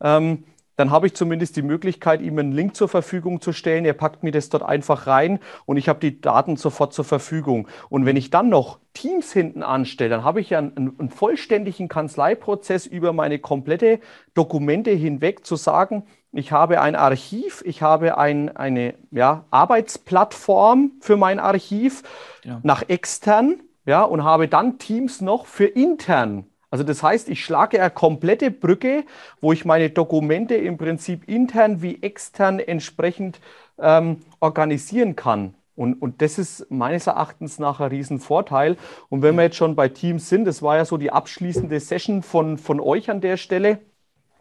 Ähm, 0.00 0.44
dann 0.78 0.92
habe 0.92 1.08
ich 1.08 1.14
zumindest 1.14 1.56
die 1.56 1.62
Möglichkeit, 1.62 2.22
ihm 2.22 2.38
einen 2.38 2.52
Link 2.52 2.76
zur 2.76 2.88
Verfügung 2.88 3.40
zu 3.40 3.52
stellen. 3.52 3.84
Er 3.84 3.94
packt 3.94 4.22
mir 4.22 4.30
das 4.30 4.48
dort 4.48 4.62
einfach 4.62 5.08
rein 5.08 5.40
und 5.66 5.76
ich 5.76 5.88
habe 5.88 5.98
die 5.98 6.20
Daten 6.20 6.56
sofort 6.56 6.94
zur 6.94 7.04
Verfügung. 7.04 7.66
Und 7.88 8.06
wenn 8.06 8.16
ich 8.16 8.30
dann 8.30 8.48
noch 8.48 8.78
Teams 8.94 9.32
hinten 9.32 9.64
anstelle, 9.64 10.10
dann 10.10 10.22
habe 10.22 10.40
ich 10.40 10.50
ja 10.50 10.58
einen, 10.58 10.94
einen 10.96 11.10
vollständigen 11.10 11.88
Kanzleiprozess 11.88 12.86
über 12.86 13.12
meine 13.12 13.40
komplette 13.40 13.98
Dokumente 14.34 14.92
hinweg 14.92 15.44
zu 15.44 15.56
sagen, 15.56 16.04
ich 16.30 16.52
habe 16.52 16.80
ein 16.80 16.94
Archiv, 16.94 17.64
ich 17.66 17.82
habe 17.82 18.16
ein, 18.16 18.54
eine 18.54 18.94
ja, 19.10 19.46
Arbeitsplattform 19.50 20.92
für 21.00 21.16
mein 21.16 21.40
Archiv 21.40 22.04
ja. 22.44 22.60
nach 22.62 22.88
extern 22.88 23.62
ja, 23.84 24.04
und 24.04 24.22
habe 24.22 24.46
dann 24.46 24.78
Teams 24.78 25.22
noch 25.22 25.46
für 25.46 25.66
intern. 25.66 26.46
Also 26.70 26.84
das 26.84 27.02
heißt, 27.02 27.28
ich 27.28 27.44
schlage 27.44 27.80
eine 27.80 27.90
komplette 27.90 28.50
Brücke, 28.50 29.04
wo 29.40 29.52
ich 29.52 29.64
meine 29.64 29.90
Dokumente 29.90 30.54
im 30.54 30.76
Prinzip 30.76 31.28
intern 31.28 31.80
wie 31.82 32.02
extern 32.02 32.58
entsprechend 32.58 33.40
ähm, 33.78 34.18
organisieren 34.40 35.16
kann. 35.16 35.54
Und, 35.78 35.94
und 35.94 36.20
das 36.22 36.38
ist 36.38 36.70
meines 36.70 37.06
Erachtens 37.06 37.58
nach 37.60 37.78
ein 37.78 37.90
Riesenvorteil. 37.90 38.76
Und 39.08 39.22
wenn 39.22 39.36
wir 39.36 39.44
jetzt 39.44 39.56
schon 39.56 39.76
bei 39.76 39.88
Teams 39.88 40.28
sind, 40.28 40.44
das 40.44 40.60
war 40.60 40.76
ja 40.76 40.84
so 40.84 40.96
die 40.96 41.12
abschließende 41.12 41.78
Session 41.78 42.22
von, 42.22 42.58
von 42.58 42.80
euch 42.80 43.10
an 43.10 43.20
der 43.20 43.36
Stelle. 43.36 43.78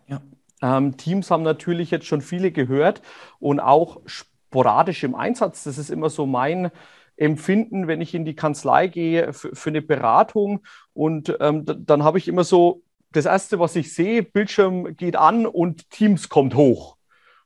Ja. 0.08 0.20
Ähm, 0.64 0.98
Teams 0.98 1.30
haben 1.30 1.44
natürlich 1.44 1.92
jetzt 1.92 2.08
schon 2.08 2.22
viele 2.22 2.52
gehört 2.52 3.04
und 3.40 3.60
auch 3.60 4.02
sporadisch 4.08 5.04
im 5.04 5.14
Einsatz. 5.14 5.64
Das 5.64 5.78
ist 5.78 5.92
immer 5.92 6.10
so 6.10 6.26
mein, 6.26 6.72
empfinden, 7.18 7.88
wenn 7.88 8.00
ich 8.00 8.14
in 8.14 8.26
die 8.26 8.36
Kanzlei 8.36 8.88
gehe 8.88 9.34
für, 9.34 9.56
für 9.56 9.70
eine 9.70 9.82
Beratung. 9.82 10.64
Und 10.94 11.36
ähm, 11.40 11.66
dann 11.66 12.04
habe 12.04 12.18
ich 12.18 12.28
immer 12.28 12.44
so, 12.44 12.82
das 13.12 13.26
Erste, 13.26 13.60
was 13.60 13.76
ich 13.76 13.94
sehe, 13.94 14.24
Bildschirm 14.24 14.96
geht 14.96 15.16
an 15.16 15.46
und 15.46 15.90
Teams 15.90 16.30
kommt 16.30 16.56
hoch. 16.56 16.98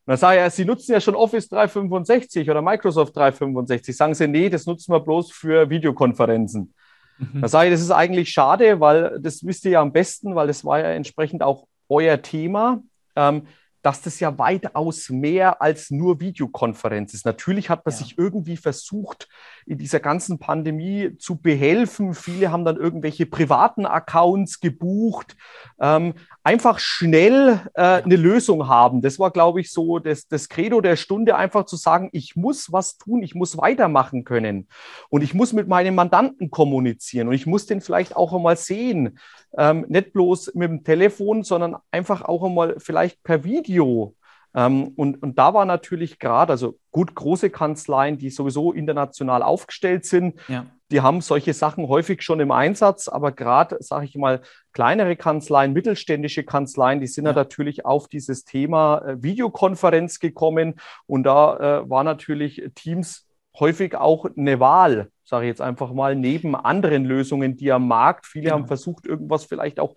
Und 0.06 0.12
dann 0.12 0.18
sage 0.18 0.46
ich, 0.46 0.54
Sie 0.54 0.66
nutzen 0.66 0.92
ja 0.92 1.00
schon 1.00 1.16
Office 1.16 1.50
365 1.50 2.50
oder 2.50 2.62
Microsoft 2.62 3.16
365. 3.16 3.96
Sagen 3.96 4.14
Sie, 4.14 4.28
nee, 4.28 4.50
das 4.50 4.66
nutzen 4.66 4.92
wir 4.92 5.00
bloß 5.00 5.32
für 5.32 5.70
Videokonferenzen. 5.70 6.74
Mhm. 7.20 7.42
Dann 7.42 7.50
sage 7.50 7.70
ich, 7.70 7.74
das 7.74 7.82
ist 7.82 7.92
eigentlich 7.92 8.30
schade, 8.30 8.80
weil 8.80 9.20
das 9.22 9.46
wisst 9.46 9.66
ihr 9.66 9.72
ja 9.72 9.82
am 9.82 9.94
besten, 9.94 10.36
weil 10.36 10.48
das 10.48 10.66
war 10.66 10.80
ja 10.80 10.88
entsprechend 10.88 11.44
auch 11.44 11.68
euer 11.88 12.22
Thema. 12.22 12.82
Ähm, 13.16 13.44
dass 13.82 14.02
das 14.02 14.20
ja 14.20 14.38
weitaus 14.38 15.10
mehr 15.10 15.62
als 15.62 15.90
nur 15.90 16.20
Videokonferenz 16.20 17.14
ist. 17.14 17.26
Natürlich 17.26 17.70
hat 17.70 17.86
man 17.86 17.94
ja. 17.94 17.98
sich 17.98 18.18
irgendwie 18.18 18.58
versucht, 18.58 19.28
in 19.65 19.78
dieser 19.78 20.00
ganzen 20.00 20.39
Pandemie 20.39 21.17
zu 21.17 21.38
behelfen. 21.38 22.13
Viele 22.13 22.52
haben 22.52 22.65
dann 22.65 22.78
irgendwelche 22.78 23.26
privaten 23.26 23.86
Accounts 23.86 24.60
gebucht. 24.60 25.36
Ähm, 25.80 26.13
einfach 26.43 26.80
schnell 26.80 27.62
äh, 27.74 28.02
eine 28.02 28.15
Lösung 28.15 28.67
haben. 28.67 29.02
Das 29.02 29.19
war, 29.19 29.32
glaube 29.32 29.62
ich, 29.62 29.71
so 29.71 30.00
das, 30.00 30.28
das 30.28 30.50
Credo 30.50 30.82
der 30.82 30.95
Stunde, 30.95 31.36
einfach 31.36 31.65
zu 31.65 31.76
sagen, 31.76 32.10
ich 32.13 32.36
muss 32.36 32.71
was 32.71 32.97
tun, 32.97 33.24
ich 33.24 33.36
muss 33.36 33.58
weitermachen 33.58 34.24
können. 34.24 34.67
Und 35.10 35.24
ich 35.24 35.34
muss 35.34 35.54
mit 35.54 35.67
meinem 35.67 35.95
Mandanten 35.95 36.50
kommunizieren 36.50 37.28
und 37.28 37.34
ich 37.34 37.45
muss 37.45 37.65
den 37.65 37.82
vielleicht 37.82 38.15
auch 38.15 38.34
einmal 38.34 38.58
sehen. 38.58 39.19
Ähm, 39.58 39.86
nicht 39.89 40.13
bloß 40.13 40.54
mit 40.56 40.69
dem 40.69 40.84
Telefon, 40.84 41.43
sondern 41.43 41.78
einfach 41.91 42.21
auch 42.21 42.43
einmal 42.43 42.76
vielleicht 42.80 43.24
per 43.24 43.43
Video. 43.43 44.15
Ähm, 44.54 44.90
und, 44.96 45.22
und 45.22 45.38
da 45.38 45.54
war 45.54 45.66
natürlich 45.66 46.20
gerade, 46.20 46.52
also 46.52 46.78
gut, 46.92 47.16
große 47.16 47.50
Kanzleien, 47.50 48.18
die 48.18 48.30
sowieso 48.30 48.74
international 48.74 49.44
aufgestellt 49.44 50.06
sind, 50.06 50.40
ja. 50.48 50.66
die 50.92 51.02
haben 51.02 51.22
solche 51.22 51.54
Sachen 51.54 51.88
häufig 51.88 52.22
schon 52.22 52.40
im 52.42 52.52
Einsatz, 52.52 53.08
aber 53.08 53.32
gerade, 53.32 53.78
sage 53.80 54.06
ich 54.06 54.16
mal, 54.16 54.42
kleinere 54.74 55.16
Kanzleien, 55.16 55.74
mittelständische 55.74 56.44
Kanzleien, 56.44 57.00
die 57.00 57.08
sind 57.08 57.26
ja, 57.26 57.32
ja 57.32 57.38
natürlich 57.38 57.86
auf 57.86 58.08
dieses 58.08 58.44
Thema 58.44 59.00
äh, 59.00 59.24
Videokonferenz 59.24 60.20
gekommen 60.20 60.76
und 61.08 61.24
da 61.24 61.58
äh, 61.82 61.90
war 61.90 62.04
natürlich 62.04 62.62
Teams 62.76 63.28
häufig 63.58 63.96
auch 63.96 64.26
eine 64.36 64.60
Wahl, 64.60 65.12
sage 65.24 65.46
ich 65.46 65.50
jetzt 65.50 65.62
einfach 65.62 65.94
mal, 65.94 66.16
neben 66.16 66.56
anderen 66.56 67.06
Lösungen, 67.06 67.56
die 67.56 67.72
am 67.72 67.88
Markt, 67.88 68.26
viele 68.26 68.46
genau. 68.46 68.56
haben 68.56 68.68
versucht, 68.68 69.06
irgendwas 69.06 69.46
vielleicht 69.46 69.80
auch 69.80 69.96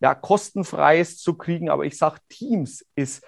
ja, 0.00 0.14
kostenfreies 0.14 1.18
zu 1.18 1.34
kriegen, 1.34 1.70
aber 1.70 1.84
ich 1.84 1.96
sage, 1.96 2.18
Teams 2.28 2.84
ist 2.94 3.24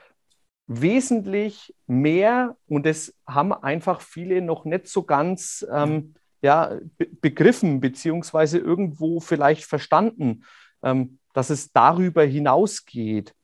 wesentlich 0.69 1.75
mehr 1.87 2.57
und 2.69 2.87
das 2.87 3.15
haben 3.27 3.53
einfach 3.53 4.03
viele 4.03 4.43
noch 4.43 4.65
nicht 4.65 4.87
so 4.87 5.03
ganz 5.03 5.67
ähm, 5.73 6.15
ja, 6.43 6.79
be 6.97 7.07
begriffen, 7.21 7.81
beziehungsweise 7.81 8.59
irgendwo 8.59 9.19
vielleicht 9.19 9.65
verstanden, 9.65 10.45
ähm, 10.83 11.19
dass 11.33 11.51
es 11.51 11.73
darüber 11.73 12.23
hinausgeht. 12.23 13.35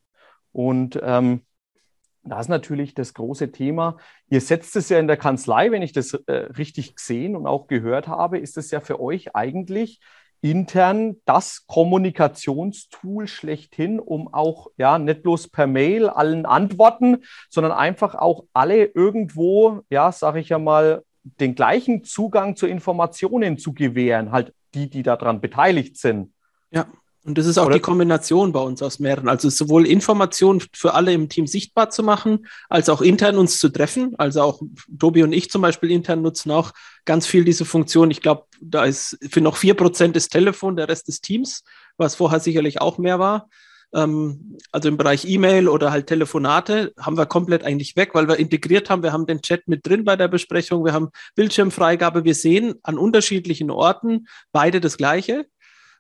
Und 0.53 1.01
ähm, 1.03 1.41
da 2.23 2.41
ist 2.41 2.49
natürlich 2.49 2.95
das 2.95 3.15
große 3.15 3.53
Thema. 3.53 3.97
Ihr 4.29 4.41
setzt 4.41 4.77
es 4.77 4.91
ja 4.91 4.99
in 4.99 5.09
der 5.09 5.17
Kanzlei, 5.17 5.71
wenn 5.71 5.83
ich 5.83 5.93
das 5.93 6.15
äh, 6.27 6.33
richtig 6.33 6.95
gesehen 6.95 7.37
und 7.37 7.47
auch 7.47 7.67
gehört 7.67 8.07
habe, 8.07 8.39
ist 8.39 8.57
es 8.57 8.71
ja 8.71 8.81
für 8.81 9.01
euch 9.01 9.35
eigentlich 9.35 10.01
intern 10.45 11.17
das 11.25 11.67
Kommunikationstool 11.67 13.27
schlechthin, 13.27 13.99
um 13.99 14.33
auch 14.33 14.69
ja 14.77 14.99
nicht 14.99 15.23
bloß 15.23 15.49
per 15.49 15.67
Mail 15.67 16.11
allen 16.11 16.45
antworten, 16.45 17.25
sondern 17.49 17.73
einfach 17.73 18.15
auch 18.15 18.45
alle 18.53 18.85
irgendwo, 18.85 19.81
ja, 19.89 20.13
sage 20.13 20.41
ich 20.41 20.51
ja 20.51 20.59
mal, 20.59 21.03
den 21.23 21.55
gleichen 21.55 22.05
Zugang 22.05 22.57
zu 22.57 22.67
Informationen 22.67 23.57
zu 23.57 23.73
gewähren, 23.73 24.33
halt 24.33 24.53
die, 24.75 24.91
die 24.91 25.03
daran 25.03 25.41
beteiligt 25.41 25.97
sind. 25.97 26.35
Ja, 26.71 26.89
und 27.25 27.39
das 27.39 27.47
ist 27.47 27.57
auch 27.57 27.67
Oder? 27.67 27.77
die 27.77 27.81
Kombination 27.81 28.53
bei 28.53 28.61
uns 28.61 28.83
aus 28.83 28.99
mehreren. 28.99 29.29
Also 29.29 29.49
sowohl 29.49 29.87
Informationen 29.87 30.63
für 30.75 30.93
alle 30.93 31.13
im 31.15 31.31
Team 31.31 31.47
sichtbar 31.47 31.89
zu 31.89 32.03
machen, 32.03 32.47
als 32.69 32.91
auch 32.91 33.01
intern 33.01 33.39
uns 33.39 33.59
zu 33.59 33.71
treffen. 33.71 34.15
Also 34.19 34.43
auch 34.43 34.61
Tobi 34.99 35.23
und 35.23 35.33
ich 35.33 35.51
zum 35.51 35.63
Beispiel 35.63 35.91
intern 35.91 36.21
nutzen 36.21 36.51
auch 36.51 36.73
ganz 37.07 37.27
viel 37.27 37.45
diese 37.45 37.65
Funktion. 37.65 38.11
Ich 38.11 38.21
glaube, 38.21 38.45
da 38.61 38.85
ist 38.85 39.19
für 39.31 39.41
noch 39.41 39.57
vier 39.57 39.75
Prozent 39.75 40.17
das 40.17 40.29
Telefon, 40.29 40.77
der 40.77 40.89
Rest 40.89 41.09
des 41.09 41.23
Teams, 41.23 41.65
was 41.97 42.15
vorher 42.15 42.41
sicherlich 42.41 42.83
auch 42.83 42.99
mehr 42.99 43.19
war. 43.19 43.49
Ähm, 43.95 44.59
also 44.71 44.89
im 44.89 44.99
Bereich 44.99 45.25
E-Mail 45.25 45.69
oder 45.69 45.93
halt 45.93 46.09
Telefonate 46.09 46.93
haben 47.01 47.17
wir 47.17 47.25
komplett 47.25 47.65
eigentlich 47.65 47.97
weg, 47.97 48.11
weil 48.13 48.29
wir 48.29 48.39
integriert 48.39 48.91
haben. 48.91 49.03
Wir 49.03 49.13
haben 49.13 49.25
den 49.25 49.41
Chat 49.41 49.67
mit 49.67 49.87
drin 49.87 50.05
bei 50.05 50.17
der 50.17 50.29
Besprechung. 50.29 50.85
Wir 50.85 50.93
haben 50.93 51.09
Bildschirmfreigabe. 51.37 52.25
Wir 52.25 52.35
sehen 52.35 52.75
an 52.83 52.99
unterschiedlichen 52.99 53.71
Orten 53.71 54.27
beide 54.53 54.83
das 54.83 54.99
Gleiche 54.99 55.47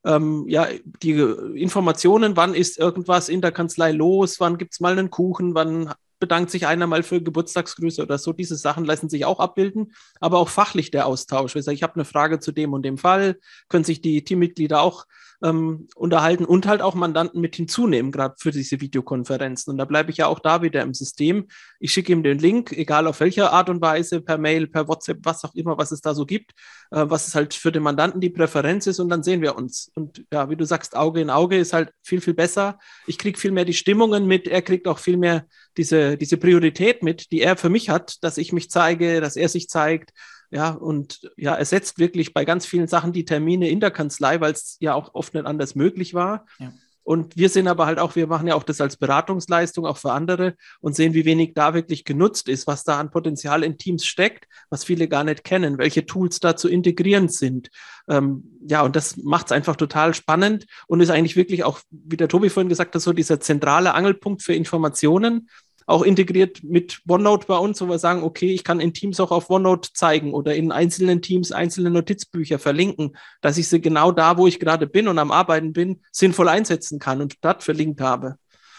ähm, 0.04 0.44
ja, 0.48 0.68
die 1.02 1.12
Informationen, 1.12 2.36
wann 2.36 2.54
ist 2.54 2.78
irgendwas 2.78 3.28
in 3.28 3.40
der 3.40 3.52
Kanzlei 3.52 3.92
los, 3.92 4.40
wann 4.40 4.58
gibt 4.58 4.74
es 4.74 4.80
mal 4.80 4.92
einen 4.92 5.10
Kuchen, 5.10 5.54
wann 5.54 5.92
bedankt 6.18 6.50
sich 6.50 6.66
einer 6.66 6.86
mal 6.86 7.02
für 7.02 7.20
Geburtstagsgrüße 7.20 8.02
oder 8.02 8.18
so. 8.18 8.32
Diese 8.32 8.56
Sachen 8.56 8.84
lassen 8.84 9.08
sich 9.08 9.24
auch 9.24 9.40
abbilden, 9.40 9.92
aber 10.20 10.38
auch 10.38 10.48
fachlich 10.48 10.90
der 10.90 11.06
Austausch. 11.06 11.54
Ich 11.56 11.82
habe 11.82 11.94
eine 11.96 12.04
Frage 12.04 12.40
zu 12.40 12.52
dem 12.52 12.72
und 12.72 12.82
dem 12.82 12.98
Fall, 12.98 13.38
können 13.68 13.84
sich 13.84 14.00
die 14.00 14.24
Teammitglieder 14.24 14.80
auch 14.80 15.06
ähm, 15.44 15.88
unterhalten 15.94 16.46
und 16.46 16.66
halt 16.66 16.80
auch 16.80 16.94
Mandanten 16.94 17.40
mit 17.40 17.54
hinzunehmen, 17.54 18.10
gerade 18.10 18.34
für 18.38 18.50
diese 18.50 18.80
Videokonferenzen. 18.80 19.70
Und 19.70 19.76
da 19.76 19.84
bleibe 19.84 20.10
ich 20.10 20.16
ja 20.16 20.26
auch 20.26 20.40
da 20.40 20.62
wieder 20.62 20.80
im 20.82 20.94
System. 20.94 21.48
Ich 21.78 21.92
schicke 21.92 22.12
ihm 22.12 22.22
den 22.22 22.38
Link, 22.38 22.72
egal 22.72 23.06
auf 23.06 23.20
welche 23.20 23.50
Art 23.50 23.68
und 23.68 23.82
Weise, 23.82 24.22
per 24.22 24.38
Mail, 24.38 24.66
per 24.66 24.88
WhatsApp, 24.88 25.18
was 25.22 25.44
auch 25.44 25.54
immer, 25.54 25.76
was 25.76 25.92
es 25.92 26.00
da 26.00 26.14
so 26.14 26.24
gibt, 26.24 26.52
äh, 26.90 27.04
was 27.06 27.28
es 27.28 27.34
halt 27.34 27.52
für 27.52 27.70
den 27.70 27.82
Mandanten 27.82 28.22
die 28.22 28.30
Präferenz 28.30 28.86
ist 28.86 29.00
und 29.00 29.10
dann 29.10 29.22
sehen 29.22 29.42
wir 29.42 29.54
uns. 29.56 29.92
Und 29.94 30.24
ja, 30.32 30.48
wie 30.48 30.56
du 30.56 30.64
sagst, 30.64 30.96
Auge 30.96 31.20
in 31.20 31.28
Auge 31.28 31.58
ist 31.58 31.74
halt 31.74 31.92
viel, 32.02 32.22
viel 32.22 32.34
besser. 32.34 32.78
Ich 33.06 33.18
kriege 33.18 33.38
viel 33.38 33.52
mehr 33.52 33.66
die 33.66 33.74
Stimmungen 33.74 34.26
mit, 34.26 34.48
er 34.48 34.62
kriegt 34.62 34.88
auch 34.88 34.98
viel 34.98 35.18
mehr 35.18 35.44
diese, 35.76 36.16
diese 36.16 36.38
Priorität 36.38 37.02
mit, 37.02 37.32
die 37.32 37.42
er 37.42 37.58
für 37.58 37.68
mich 37.68 37.90
hat, 37.90 38.22
dass 38.24 38.38
ich 38.38 38.52
mich 38.52 38.70
zeige, 38.70 39.20
dass 39.20 39.36
er 39.36 39.50
sich 39.50 39.68
zeigt. 39.68 40.12
Ja, 40.50 40.70
und 40.70 41.30
ja, 41.36 41.54
ersetzt 41.54 41.98
wirklich 41.98 42.32
bei 42.34 42.44
ganz 42.44 42.66
vielen 42.66 42.86
Sachen 42.86 43.12
die 43.12 43.24
Termine 43.24 43.68
in 43.68 43.80
der 43.80 43.90
Kanzlei, 43.90 44.40
weil 44.40 44.52
es 44.52 44.76
ja 44.80 44.94
auch 44.94 45.14
oft 45.14 45.34
nicht 45.34 45.46
anders 45.46 45.74
möglich 45.74 46.14
war. 46.14 46.46
Ja. 46.58 46.72
Und 47.04 47.36
wir 47.36 47.50
sehen 47.50 47.68
aber 47.68 47.84
halt 47.84 47.98
auch, 47.98 48.16
wir 48.16 48.26
machen 48.26 48.48
ja 48.48 48.54
auch 48.54 48.62
das 48.62 48.80
als 48.80 48.96
Beratungsleistung 48.96 49.84
auch 49.84 49.98
für 49.98 50.12
andere 50.12 50.54
und 50.80 50.96
sehen, 50.96 51.12
wie 51.12 51.26
wenig 51.26 51.52
da 51.54 51.74
wirklich 51.74 52.04
genutzt 52.04 52.48
ist, 52.48 52.66
was 52.66 52.82
da 52.82 52.98
an 52.98 53.10
Potenzial 53.10 53.62
in 53.62 53.76
Teams 53.76 54.06
steckt, 54.06 54.48
was 54.70 54.84
viele 54.84 55.06
gar 55.06 55.22
nicht 55.22 55.44
kennen, 55.44 55.76
welche 55.76 56.06
Tools 56.06 56.40
da 56.40 56.56
zu 56.56 56.66
integrieren 56.66 57.28
sind. 57.28 57.68
Ähm, 58.08 58.58
ja, 58.66 58.80
und 58.80 58.96
das 58.96 59.18
macht 59.18 59.46
es 59.46 59.52
einfach 59.52 59.76
total 59.76 60.14
spannend 60.14 60.64
und 60.86 61.00
ist 61.00 61.10
eigentlich 61.10 61.36
wirklich 61.36 61.62
auch, 61.62 61.80
wie 61.90 62.16
der 62.16 62.28
Tobi 62.28 62.48
vorhin 62.48 62.70
gesagt 62.70 62.94
hat, 62.94 63.02
so 63.02 63.12
dieser 63.12 63.38
zentrale 63.38 63.92
Angelpunkt 63.92 64.42
für 64.42 64.54
Informationen 64.54 65.50
auch 65.86 66.02
integriert 66.02 66.62
mit 66.62 67.00
OneNote 67.06 67.46
bei 67.46 67.58
uns, 67.58 67.80
wo 67.80 67.86
wir 67.86 67.98
sagen, 67.98 68.22
okay, 68.22 68.52
ich 68.52 68.64
kann 68.64 68.80
in 68.80 68.94
Teams 68.94 69.20
auch 69.20 69.30
auf 69.30 69.50
OneNote 69.50 69.92
zeigen 69.92 70.32
oder 70.32 70.54
in 70.54 70.72
einzelnen 70.72 71.22
Teams 71.22 71.52
einzelne 71.52 71.90
Notizbücher 71.90 72.58
verlinken, 72.58 73.16
dass 73.40 73.58
ich 73.58 73.68
sie 73.68 73.80
genau 73.80 74.12
da, 74.12 74.38
wo 74.38 74.46
ich 74.46 74.60
gerade 74.60 74.86
bin 74.86 75.08
und 75.08 75.18
am 75.18 75.30
Arbeiten 75.30 75.72
bin, 75.72 76.00
sinnvoll 76.10 76.48
einsetzen 76.48 76.98
kann 76.98 77.20
und 77.20 77.36
dort 77.42 77.62
verlinkt 77.62 78.00
habe. 78.00 78.36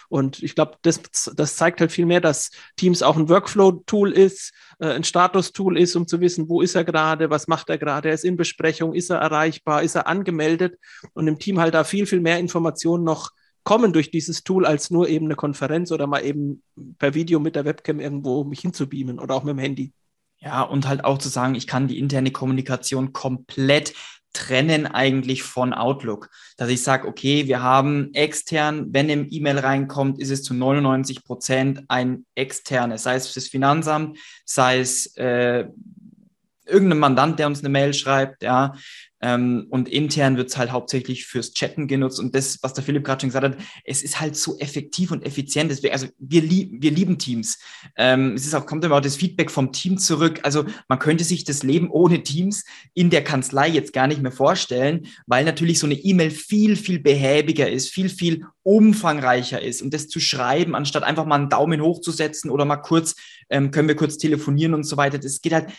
Und 0.08 0.44
ich 0.44 0.56
glaube, 0.56 0.78
das, 0.84 1.02
das 1.36 1.56
zeigt 1.56 1.82
halt 1.82 1.92
viel 1.92 2.06
mehr, 2.06 2.22
dass 2.22 2.52
Teams 2.76 3.02
auch 3.02 3.18
ein 3.18 3.30
Workflow-Tool 3.30 4.12
ist, 4.12 4.54
äh, 4.80 4.88
ein 4.88 5.04
Status-Tool 5.04 5.78
ist, 5.80 5.96
um 5.96 6.08
zu 6.08 6.22
wissen, 6.22 6.48
wo 6.50 6.62
ist 6.62 6.76
er 6.76 6.84
gerade, 6.84 7.30
was 7.30 7.48
macht 7.48 7.70
er 7.70 7.78
gerade, 7.78 8.10
er 8.10 8.16
ist 8.16 8.26
in 8.26 8.38
Besprechung, 8.38 8.94
ist 8.94 9.10
er 9.10 9.18
erreichbar, 9.18 9.84
ist 9.84 9.96
er 9.96 10.08
angemeldet 10.08 10.78
und 11.14 11.28
im 11.28 11.40
Team 11.40 11.60
halt 11.60 11.74
da 11.74 11.84
viel, 11.84 12.06
viel 12.06 12.22
mehr 12.22 12.40
Informationen 12.40 13.04
noch 13.04 13.32
kommen 13.66 13.92
durch 13.92 14.12
dieses 14.12 14.44
Tool, 14.44 14.66
als 14.66 14.92
nur 14.92 15.10
eben 15.10 15.26
eine 15.26 15.36
Konferenz 15.36 15.92
oder 15.92 16.08
mal 16.08 16.24
eben 16.24 16.64
per 16.98 17.14
Video 17.14 17.42
mit 17.42 17.56
der 17.56 17.66
Webcam 17.66 18.00
irgendwo 18.00 18.46
mich 18.46 18.62
hinzubeamen 18.62 19.20
oder 19.20 19.36
auch 19.36 19.44
mit 19.44 19.52
dem 19.54 19.60
Handy. 19.60 19.92
Ja, 20.38 20.62
und 20.62 20.88
halt 20.88 21.04
auch 21.04 21.18
zu 21.18 21.28
sagen, 21.28 21.56
ich 21.56 21.66
kann 21.66 21.88
die 21.88 21.98
interne 21.98 22.32
Kommunikation 22.32 23.12
komplett 23.12 23.94
trennen 24.34 24.86
eigentlich 24.86 25.44
von 25.44 25.74
Outlook. 25.74 26.30
Dass 26.58 26.70
ich 26.70 26.84
sage, 26.84 27.08
okay, 27.08 27.48
wir 27.48 27.64
haben 27.64 28.14
extern, 28.14 28.94
wenn 28.94 29.10
eine 29.10 29.24
E-Mail 29.24 29.60
reinkommt, 29.60 30.20
ist 30.20 30.30
es 30.30 30.44
zu 30.44 30.54
99 30.54 31.24
Prozent 31.24 31.84
ein 31.88 32.26
externes, 32.36 33.04
sei 33.04 33.16
es 33.16 33.34
das 33.34 33.48
Finanzamt, 33.48 34.20
sei 34.46 34.80
es 34.80 35.16
äh, 35.16 35.66
irgendein 36.66 37.00
Mandant, 37.00 37.40
der 37.40 37.48
uns 37.48 37.60
eine 37.60 37.70
Mail 37.70 37.94
schreibt, 37.94 38.44
ja, 38.44 38.76
ähm, 39.26 39.66
und 39.72 39.90
intern 39.90 40.38
wird 40.38 40.50
es 40.50 40.58
halt 40.58 40.72
hauptsächlich 40.72 41.26
fürs 41.26 41.52
Chatten 41.54 41.88
genutzt. 41.88 42.20
Und 42.20 42.36
das, 42.36 42.60
was 42.62 42.76
der 42.76 42.84
Philipp 42.84 43.04
gerade 43.04 43.22
schon 43.22 43.30
gesagt 43.30 43.46
hat, 43.46 43.58
es 43.84 44.04
ist 44.04 44.22
halt 44.22 44.36
so 44.36 44.60
effektiv 44.60 45.10
und 45.10 45.26
effizient. 45.26 45.72
Deswegen, 45.72 45.94
also 45.94 46.06
wir, 46.20 46.44
lieb, 46.44 46.84
wir 46.84 46.92
lieben 46.92 47.18
Teams. 47.18 47.58
Ähm, 47.98 48.34
es 48.36 48.46
ist 48.46 48.54
auch, 48.54 48.68
kommt 48.68 48.86
immer 48.86 48.98
auch 48.98 49.02
das 49.02 49.16
Feedback 49.16 49.50
vom 49.50 49.72
Team 49.72 49.98
zurück. 49.98 50.42
Also 50.44 50.66
man 50.88 51.00
könnte 51.00 51.24
sich 51.24 51.44
das 51.44 51.64
Leben 51.64 51.90
ohne 51.90 52.22
Teams 52.22 52.66
in 52.94 53.10
der 53.10 53.24
Kanzlei 53.24 53.68
jetzt 53.68 53.94
gar 53.94 54.06
nicht 54.06 54.22
mehr 54.22 54.32
vorstellen, 54.32 55.08
weil 55.26 55.44
natürlich 55.44 55.80
so 55.80 55.88
eine 55.88 55.96
E-Mail 55.96 56.30
viel, 56.30 56.76
viel 56.76 57.00
behäbiger 57.00 57.68
ist, 57.68 57.90
viel, 57.90 58.10
viel 58.10 58.46
umfangreicher 58.62 59.60
ist. 59.60 59.82
Und 59.82 59.92
das 59.92 60.08
zu 60.08 60.20
schreiben, 60.20 60.76
anstatt 60.76 61.02
einfach 61.04 61.26
mal 61.26 61.36
einen 61.36 61.50
Daumen 61.50 61.82
hochzusetzen 61.82 62.52
oder 62.52 62.66
mal 62.66 62.78
kurz, 62.78 63.16
ähm, 63.50 63.72
können 63.72 63.88
wir 63.88 63.96
kurz 63.96 64.18
telefonieren 64.18 64.76
und 64.76 64.84
so 64.84 64.98
weiter, 64.98 65.18
das 65.18 65.42
geht 65.42 65.54
halt 65.54 65.70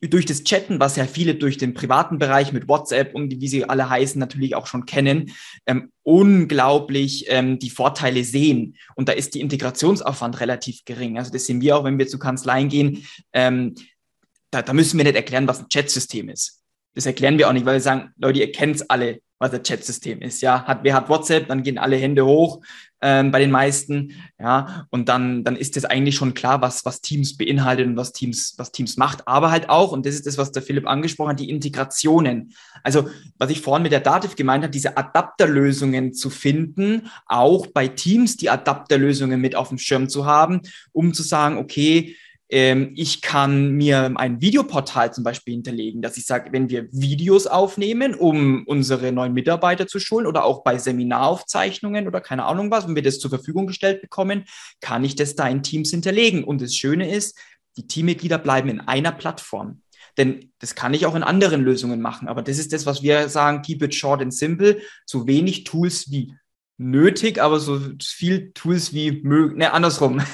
durch 0.00 0.24
das 0.24 0.44
Chatten, 0.44 0.80
was 0.80 0.96
ja 0.96 1.06
viele 1.06 1.34
durch 1.34 1.58
den 1.58 1.74
privaten 1.74 2.18
Bereich 2.18 2.52
mit 2.52 2.68
WhatsApp 2.68 3.14
und 3.14 3.40
wie 3.40 3.48
sie 3.48 3.64
alle 3.64 3.90
heißen 3.90 4.18
natürlich 4.18 4.54
auch 4.54 4.66
schon 4.66 4.86
kennen, 4.86 5.32
ähm, 5.66 5.92
unglaublich 6.02 7.26
ähm, 7.28 7.58
die 7.58 7.70
Vorteile 7.70 8.24
sehen. 8.24 8.76
Und 8.94 9.08
da 9.08 9.12
ist 9.12 9.34
die 9.34 9.40
Integrationsaufwand 9.40 10.40
relativ 10.40 10.84
gering. 10.84 11.18
Also 11.18 11.30
das 11.30 11.46
sehen 11.46 11.60
wir 11.60 11.76
auch, 11.76 11.84
wenn 11.84 11.98
wir 11.98 12.08
zu 12.08 12.18
Kanzleien 12.18 12.68
gehen. 12.68 13.06
Ähm, 13.32 13.74
da, 14.50 14.62
da 14.62 14.72
müssen 14.72 14.96
wir 14.96 15.04
nicht 15.04 15.16
erklären, 15.16 15.46
was 15.46 15.60
ein 15.60 15.68
Chatsystem 15.68 16.28
ist. 16.28 16.62
Das 16.94 17.06
erklären 17.06 17.38
wir 17.38 17.48
auch 17.48 17.52
nicht, 17.52 17.66
weil 17.66 17.74
wir 17.74 17.80
sagen, 17.80 18.10
Leute, 18.16 18.40
ihr 18.40 18.52
kennt 18.52 18.76
es 18.76 18.90
alle, 18.90 19.20
was 19.40 19.52
ein 19.52 19.62
Chatsystem 19.62 20.20
ist. 20.20 20.42
Ja, 20.42 20.64
hat, 20.64 20.80
wer 20.84 20.94
hat 20.94 21.08
WhatsApp, 21.08 21.48
dann 21.48 21.62
gehen 21.62 21.78
alle 21.78 21.96
Hände 21.96 22.26
hoch 22.26 22.60
ähm, 23.00 23.30
bei 23.30 23.40
den 23.40 23.50
meisten. 23.50 24.12
Ja, 24.38 24.86
und 24.90 25.08
dann, 25.08 25.42
dann 25.44 25.56
ist 25.56 25.78
es 25.78 25.86
eigentlich 25.86 26.14
schon 26.14 26.34
klar, 26.34 26.60
was, 26.60 26.84
was 26.84 27.00
Teams 27.00 27.36
beinhaltet 27.38 27.86
und 27.86 27.96
was 27.96 28.12
Teams, 28.12 28.54
was 28.58 28.70
Teams 28.70 28.98
macht. 28.98 29.26
Aber 29.26 29.50
halt 29.50 29.70
auch, 29.70 29.92
und 29.92 30.04
das 30.04 30.14
ist 30.14 30.26
das, 30.26 30.36
was 30.36 30.52
der 30.52 30.62
Philipp 30.62 30.86
angesprochen 30.86 31.30
hat, 31.30 31.40
die 31.40 31.48
Integrationen. 31.48 32.52
Also, 32.84 33.08
was 33.38 33.50
ich 33.50 33.62
vorhin 33.62 33.82
mit 33.82 33.92
der 33.92 34.00
Dativ 34.00 34.36
gemeint 34.36 34.62
habe, 34.62 34.72
diese 34.72 34.98
Adapterlösungen 34.98 36.12
zu 36.12 36.28
finden, 36.28 37.08
auch 37.24 37.66
bei 37.66 37.88
Teams 37.88 38.36
die 38.36 38.50
Adapterlösungen 38.50 39.40
mit 39.40 39.56
auf 39.56 39.70
dem 39.70 39.78
Schirm 39.78 40.10
zu 40.10 40.26
haben, 40.26 40.60
um 40.92 41.14
zu 41.14 41.22
sagen, 41.22 41.56
okay, 41.56 42.14
ich 42.52 43.22
kann 43.22 43.72
mir 43.72 44.12
ein 44.16 44.40
Videoportal 44.40 45.14
zum 45.14 45.22
Beispiel 45.22 45.54
hinterlegen, 45.54 46.02
dass 46.02 46.16
ich 46.16 46.26
sage, 46.26 46.52
wenn 46.52 46.68
wir 46.68 46.88
Videos 46.90 47.46
aufnehmen, 47.46 48.12
um 48.12 48.64
unsere 48.66 49.12
neuen 49.12 49.34
Mitarbeiter 49.34 49.86
zu 49.86 50.00
schulen 50.00 50.26
oder 50.26 50.44
auch 50.44 50.64
bei 50.64 50.76
Seminaraufzeichnungen 50.76 52.08
oder 52.08 52.20
keine 52.20 52.46
Ahnung 52.46 52.72
was, 52.72 52.88
wenn 52.88 52.96
wir 52.96 53.04
das 53.04 53.20
zur 53.20 53.30
Verfügung 53.30 53.68
gestellt 53.68 54.02
bekommen, 54.02 54.46
kann 54.80 55.04
ich 55.04 55.14
das 55.14 55.36
da 55.36 55.46
in 55.46 55.62
Teams 55.62 55.90
hinterlegen. 55.90 56.42
Und 56.42 56.60
das 56.60 56.74
Schöne 56.74 57.14
ist, 57.14 57.38
die 57.76 57.86
Teammitglieder 57.86 58.38
bleiben 58.38 58.68
in 58.68 58.80
einer 58.80 59.12
Plattform. 59.12 59.82
Denn 60.18 60.50
das 60.58 60.74
kann 60.74 60.92
ich 60.92 61.06
auch 61.06 61.14
in 61.14 61.22
anderen 61.22 61.62
Lösungen 61.62 62.00
machen. 62.00 62.26
Aber 62.26 62.42
das 62.42 62.58
ist 62.58 62.72
das, 62.72 62.84
was 62.84 63.00
wir 63.00 63.28
sagen, 63.28 63.62
keep 63.62 63.80
it 63.82 63.94
short 63.94 64.20
and 64.20 64.34
simple. 64.34 64.80
So 65.06 65.28
wenig 65.28 65.62
Tools 65.62 66.10
wie 66.10 66.34
nötig, 66.78 67.40
aber 67.40 67.60
so 67.60 67.80
viel 68.02 68.50
Tools 68.54 68.92
wie 68.92 69.22
möglich. 69.22 69.58
Ne, 69.58 69.72
andersrum. 69.72 70.20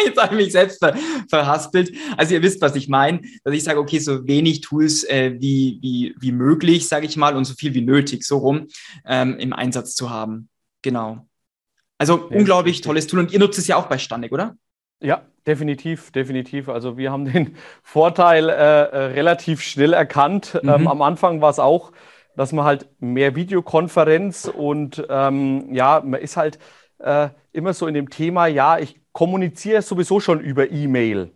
Jetzt 0.04 0.20
habe 0.20 0.34
ich 0.34 0.44
mich 0.44 0.52
selbst 0.52 0.78
ver 0.78 0.94
verhaspelt. 1.28 1.92
Also 2.16 2.34
ihr 2.34 2.42
wisst, 2.42 2.60
was 2.60 2.76
ich 2.76 2.88
meine, 2.88 3.20
dass 3.44 3.54
ich 3.54 3.64
sage, 3.64 3.78
okay, 3.78 3.98
so 3.98 4.26
wenig 4.26 4.60
Tools 4.60 5.04
äh, 5.04 5.34
wie, 5.38 5.78
wie, 5.82 6.14
wie 6.18 6.32
möglich, 6.32 6.88
sage 6.88 7.06
ich 7.06 7.16
mal, 7.16 7.36
und 7.36 7.44
so 7.44 7.54
viel 7.54 7.74
wie 7.74 7.82
nötig, 7.82 8.24
so 8.24 8.38
rum, 8.38 8.68
ähm, 9.06 9.38
im 9.38 9.52
Einsatz 9.52 9.94
zu 9.94 10.10
haben. 10.10 10.48
Genau. 10.82 11.26
Also 11.98 12.28
ja, 12.30 12.36
unglaublich 12.36 12.80
tolles 12.80 13.06
Tool. 13.06 13.20
Und 13.20 13.32
ihr 13.32 13.38
nutzt 13.38 13.58
es 13.58 13.66
ja 13.66 13.76
auch 13.76 13.86
bei 13.86 13.98
Standig, 13.98 14.32
oder? 14.32 14.56
Ja, 15.00 15.22
definitiv, 15.46 16.10
definitiv. 16.12 16.68
Also 16.68 16.96
wir 16.96 17.10
haben 17.10 17.24
den 17.24 17.56
Vorteil 17.82 18.48
äh, 18.48 18.52
äh, 18.52 18.96
relativ 19.12 19.62
schnell 19.62 19.92
erkannt. 19.92 20.58
Mhm. 20.62 20.68
Ähm, 20.68 20.88
am 20.88 21.02
Anfang 21.02 21.40
war 21.40 21.50
es 21.50 21.58
auch, 21.58 21.92
dass 22.36 22.52
man 22.52 22.64
halt 22.64 22.88
mehr 23.00 23.34
Videokonferenz 23.34 24.50
und 24.52 25.04
ähm, 25.08 25.74
ja, 25.74 26.00
man 26.04 26.20
ist 26.20 26.36
halt 26.36 26.60
äh, 26.98 27.30
immer 27.52 27.72
so 27.72 27.88
in 27.88 27.94
dem 27.94 28.10
Thema, 28.10 28.46
ja, 28.46 28.78
ich 28.78 29.00
kommuniziere 29.18 29.82
sowieso 29.82 30.20
schon 30.20 30.38
über 30.38 30.70
E-Mail. 30.70 31.32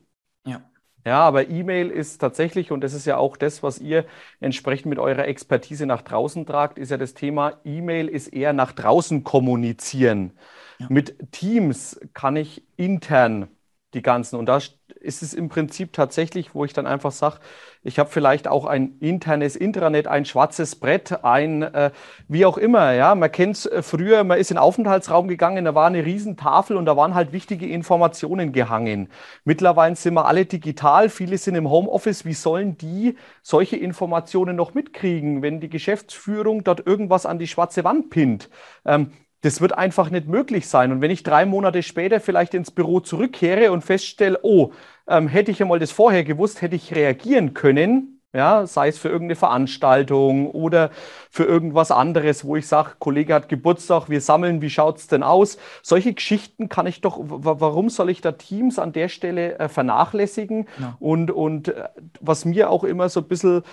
Ja. 0.47 0.63
Ja, 1.05 1.19
aber 1.19 1.49
E-Mail 1.49 1.91
ist 1.91 2.19
tatsächlich, 2.19 2.71
und 2.71 2.81
das 2.81 2.95
ist 2.95 3.07
ja 3.07 3.17
auch 3.17 3.37
das, 3.37 3.65
was 3.65 3.81
ihr 3.81 4.05
entsprechend 4.39 4.87
mit 4.87 5.01
eurer 5.01 5.27
Expertise 5.27 5.85
nach 5.85 6.03
draußen 6.03 6.47
tragt, 6.47 6.79
ist 6.79 6.93
ja 6.93 6.97
das 6.97 7.15
Thema, 7.15 7.59
E-Mail 7.65 8.07
ist 8.07 8.29
eher 8.29 8.53
nach 8.53 8.71
draußen 8.71 9.25
kommunizieren. 9.25 10.31
Ja. 10.79 10.87
Mit 10.91 11.33
Teams 11.33 11.99
kann 12.15 12.37
ich 12.37 12.63
intern 12.77 13.49
die 13.95 14.03
ganzen, 14.03 14.37
und 14.37 14.47
da 14.47 14.61
ist 15.03 15.23
es 15.23 15.35
im 15.35 15.49
Prinzip 15.49 15.93
tatsächlich, 15.93 16.55
wo 16.55 16.65
ich 16.65 16.73
dann 16.73 16.87
einfach 16.87 17.13
sage, 17.13 17.39
ich 17.83 17.99
habe 17.99 18.09
vielleicht 18.11 18.47
auch 18.47 18.65
ein 18.65 18.97
internes 19.01 19.57
Intranet, 19.57 20.07
ein 20.07 20.25
schwarzes 20.25 20.77
Brett, 20.77 21.25
ein 21.25 21.63
äh, 21.63 21.91
wie 22.29 22.47
auch 22.47 22.57
immer. 22.57 22.93
Ja, 22.93 23.15
man 23.15 23.31
kennt 23.31 23.57
es 23.57 23.67
äh, 23.67 23.83
früher, 23.83 24.23
man 24.25 24.39
ist 24.39 24.51
in 24.51 24.55
den 24.55 24.63
Aufenthaltsraum 24.63 25.27
gegangen, 25.27 25.65
da 25.65 25.75
war 25.75 25.89
eine 25.89 26.05
Riesentafel 26.05 26.77
und 26.77 26.87
da 26.87 26.97
waren 26.97 27.15
halt 27.15 27.33
wichtige 27.33 27.67
Informationen 27.67 28.53
gehangen. 28.53 29.09
Mittlerweile 29.45 29.97
sind 29.97 30.15
wir 30.15 30.27
alle 30.27 30.47
digital, 30.47 31.09
viele 31.09 31.39
sind 31.39 31.57
im 31.57 31.69
Homeoffice. 31.69 32.25
Wie 32.25 32.35
sollen 32.35 32.79
die 32.79 33.17
solche 33.43 33.77
Informationen 33.77 34.57
noch 34.57 34.75
mitkriegen, 34.75 35.43
wenn 35.43 35.61
die 35.61 35.69
Geschäftsführung 35.69 36.65
dort 36.65 36.87
irgendwas 36.87 37.27
an 37.27 37.39
die 37.39 37.49
schwarze 37.49 37.85
Wand 37.85 38.11
pinnt? 38.11 38.49
Ähm, 38.85 39.13
das 39.43 39.61
wird 39.61 39.77
einfach 39.77 40.11
nicht 40.11 40.29
möglich 40.29 40.69
sein. 40.69 40.93
Und 40.93 41.01
wenn 41.01 41.11
ich 41.11 41.23
drei 41.23 41.45
Monate 41.47 41.83
später 41.83 42.21
vielleicht 42.21 42.55
ins 42.55 42.71
Büro 42.71 43.01
zurückkehre 43.01 43.71
und 43.73 43.83
feststelle, 43.83 44.39
oh, 44.43 44.73
ähm, 45.07 45.29
hätte 45.29 45.51
ich 45.51 45.61
einmal 45.61 45.79
das 45.79 45.93
vorher 45.93 46.25
gewusst, 46.25 46.63
hätte 46.63 46.77
ich 46.77 46.95
reagieren 46.95 47.53
können, 47.53 48.21
ja, 48.35 48.67
sei 48.67 48.89
es 48.89 48.99
für 48.99 49.09
irgendeine 49.09 49.37
Veranstaltung 49.37 50.51
oder 50.51 50.91
für 51.31 51.45
irgendwas 51.45 51.91
anderes, 51.91 52.45
wo 52.45 52.57
ich 52.57 52.67
sage, 52.67 52.93
Kollege 52.99 53.35
hat 53.35 53.49
Geburtstag, 53.51 54.09
wir 54.09 54.23
sammeln, 54.23 54.63
wie 54.63 54.71
schaut 54.71 54.99
es 54.99 55.07
denn 55.07 55.23
aus? 55.23 55.59
Solche 55.83 56.15
Geschichten 56.15 56.71
kann 56.71 56.87
ich 56.87 57.03
doch, 57.03 57.19
warum 57.21 57.91
soll 57.91 58.09
ich 58.09 58.23
da 58.23 58.33
Teams 58.33 58.79
an 58.79 58.93
der 58.93 59.09
Stelle 59.09 59.59
äh, 59.59 59.69
vernachlässigen? 59.69 60.67
Ja. 60.81 60.97
Und, 60.99 61.31
und 61.31 61.69
äh, 61.69 61.89
was 62.21 62.47
mir 62.47 62.71
auch 62.71 62.85
immer 62.85 63.11
so 63.11 63.21
ein 63.21 63.29
bisschen 63.29 63.65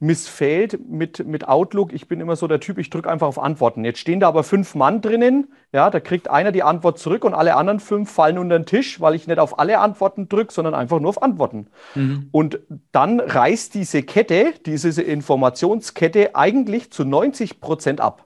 missfällt 0.00 0.88
mit, 0.88 1.26
mit 1.26 1.46
Outlook. 1.46 1.92
Ich 1.92 2.08
bin 2.08 2.20
immer 2.20 2.34
so 2.34 2.48
der 2.48 2.58
Typ, 2.58 2.78
ich 2.78 2.88
drücke 2.88 3.10
einfach 3.10 3.26
auf 3.26 3.38
Antworten. 3.38 3.84
Jetzt 3.84 3.98
stehen 3.98 4.18
da 4.18 4.28
aber 4.28 4.42
fünf 4.44 4.74
Mann 4.74 5.02
drinnen. 5.02 5.52
Ja, 5.72 5.90
da 5.90 6.00
kriegt 6.00 6.28
einer 6.28 6.52
die 6.52 6.62
Antwort 6.62 6.98
zurück 6.98 7.22
und 7.22 7.34
alle 7.34 7.54
anderen 7.54 7.80
fünf 7.80 8.10
fallen 8.10 8.38
unter 8.38 8.58
den 8.58 8.64
Tisch, 8.64 9.00
weil 9.00 9.14
ich 9.14 9.26
nicht 9.26 9.38
auf 9.38 9.58
alle 9.58 9.78
Antworten 9.78 10.28
drücke, 10.28 10.52
sondern 10.54 10.74
einfach 10.74 11.00
nur 11.00 11.10
auf 11.10 11.22
Antworten. 11.22 11.68
Mhm. 11.94 12.28
Und 12.32 12.60
dann 12.92 13.20
reißt 13.20 13.74
diese 13.74 14.02
Kette, 14.02 14.54
diese 14.64 15.02
Informationskette 15.02 16.34
eigentlich 16.34 16.90
zu 16.90 17.04
90 17.04 17.60
Prozent 17.60 18.00
ab. 18.00 18.24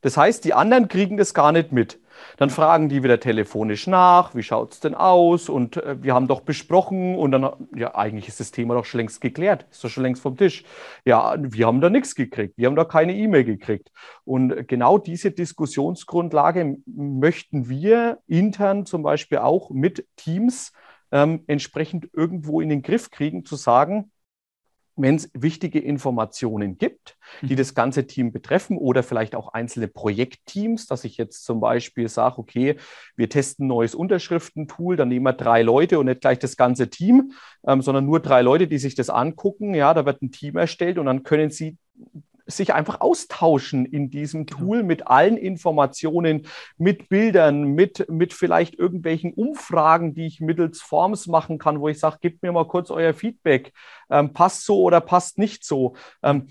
Das 0.00 0.16
heißt, 0.16 0.44
die 0.44 0.54
anderen 0.54 0.88
kriegen 0.88 1.16
das 1.16 1.32
gar 1.32 1.52
nicht 1.52 1.70
mit. 1.70 2.00
Dann 2.36 2.50
fragen 2.50 2.88
die 2.88 3.02
wieder 3.02 3.20
telefonisch 3.20 3.86
nach, 3.86 4.34
wie 4.34 4.42
schaut 4.42 4.72
es 4.72 4.80
denn 4.80 4.94
aus? 4.94 5.48
Und 5.48 5.76
äh, 5.76 6.02
wir 6.02 6.14
haben 6.14 6.28
doch 6.28 6.40
besprochen 6.40 7.16
und 7.16 7.32
dann, 7.32 7.50
ja, 7.74 7.94
eigentlich 7.94 8.28
ist 8.28 8.40
das 8.40 8.50
Thema 8.50 8.74
doch 8.74 8.84
schon 8.84 8.98
längst 8.98 9.20
geklärt, 9.20 9.66
ist 9.70 9.82
doch 9.82 9.88
schon 9.88 10.02
längst 10.02 10.22
vom 10.22 10.36
Tisch. 10.36 10.64
Ja, 11.04 11.36
wir 11.38 11.66
haben 11.66 11.80
da 11.80 11.90
nichts 11.90 12.14
gekriegt, 12.14 12.54
wir 12.56 12.66
haben 12.66 12.76
da 12.76 12.84
keine 12.84 13.14
E-Mail 13.14 13.44
gekriegt. 13.44 13.90
Und 14.24 14.68
genau 14.68 14.98
diese 14.98 15.30
Diskussionsgrundlage 15.30 16.78
möchten 16.86 17.68
wir 17.68 18.18
intern 18.26 18.86
zum 18.86 19.02
Beispiel 19.02 19.38
auch 19.38 19.70
mit 19.70 20.06
Teams 20.16 20.72
ähm, 21.10 21.44
entsprechend 21.46 22.08
irgendwo 22.12 22.60
in 22.60 22.68
den 22.68 22.82
Griff 22.82 23.10
kriegen, 23.10 23.44
zu 23.44 23.56
sagen, 23.56 24.10
wenn 24.98 25.14
es 25.14 25.30
wichtige 25.32 25.78
Informationen 25.78 26.76
gibt, 26.76 27.16
die 27.40 27.54
mhm. 27.54 27.58
das 27.58 27.74
ganze 27.74 28.06
Team 28.06 28.32
betreffen 28.32 28.76
oder 28.76 29.02
vielleicht 29.02 29.34
auch 29.34 29.52
einzelne 29.52 29.88
Projektteams, 29.88 30.86
dass 30.86 31.04
ich 31.04 31.16
jetzt 31.16 31.44
zum 31.44 31.60
Beispiel 31.60 32.08
sage, 32.08 32.38
okay, 32.38 32.76
wir 33.16 33.28
testen 33.28 33.64
ein 33.64 33.68
neues 33.68 33.94
Unterschriftentool, 33.94 34.96
dann 34.96 35.08
nehmen 35.08 35.24
wir 35.24 35.32
drei 35.32 35.62
Leute 35.62 35.98
und 35.98 36.06
nicht 36.06 36.20
gleich 36.20 36.38
das 36.38 36.56
ganze 36.56 36.90
Team, 36.90 37.32
ähm, 37.66 37.80
sondern 37.80 38.04
nur 38.04 38.20
drei 38.20 38.42
Leute, 38.42 38.66
die 38.66 38.78
sich 38.78 38.94
das 38.94 39.08
angucken. 39.08 39.74
Ja, 39.74 39.94
da 39.94 40.04
wird 40.04 40.22
ein 40.22 40.32
Team 40.32 40.56
erstellt 40.56 40.98
und 40.98 41.06
dann 41.06 41.22
können 41.22 41.50
sie 41.50 41.76
sich 42.48 42.74
einfach 42.74 43.00
austauschen 43.00 43.84
in 43.84 44.10
diesem 44.10 44.46
genau. 44.46 44.60
Tool 44.60 44.82
mit 44.82 45.06
allen 45.06 45.36
Informationen, 45.36 46.46
mit 46.76 47.08
Bildern, 47.08 47.74
mit, 47.74 48.08
mit 48.10 48.32
vielleicht 48.32 48.74
irgendwelchen 48.74 49.32
Umfragen, 49.34 50.14
die 50.14 50.26
ich 50.26 50.40
mittels 50.40 50.80
Forms 50.80 51.26
machen 51.26 51.58
kann, 51.58 51.80
wo 51.80 51.88
ich 51.88 52.00
sage, 52.00 52.18
gebt 52.20 52.42
mir 52.42 52.50
mal 52.52 52.66
kurz 52.66 52.90
euer 52.90 53.14
Feedback. 53.14 53.72
Ähm, 54.10 54.32
passt 54.32 54.64
so 54.64 54.82
oder 54.82 55.00
passt 55.00 55.38
nicht 55.38 55.64
so. 55.64 55.94
Ähm, 56.22 56.48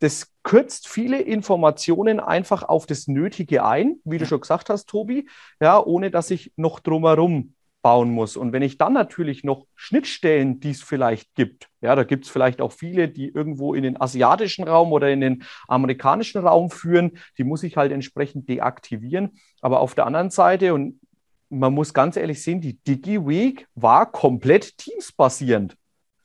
das 0.00 0.32
kürzt 0.42 0.88
viele 0.88 1.22
Informationen 1.22 2.20
einfach 2.20 2.62
auf 2.62 2.86
das 2.86 3.08
Nötige 3.08 3.64
ein, 3.64 3.96
wie 4.04 4.18
du 4.18 4.26
schon 4.26 4.40
gesagt 4.40 4.68
hast, 4.68 4.86
Tobi, 4.86 5.28
ja, 5.60 5.82
ohne 5.82 6.10
dass 6.10 6.30
ich 6.30 6.52
noch 6.56 6.80
drumherum 6.80 7.54
bauen 7.82 8.10
muss. 8.10 8.36
Und 8.36 8.52
wenn 8.52 8.62
ich 8.62 8.78
dann 8.78 8.92
natürlich 8.92 9.44
noch 9.44 9.66
Schnittstellen, 9.74 10.60
die 10.60 10.70
es 10.70 10.82
vielleicht 10.82 11.34
gibt, 11.34 11.65
ja, 11.86 11.94
da 11.94 12.04
gibt 12.04 12.24
es 12.24 12.30
vielleicht 12.30 12.60
auch 12.60 12.72
viele, 12.72 13.08
die 13.08 13.28
irgendwo 13.28 13.74
in 13.74 13.84
den 13.84 14.00
asiatischen 14.00 14.64
Raum 14.64 14.92
oder 14.92 15.08
in 15.10 15.20
den 15.20 15.44
amerikanischen 15.68 16.40
Raum 16.44 16.70
führen, 16.70 17.18
die 17.38 17.44
muss 17.44 17.62
ich 17.62 17.76
halt 17.76 17.92
entsprechend 17.92 18.48
deaktivieren. 18.48 19.38
Aber 19.60 19.80
auf 19.80 19.94
der 19.94 20.06
anderen 20.06 20.30
Seite, 20.30 20.74
und 20.74 21.00
man 21.48 21.72
muss 21.72 21.94
ganz 21.94 22.16
ehrlich 22.16 22.42
sehen, 22.42 22.60
die 22.60 22.76
DigiWeek 22.76 23.68
war 23.74 24.10
komplett 24.10 24.76
Teams-basierend. 24.78 25.76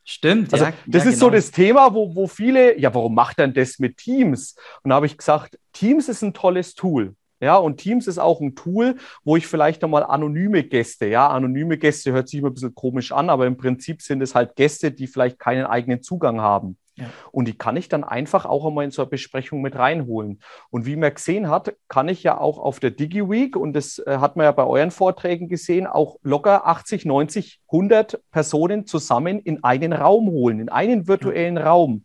Stimmt. 0.04 0.52
Also, 0.52 0.64
ja, 0.64 0.72
das 0.86 1.04
ja, 1.04 1.10
ist 1.10 1.20
genau. 1.20 1.26
so 1.26 1.30
das 1.30 1.52
Thema, 1.52 1.94
wo, 1.94 2.14
wo 2.16 2.26
viele, 2.26 2.78
ja, 2.78 2.92
warum 2.92 3.14
macht 3.14 3.38
denn 3.38 3.54
das 3.54 3.78
mit 3.78 3.98
Teams? 3.98 4.56
Und 4.82 4.90
da 4.90 4.96
habe 4.96 5.06
ich 5.06 5.16
gesagt, 5.16 5.58
Teams 5.72 6.08
ist 6.08 6.22
ein 6.22 6.34
tolles 6.34 6.74
Tool. 6.74 7.14
Ja, 7.42 7.56
und 7.56 7.78
Teams 7.78 8.06
ist 8.06 8.18
auch 8.18 8.40
ein 8.40 8.54
Tool, 8.54 8.94
wo 9.24 9.36
ich 9.36 9.48
vielleicht 9.48 9.82
nochmal 9.82 10.04
anonyme 10.04 10.62
Gäste, 10.62 11.06
ja, 11.06 11.28
anonyme 11.28 11.76
Gäste 11.76 12.12
hört 12.12 12.28
sich 12.28 12.38
immer 12.38 12.50
ein 12.50 12.54
bisschen 12.54 12.74
komisch 12.74 13.10
an, 13.10 13.30
aber 13.30 13.46
im 13.46 13.56
Prinzip 13.56 14.00
sind 14.00 14.22
es 14.22 14.36
halt 14.36 14.54
Gäste, 14.54 14.92
die 14.92 15.08
vielleicht 15.08 15.40
keinen 15.40 15.66
eigenen 15.66 16.02
Zugang 16.02 16.40
haben. 16.40 16.78
Ja. 16.94 17.06
Und 17.32 17.48
die 17.48 17.58
kann 17.58 17.76
ich 17.76 17.88
dann 17.88 18.04
einfach 18.04 18.44
auch 18.44 18.64
einmal 18.64 18.84
in 18.84 18.92
so 18.92 19.02
eine 19.02 19.10
Besprechung 19.10 19.60
mit 19.60 19.76
reinholen. 19.76 20.40
Und 20.70 20.86
wie 20.86 20.94
man 20.94 21.12
gesehen 21.12 21.48
hat, 21.48 21.74
kann 21.88 22.08
ich 22.08 22.22
ja 22.22 22.38
auch 22.38 22.58
auf 22.58 22.78
der 22.78 22.90
DigiWeek, 22.90 23.56
und 23.56 23.72
das 23.72 23.98
äh, 23.98 24.18
hat 24.18 24.36
man 24.36 24.44
ja 24.44 24.52
bei 24.52 24.64
euren 24.64 24.92
Vorträgen 24.92 25.48
gesehen, 25.48 25.88
auch 25.88 26.18
locker 26.22 26.68
80, 26.68 27.06
90, 27.06 27.60
100 27.66 28.20
Personen 28.30 28.86
zusammen 28.86 29.40
in 29.40 29.64
einen 29.64 29.92
Raum 29.92 30.30
holen, 30.30 30.60
in 30.60 30.68
einen 30.68 31.08
virtuellen 31.08 31.56
ja. 31.56 31.64
Raum. 31.64 32.04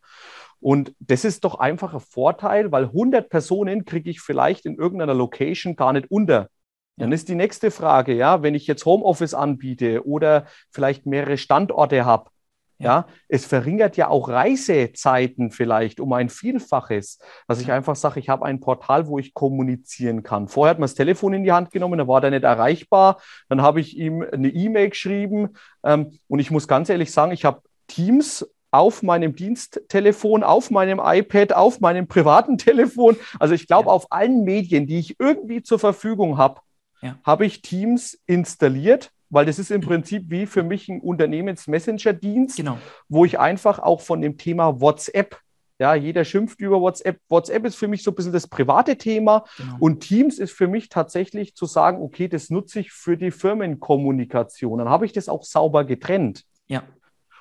Und 0.59 0.93
das 0.99 1.25
ist 1.25 1.43
doch 1.43 1.55
einfach 1.59 1.93
ein 1.93 1.99
Vorteil, 1.99 2.71
weil 2.71 2.85
100 2.85 3.29
Personen 3.29 3.85
kriege 3.85 4.09
ich 4.09 4.21
vielleicht 4.21 4.65
in 4.65 4.75
irgendeiner 4.75 5.13
Location 5.13 5.75
gar 5.75 5.93
nicht 5.93 6.09
unter. 6.09 6.49
Dann 6.97 7.11
ist 7.11 7.29
die 7.29 7.35
nächste 7.35 7.69
Frage, 7.69 8.15
ja, 8.15 8.41
wenn 8.41 8.55
ich 8.55 8.65
jetzt 8.65 8.85
Homeoffice 8.85 9.35
anbiete 9.35 10.05
oder 10.07 10.47
vielleicht 10.71 11.05
mehrere 11.05 11.37
Standorte 11.37 12.05
habe, 12.05 12.31
ja. 12.79 13.07
es 13.27 13.45
verringert 13.45 13.97
ja 13.97 14.07
auch 14.07 14.29
Reisezeiten 14.29 15.51
vielleicht 15.51 15.99
um 15.99 16.13
ein 16.13 16.29
Vielfaches, 16.29 17.19
dass 17.47 17.61
ich 17.61 17.71
einfach 17.71 17.95
sage, 17.95 18.19
ich 18.19 18.29
habe 18.29 18.45
ein 18.45 18.59
Portal, 18.59 19.07
wo 19.07 19.19
ich 19.19 19.33
kommunizieren 19.33 20.23
kann. 20.23 20.47
Vorher 20.47 20.71
hat 20.71 20.79
man 20.79 20.85
das 20.85 20.95
Telefon 20.95 21.33
in 21.33 21.43
die 21.43 21.51
Hand 21.51 21.71
genommen, 21.71 21.97
da 21.97 22.07
war 22.07 22.21
der 22.21 22.31
nicht 22.31 22.43
erreichbar. 22.43 23.19
Dann 23.49 23.61
habe 23.61 23.79
ich 23.79 23.97
ihm 23.97 24.23
eine 24.31 24.49
E-Mail 24.49 24.89
geschrieben 24.89 25.49
ähm, 25.83 26.19
und 26.27 26.39
ich 26.39 26.51
muss 26.51 26.67
ganz 26.67 26.89
ehrlich 26.89 27.11
sagen, 27.11 27.31
ich 27.31 27.45
habe 27.45 27.61
Teams 27.87 28.47
auf 28.71 29.03
meinem 29.03 29.35
Diensttelefon, 29.35 30.43
auf 30.43 30.71
meinem 30.71 31.01
iPad, 31.03 31.53
auf 31.53 31.79
meinem 31.79 32.07
privaten 32.07 32.57
Telefon. 32.57 33.17
Also 33.39 33.53
ich 33.53 33.67
glaube, 33.67 33.87
ja. 33.87 33.93
auf 33.93 34.11
allen 34.11 34.43
Medien, 34.43 34.87
die 34.87 34.99
ich 34.99 35.19
irgendwie 35.19 35.63
zur 35.63 35.79
Verfügung 35.79 36.37
habe, 36.37 36.61
ja. 37.01 37.17
habe 37.23 37.45
ich 37.45 37.61
Teams 37.61 38.19
installiert, 38.25 39.11
weil 39.29 39.45
das 39.45 39.59
ist 39.59 39.71
im 39.71 39.81
Prinzip 39.81 40.23
wie 40.27 40.45
für 40.45 40.63
mich 40.63 40.87
ein 40.89 41.01
Unternehmens-Messenger-Dienst, 41.01 42.57
genau. 42.57 42.77
wo 43.09 43.25
ich 43.25 43.39
einfach 43.39 43.79
auch 43.79 44.01
von 44.01 44.21
dem 44.21 44.37
Thema 44.37 44.81
WhatsApp 44.81 45.39
ja, 45.79 45.93
jeder 45.93 46.25
schimpft 46.25 46.59
über 46.59 46.81
WhatsApp. 46.81 47.19
WhatsApp 47.29 47.65
ist 47.65 47.75
für 47.75 47.87
mich 47.87 48.01
so 48.01 48.11
ein 48.11 48.15
bisschen 48.15 48.33
das 48.33 48.47
private 48.47 48.97
Thema 48.97 49.45
genau. 49.57 49.77
und 49.79 49.99
Teams 49.99 50.39
ist 50.39 50.51
für 50.51 50.67
mich 50.67 50.89
tatsächlich 50.89 51.55
zu 51.55 51.65
sagen, 51.65 52.01
okay, 52.01 52.27
das 52.27 52.49
nutze 52.49 52.79
ich 52.79 52.91
für 52.91 53.15
die 53.15 53.31
Firmenkommunikation. 53.31 54.79
Dann 54.79 54.89
habe 54.89 55.05
ich 55.05 55.13
das 55.13 55.29
auch 55.29 55.43
sauber 55.43 55.85
getrennt. 55.85 56.45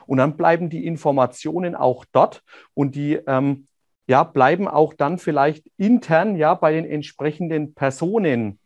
Und 0.06 0.18
dann 0.18 0.36
bleiben 0.36 0.70
die 0.70 0.86
Informationen 0.86 1.74
auch 1.74 2.04
dort 2.12 2.42
und 2.74 2.94
die 2.94 3.14
ähm, 3.26 3.66
ja, 4.08 4.22
bleiben 4.22 4.68
auch 4.68 4.94
dann 4.94 5.18
vielleicht 5.18 5.68
intern 5.76 6.36
ja 6.36 6.54
bei 6.54 6.72
den 6.72 6.84
entsprechenden 6.84 7.74
Personen. 7.74 8.58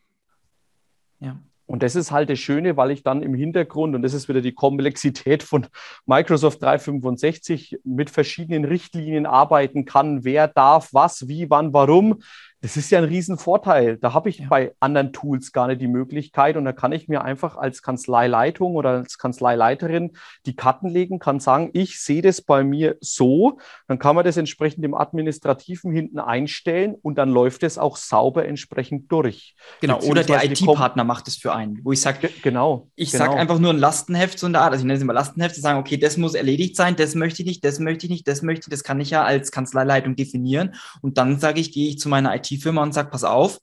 Ja. 1.19 1.39
Und 1.71 1.85
das 1.85 1.95
ist 1.95 2.11
halt 2.11 2.29
das 2.29 2.41
Schöne, 2.41 2.77
weil 2.77 2.91
ich 2.91 3.05
dann 3.05 3.23
im 3.23 3.33
Hintergrund, 3.33 3.95
und 3.95 4.03
das 4.03 4.13
ist 4.13 4.29
wieder 4.29 4.41
die 4.41 4.55
Komplexität 4.55 5.45
von 5.45 5.69
Microsoft 6.07 6.61
365, 6.63 7.79
mit 7.85 8.11
verschiedenen 8.11 8.65
Richtlinien 8.65 9.25
arbeiten 9.25 9.85
kann, 9.85 10.25
wer 10.25 10.49
darf 10.49 10.89
was, 10.93 11.29
wie, 11.29 11.49
wann, 11.49 11.73
warum. 11.73 12.23
Das 12.63 12.77
ist 12.77 12.91
ja 12.91 12.99
ein 12.99 13.05
Riesenvorteil. 13.05 13.97
Da 13.97 14.13
habe 14.13 14.29
ich 14.29 14.39
ja. 14.39 14.47
bei 14.49 14.75
anderen 14.81 15.13
Tools 15.13 15.53
gar 15.53 15.67
nicht 15.69 15.81
die 15.81 15.89
Möglichkeit 15.89 16.57
und 16.57 16.65
da 16.65 16.73
kann 16.73 16.93
ich 16.93 17.09
mir 17.09 17.23
einfach 17.25 17.57
als 17.57 17.83
Kanzleileitung 17.83 18.75
oder 18.75 18.91
als 18.91 19.17
Kanzleileiterin 19.17 20.13
die 20.45 20.55
Karten 20.55 20.89
legen, 20.89 21.19
kann 21.19 21.41
sagen, 21.41 21.71
ich 21.73 22.01
sehe 22.01 22.21
das 22.21 22.43
bei 22.43 22.63
mir 22.63 22.97
so, 23.01 23.59
dann 23.89 23.99
kann 23.99 24.15
man 24.15 24.25
das 24.25 24.37
entsprechend 24.37 24.85
im 24.85 24.95
Administrativen 24.95 25.93
hinten 25.93 26.19
einstellen 26.19 26.97
und 27.01 27.17
dann 27.17 27.31
läuft 27.31 27.63
es 27.63 27.79
auch 27.79 27.97
sauber 27.97 28.47
entsprechend 28.47 29.11
durch. 29.11 29.55
Genau, 29.81 30.01
oder 30.03 30.23
der 30.23 30.45
IT-Partner 30.45 31.05
macht 31.05 31.29
es 31.29 31.37
für 31.37 31.55
einen, 31.55 31.81
wo 31.83 31.93
ich 31.93 32.01
sage, 32.01 32.29
genau, 32.43 32.91
ich 32.95 33.13
genau. 33.13 33.25
sage 33.25 33.37
einfach 33.37 33.59
nur 33.59 33.73
ein 33.73 33.79
Lastenheft 33.79 34.39
so 34.39 34.47
eine 34.47 34.61
Art, 34.61 34.73
also 34.73 34.83
ich 34.83 34.87
nenne 34.87 34.97
es 34.97 35.03
immer 35.03 35.15
Lastenheft, 35.15 35.55
zu 35.55 35.63
sagen, 35.63 35.79
okay, 35.79 35.97
das 35.97 36.19
muss 36.19 36.35
erledigt 36.35 36.77
sein, 36.77 36.97
das 36.97 37.15
möchte 37.15 37.43
ich 37.43 37.49
nicht, 37.49 37.65
das 37.65 37.79
möchte 37.79 38.07
ich 38.07 38.11
nicht, 38.11 38.29
das 38.29 38.43
möchte 38.43 38.67
ich, 38.67 38.71
das 38.71 38.85
kann 38.85 39.01
ich 39.01 39.11
ja 39.11 39.25
als 39.25 39.51
Kanzleileitung 39.51 40.15
definieren 40.15 40.75
und 41.01 41.17
dann 41.17 41.39
sage 41.39 41.61
ich, 41.61 41.73
gehe 41.73 41.89
ich 41.89 41.99
zu 41.99 42.11
meiner 42.11 42.35
IT 42.35 42.50
IT-Firma 42.51 42.83
und 42.83 42.93
sagt, 42.93 43.11
pass 43.11 43.25
auf, 43.25 43.59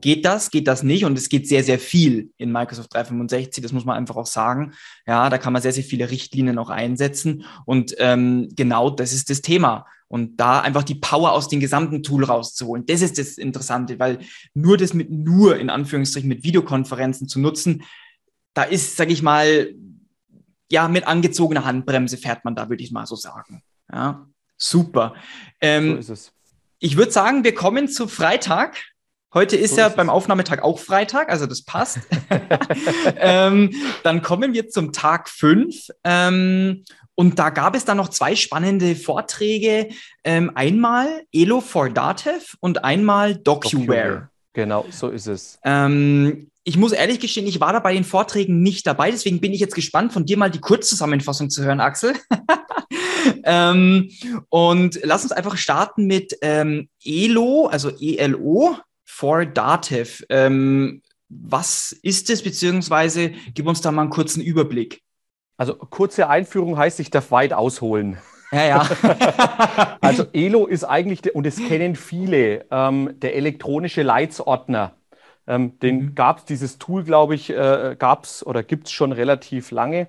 geht 0.00 0.24
das, 0.24 0.50
geht 0.50 0.68
das 0.68 0.82
nicht? 0.82 1.04
Und 1.04 1.18
es 1.18 1.28
geht 1.28 1.48
sehr, 1.48 1.64
sehr 1.64 1.78
viel 1.78 2.30
in 2.36 2.52
Microsoft 2.52 2.94
365, 2.94 3.62
das 3.62 3.72
muss 3.72 3.84
man 3.84 3.96
einfach 3.96 4.16
auch 4.16 4.26
sagen. 4.26 4.72
Ja, 5.06 5.28
da 5.28 5.38
kann 5.38 5.52
man 5.52 5.62
sehr, 5.62 5.72
sehr 5.72 5.84
viele 5.84 6.10
Richtlinien 6.10 6.58
auch 6.58 6.70
einsetzen. 6.70 7.44
Und 7.64 7.94
ähm, 7.98 8.48
genau 8.54 8.90
das 8.90 9.12
ist 9.12 9.30
das 9.30 9.42
Thema. 9.42 9.86
Und 10.06 10.38
da 10.38 10.60
einfach 10.60 10.82
die 10.82 10.94
Power 10.96 11.32
aus 11.32 11.48
dem 11.48 11.60
gesamten 11.60 12.02
Tool 12.02 12.24
rauszuholen. 12.24 12.86
Das 12.86 13.00
ist 13.00 13.18
das 13.18 13.38
Interessante, 13.38 13.98
weil 13.98 14.20
nur 14.54 14.76
das 14.76 14.94
mit 14.94 15.10
nur, 15.10 15.58
in 15.58 15.70
Anführungsstrichen, 15.70 16.28
mit 16.28 16.44
Videokonferenzen 16.44 17.28
zu 17.28 17.40
nutzen, 17.40 17.84
da 18.54 18.64
ist, 18.64 18.96
sage 18.96 19.12
ich 19.12 19.22
mal, 19.22 19.74
ja, 20.70 20.88
mit 20.88 21.06
angezogener 21.06 21.64
Handbremse 21.64 22.16
fährt 22.16 22.44
man 22.44 22.54
da, 22.54 22.68
würde 22.68 22.82
ich 22.82 22.92
mal 22.92 23.06
so 23.06 23.16
sagen. 23.16 23.62
Ja, 23.92 24.26
super. 24.56 25.14
Ähm, 25.60 25.92
so 25.92 25.98
ist 25.98 26.08
es. 26.10 26.32
Ich 26.82 26.96
würde 26.96 27.12
sagen, 27.12 27.44
wir 27.44 27.54
kommen 27.54 27.88
zu 27.88 28.08
Freitag. 28.08 28.82
Heute 29.34 29.54
ist 29.54 29.72
so 29.72 29.82
ja 29.82 29.88
ist 29.88 29.96
beim 29.96 30.08
Aufnahmetag 30.08 30.62
auch 30.62 30.78
Freitag, 30.78 31.28
also 31.30 31.46
das 31.46 31.62
passt. 31.62 32.00
ähm, 33.16 33.74
dann 34.02 34.22
kommen 34.22 34.54
wir 34.54 34.68
zum 34.70 34.92
Tag 34.92 35.28
5. 35.28 35.88
Ähm, 36.04 36.84
und 37.14 37.38
da 37.38 37.50
gab 37.50 37.76
es 37.76 37.84
dann 37.84 37.98
noch 37.98 38.08
zwei 38.08 38.34
spannende 38.34 38.96
Vorträge. 38.96 39.90
Ähm, 40.24 40.52
einmal 40.54 41.22
Elo 41.32 41.60
for 41.60 41.90
Datev 41.90 42.56
und 42.60 42.82
einmal 42.82 43.36
DocuWare. 43.36 44.30
Genau, 44.54 44.86
so 44.90 45.10
ist 45.10 45.26
es. 45.26 45.58
Ähm, 45.62 46.50
ich 46.70 46.76
muss 46.76 46.92
ehrlich 46.92 47.18
gestehen, 47.18 47.48
ich 47.48 47.58
war 47.58 47.72
da 47.72 47.80
bei 47.80 47.92
den 47.92 48.04
Vorträgen 48.04 48.62
nicht 48.62 48.86
dabei, 48.86 49.10
deswegen 49.10 49.40
bin 49.40 49.52
ich 49.52 49.58
jetzt 49.58 49.74
gespannt, 49.74 50.12
von 50.12 50.24
dir 50.24 50.38
mal 50.38 50.52
die 50.52 50.60
Kurzzusammenfassung 50.60 51.50
zu 51.50 51.64
hören, 51.64 51.80
Axel. 51.80 52.14
ähm, 53.42 54.08
und 54.50 55.00
lass 55.02 55.24
uns 55.24 55.32
einfach 55.32 55.56
starten 55.56 56.06
mit 56.06 56.38
ähm, 56.42 56.88
ELO, 57.04 57.66
also 57.66 57.90
ELO 57.98 58.76
for 59.04 59.46
Dativ. 59.46 60.24
Ähm, 60.28 61.02
was 61.28 61.90
ist 61.90 62.30
es, 62.30 62.40
beziehungsweise 62.40 63.32
gib 63.52 63.66
uns 63.66 63.80
da 63.80 63.90
mal 63.90 64.02
einen 64.02 64.10
kurzen 64.10 64.40
Überblick. 64.40 65.02
Also 65.56 65.74
kurze 65.74 66.28
Einführung 66.28 66.78
heißt, 66.78 67.00
ich 67.00 67.10
darf 67.10 67.32
weit 67.32 67.52
ausholen. 67.52 68.16
Ja, 68.52 68.64
ja. 68.64 69.98
also 70.00 70.24
ELO 70.32 70.66
ist 70.66 70.84
eigentlich, 70.84 71.34
und 71.34 71.48
es 71.48 71.56
kennen 71.56 71.96
viele, 71.96 72.64
ähm, 72.70 73.16
der 73.20 73.34
elektronische 73.34 74.02
Leitsordner. 74.02 74.94
Ähm, 75.50 75.80
den 75.80 75.96
mhm. 75.96 76.14
gab 76.14 76.38
es, 76.38 76.44
dieses 76.44 76.78
Tool, 76.78 77.02
glaube 77.02 77.34
ich, 77.34 77.50
äh, 77.50 77.96
gab 77.98 78.22
es 78.22 78.46
oder 78.46 78.62
gibt 78.62 78.86
es 78.86 78.92
schon 78.92 79.10
relativ 79.10 79.72
lange. 79.72 80.06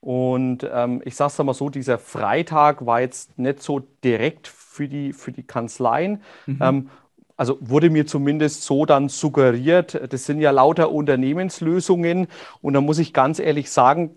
Und 0.00 0.66
ähm, 0.72 1.02
ich 1.04 1.14
sage 1.14 1.30
es 1.30 1.38
mal 1.38 1.52
so, 1.52 1.68
dieser 1.68 1.98
Freitag 1.98 2.86
war 2.86 3.02
jetzt 3.02 3.38
nicht 3.38 3.62
so 3.62 3.82
direkt 4.02 4.48
für 4.48 4.88
die, 4.88 5.12
für 5.12 5.30
die 5.30 5.42
Kanzleien. 5.42 6.22
Mhm. 6.46 6.58
Ähm, 6.62 6.90
also 7.36 7.58
wurde 7.60 7.90
mir 7.90 8.06
zumindest 8.06 8.62
so 8.62 8.86
dann 8.86 9.10
suggeriert, 9.10 10.00
das 10.10 10.24
sind 10.24 10.40
ja 10.40 10.50
lauter 10.50 10.90
Unternehmenslösungen. 10.90 12.26
Und 12.62 12.72
da 12.72 12.80
muss 12.80 12.98
ich 12.98 13.12
ganz 13.12 13.40
ehrlich 13.40 13.70
sagen, 13.70 14.14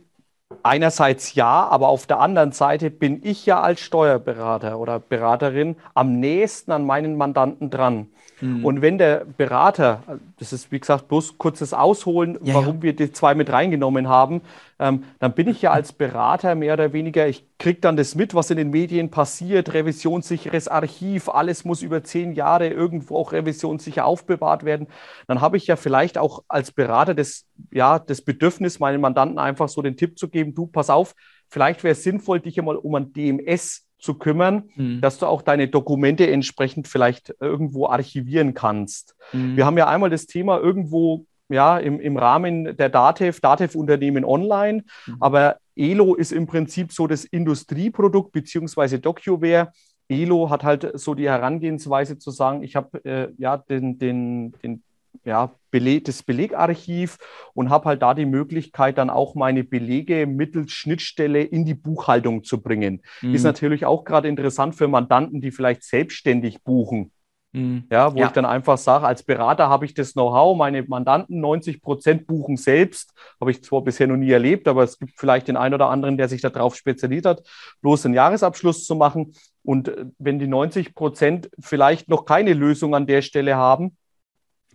einerseits 0.63 1.35
ja, 1.35 1.67
aber 1.67 1.89
auf 1.89 2.07
der 2.07 2.19
anderen 2.19 2.53
Seite 2.53 2.89
bin 2.89 3.19
ich 3.23 3.45
ja 3.45 3.59
als 3.61 3.81
Steuerberater 3.81 4.79
oder 4.79 4.99
Beraterin 4.99 5.75
am 5.93 6.19
nächsten 6.19 6.71
an 6.71 6.85
meinen 6.85 7.17
Mandanten 7.17 7.69
dran. 7.69 8.07
Mhm. 8.41 8.65
Und 8.65 8.81
wenn 8.81 8.97
der 8.97 9.25
Berater, 9.37 10.03
das 10.39 10.51
ist 10.51 10.71
wie 10.71 10.79
gesagt 10.79 11.07
bloß 11.07 11.37
kurzes 11.37 11.73
Ausholen, 11.73 12.37
ja, 12.41 12.55
warum 12.55 12.77
ja. 12.77 12.81
wir 12.81 12.95
die 12.95 13.11
zwei 13.11 13.35
mit 13.35 13.51
reingenommen 13.51 14.09
haben, 14.09 14.41
ähm, 14.79 15.03
dann 15.19 15.33
bin 15.33 15.47
ich 15.47 15.61
ja 15.61 15.71
als 15.71 15.93
Berater 15.93 16.55
mehr 16.55 16.73
oder 16.73 16.91
weniger, 16.91 17.27
ich 17.27 17.45
kriege 17.59 17.79
dann 17.79 17.95
das 17.95 18.15
mit, 18.15 18.33
was 18.33 18.49
in 18.49 18.57
den 18.57 18.71
Medien 18.71 19.11
passiert, 19.11 19.73
revisionssicheres 19.73 20.67
Archiv, 20.67 21.29
alles 21.29 21.63
muss 21.65 21.83
über 21.83 22.03
zehn 22.03 22.33
Jahre 22.33 22.67
irgendwo 22.67 23.17
auch 23.17 23.31
revisionssicher 23.31 24.05
aufbewahrt 24.05 24.65
werden. 24.65 24.87
Dann 25.27 25.39
habe 25.39 25.57
ich 25.57 25.67
ja 25.67 25.75
vielleicht 25.75 26.17
auch 26.17 26.43
als 26.47 26.71
Berater 26.71 27.13
das, 27.13 27.45
ja, 27.71 27.99
das 27.99 28.21
Bedürfnis, 28.21 28.79
meinen 28.79 29.01
Mandanten 29.01 29.37
einfach 29.37 29.69
so 29.69 29.81
den 29.81 29.97
Tipp 29.97 30.17
zu 30.17 30.29
geben, 30.29 30.55
du, 30.55 30.65
pass 30.65 30.89
auf, 30.89 31.13
vielleicht 31.47 31.83
wäre 31.83 31.91
es 31.91 32.03
sinnvoll, 32.03 32.39
dich 32.39 32.57
einmal 32.57 32.77
um 32.77 32.95
ein 32.95 33.13
DMS 33.13 33.85
zu 34.01 34.15
kümmern, 34.15 34.69
mhm. 34.75 34.99
dass 34.99 35.19
du 35.19 35.27
auch 35.27 35.41
deine 35.41 35.67
Dokumente 35.67 36.29
entsprechend 36.29 36.87
vielleicht 36.87 37.33
irgendwo 37.39 37.87
archivieren 37.87 38.53
kannst. 38.53 39.15
Mhm. 39.31 39.55
Wir 39.55 39.65
haben 39.65 39.77
ja 39.77 39.87
einmal 39.87 40.09
das 40.09 40.25
Thema 40.25 40.59
irgendwo 40.59 41.25
ja, 41.49 41.77
im, 41.77 41.99
im 41.99 42.17
Rahmen 42.17 42.75
der 42.75 42.89
DATEV, 42.89 43.39
DATEV-Unternehmen 43.39 44.25
online, 44.25 44.83
mhm. 45.05 45.17
aber 45.19 45.57
Elo 45.75 46.15
ist 46.15 46.31
im 46.31 46.47
Prinzip 46.47 46.91
so 46.91 47.07
das 47.07 47.25
Industrieprodukt 47.25 48.31
beziehungsweise 48.31 48.99
DocuWare. 48.99 49.71
Elo 50.09 50.49
hat 50.49 50.63
halt 50.63 50.91
so 50.99 51.13
die 51.13 51.29
Herangehensweise 51.29 52.17
zu 52.17 52.31
sagen, 52.31 52.63
ich 52.63 52.75
habe 52.75 53.03
äh, 53.05 53.29
ja 53.37 53.57
den, 53.57 53.97
den, 53.97 54.53
den 54.63 54.83
ja, 55.23 55.51
Beleg, 55.69 56.05
das 56.05 56.23
Belegarchiv 56.23 57.17
und 57.53 57.69
habe 57.69 57.85
halt 57.85 58.01
da 58.01 58.13
die 58.13 58.25
Möglichkeit, 58.25 58.97
dann 58.97 59.09
auch 59.09 59.35
meine 59.35 59.63
Belege 59.63 60.27
mittels 60.27 60.71
Schnittstelle 60.71 61.43
in 61.43 61.65
die 61.65 61.73
Buchhaltung 61.73 62.43
zu 62.43 62.61
bringen. 62.61 63.01
Mhm. 63.21 63.33
Ist 63.35 63.43
natürlich 63.43 63.85
auch 63.85 64.03
gerade 64.03 64.27
interessant 64.27 64.75
für 64.75 64.87
Mandanten, 64.87 65.41
die 65.41 65.51
vielleicht 65.51 65.83
selbstständig 65.83 66.63
buchen. 66.63 67.11
Mhm. 67.53 67.83
Ja, 67.91 68.13
wo 68.13 68.19
ja. 68.19 68.27
ich 68.27 68.31
dann 68.31 68.45
einfach 68.45 68.77
sage, 68.77 69.05
als 69.05 69.23
Berater 69.23 69.67
habe 69.67 69.85
ich 69.85 69.93
das 69.93 70.13
Know-how, 70.13 70.57
meine 70.57 70.83
Mandanten 70.83 71.41
90 71.41 71.81
Prozent 71.81 72.25
buchen 72.25 72.55
selbst. 72.55 73.13
Habe 73.39 73.51
ich 73.51 73.63
zwar 73.63 73.83
bisher 73.83 74.07
noch 74.07 74.15
nie 74.15 74.31
erlebt, 74.31 74.67
aber 74.67 74.83
es 74.83 74.97
gibt 74.97 75.13
vielleicht 75.17 75.47
den 75.47 75.57
einen 75.57 75.73
oder 75.73 75.89
anderen, 75.89 76.17
der 76.17 76.29
sich 76.29 76.41
darauf 76.41 76.75
spezialisiert 76.75 77.25
hat, 77.25 77.43
bloß 77.81 78.05
einen 78.05 78.15
Jahresabschluss 78.15 78.85
zu 78.85 78.95
machen. 78.95 79.33
Und 79.63 79.89
äh, 79.89 80.05
wenn 80.17 80.39
die 80.39 80.47
90 80.47 80.95
Prozent 80.95 81.49
vielleicht 81.59 82.07
noch 82.07 82.25
keine 82.25 82.53
Lösung 82.53 82.95
an 82.95 83.05
der 83.05 83.21
Stelle 83.21 83.55
haben, 83.57 83.97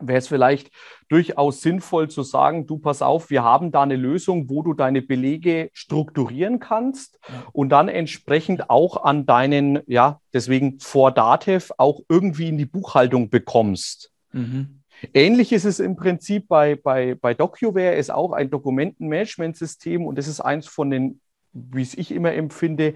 wäre 0.00 0.18
es 0.18 0.28
vielleicht 0.28 0.70
durchaus 1.08 1.62
sinnvoll 1.62 2.08
zu 2.08 2.22
sagen, 2.22 2.66
du 2.66 2.78
pass 2.78 3.02
auf, 3.02 3.30
wir 3.30 3.42
haben 3.44 3.72
da 3.72 3.82
eine 3.82 3.96
Lösung, 3.96 4.50
wo 4.50 4.62
du 4.62 4.74
deine 4.74 5.02
Belege 5.02 5.70
strukturieren 5.72 6.58
kannst 6.58 7.18
und 7.52 7.70
dann 7.70 7.88
entsprechend 7.88 8.70
auch 8.70 9.04
an 9.04 9.26
deinen, 9.26 9.80
ja, 9.86 10.20
deswegen 10.32 10.80
vor 10.80 11.12
Datev 11.12 11.72
auch 11.78 12.00
irgendwie 12.08 12.48
in 12.48 12.58
die 12.58 12.66
Buchhaltung 12.66 13.30
bekommst. 13.30 14.12
Mhm. 14.32 14.82
Ähnlich 15.12 15.52
ist 15.52 15.64
es 15.64 15.78
im 15.78 15.96
Prinzip 15.96 16.48
bei, 16.48 16.74
bei, 16.74 17.14
bei 17.14 17.34
DocuWare, 17.34 17.96
ist 17.96 18.10
auch 18.10 18.32
ein 18.32 18.50
Dokumentenmanagementsystem 18.50 20.04
und 20.06 20.16
das 20.16 20.26
ist 20.26 20.40
eins 20.40 20.66
von 20.66 20.90
den, 20.90 21.20
wie 21.52 21.82
es 21.82 21.94
ich 21.94 22.12
immer 22.12 22.32
empfinde, 22.32 22.94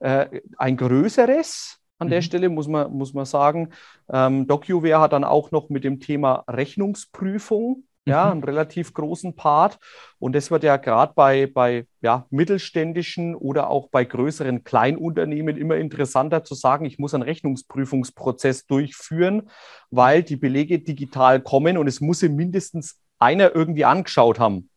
äh, 0.00 0.40
ein 0.56 0.76
größeres, 0.76 1.80
an 1.98 2.08
der 2.08 2.20
mhm. 2.20 2.22
Stelle, 2.22 2.48
muss 2.48 2.68
man, 2.68 2.92
muss 2.92 3.14
man 3.14 3.24
sagen. 3.24 3.70
Ähm, 4.10 4.46
DocuWare 4.46 5.00
hat 5.00 5.12
dann 5.12 5.24
auch 5.24 5.50
noch 5.50 5.68
mit 5.68 5.84
dem 5.84 6.00
Thema 6.00 6.44
Rechnungsprüfung 6.48 7.84
ja, 8.08 8.26
mhm. 8.26 8.32
einen 8.32 8.44
relativ 8.44 8.94
großen 8.94 9.36
Part. 9.36 9.78
Und 10.18 10.34
das 10.34 10.50
wird 10.50 10.64
ja 10.64 10.76
gerade 10.76 11.12
bei, 11.14 11.46
bei 11.46 11.86
ja, 12.00 12.26
mittelständischen 12.30 13.34
oder 13.34 13.68
auch 13.68 13.88
bei 13.88 14.04
größeren 14.04 14.64
Kleinunternehmen 14.64 15.56
immer 15.56 15.76
interessanter 15.76 16.42
zu 16.42 16.54
sagen, 16.54 16.86
ich 16.86 16.98
muss 16.98 17.14
einen 17.14 17.22
Rechnungsprüfungsprozess 17.22 18.66
durchführen, 18.66 19.50
weil 19.90 20.22
die 20.22 20.36
Belege 20.36 20.80
digital 20.80 21.40
kommen 21.40 21.78
und 21.78 21.86
es 21.86 22.00
muss 22.00 22.22
mindestens 22.22 22.98
einer 23.18 23.54
irgendwie 23.54 23.84
angeschaut 23.84 24.38
haben. 24.38 24.70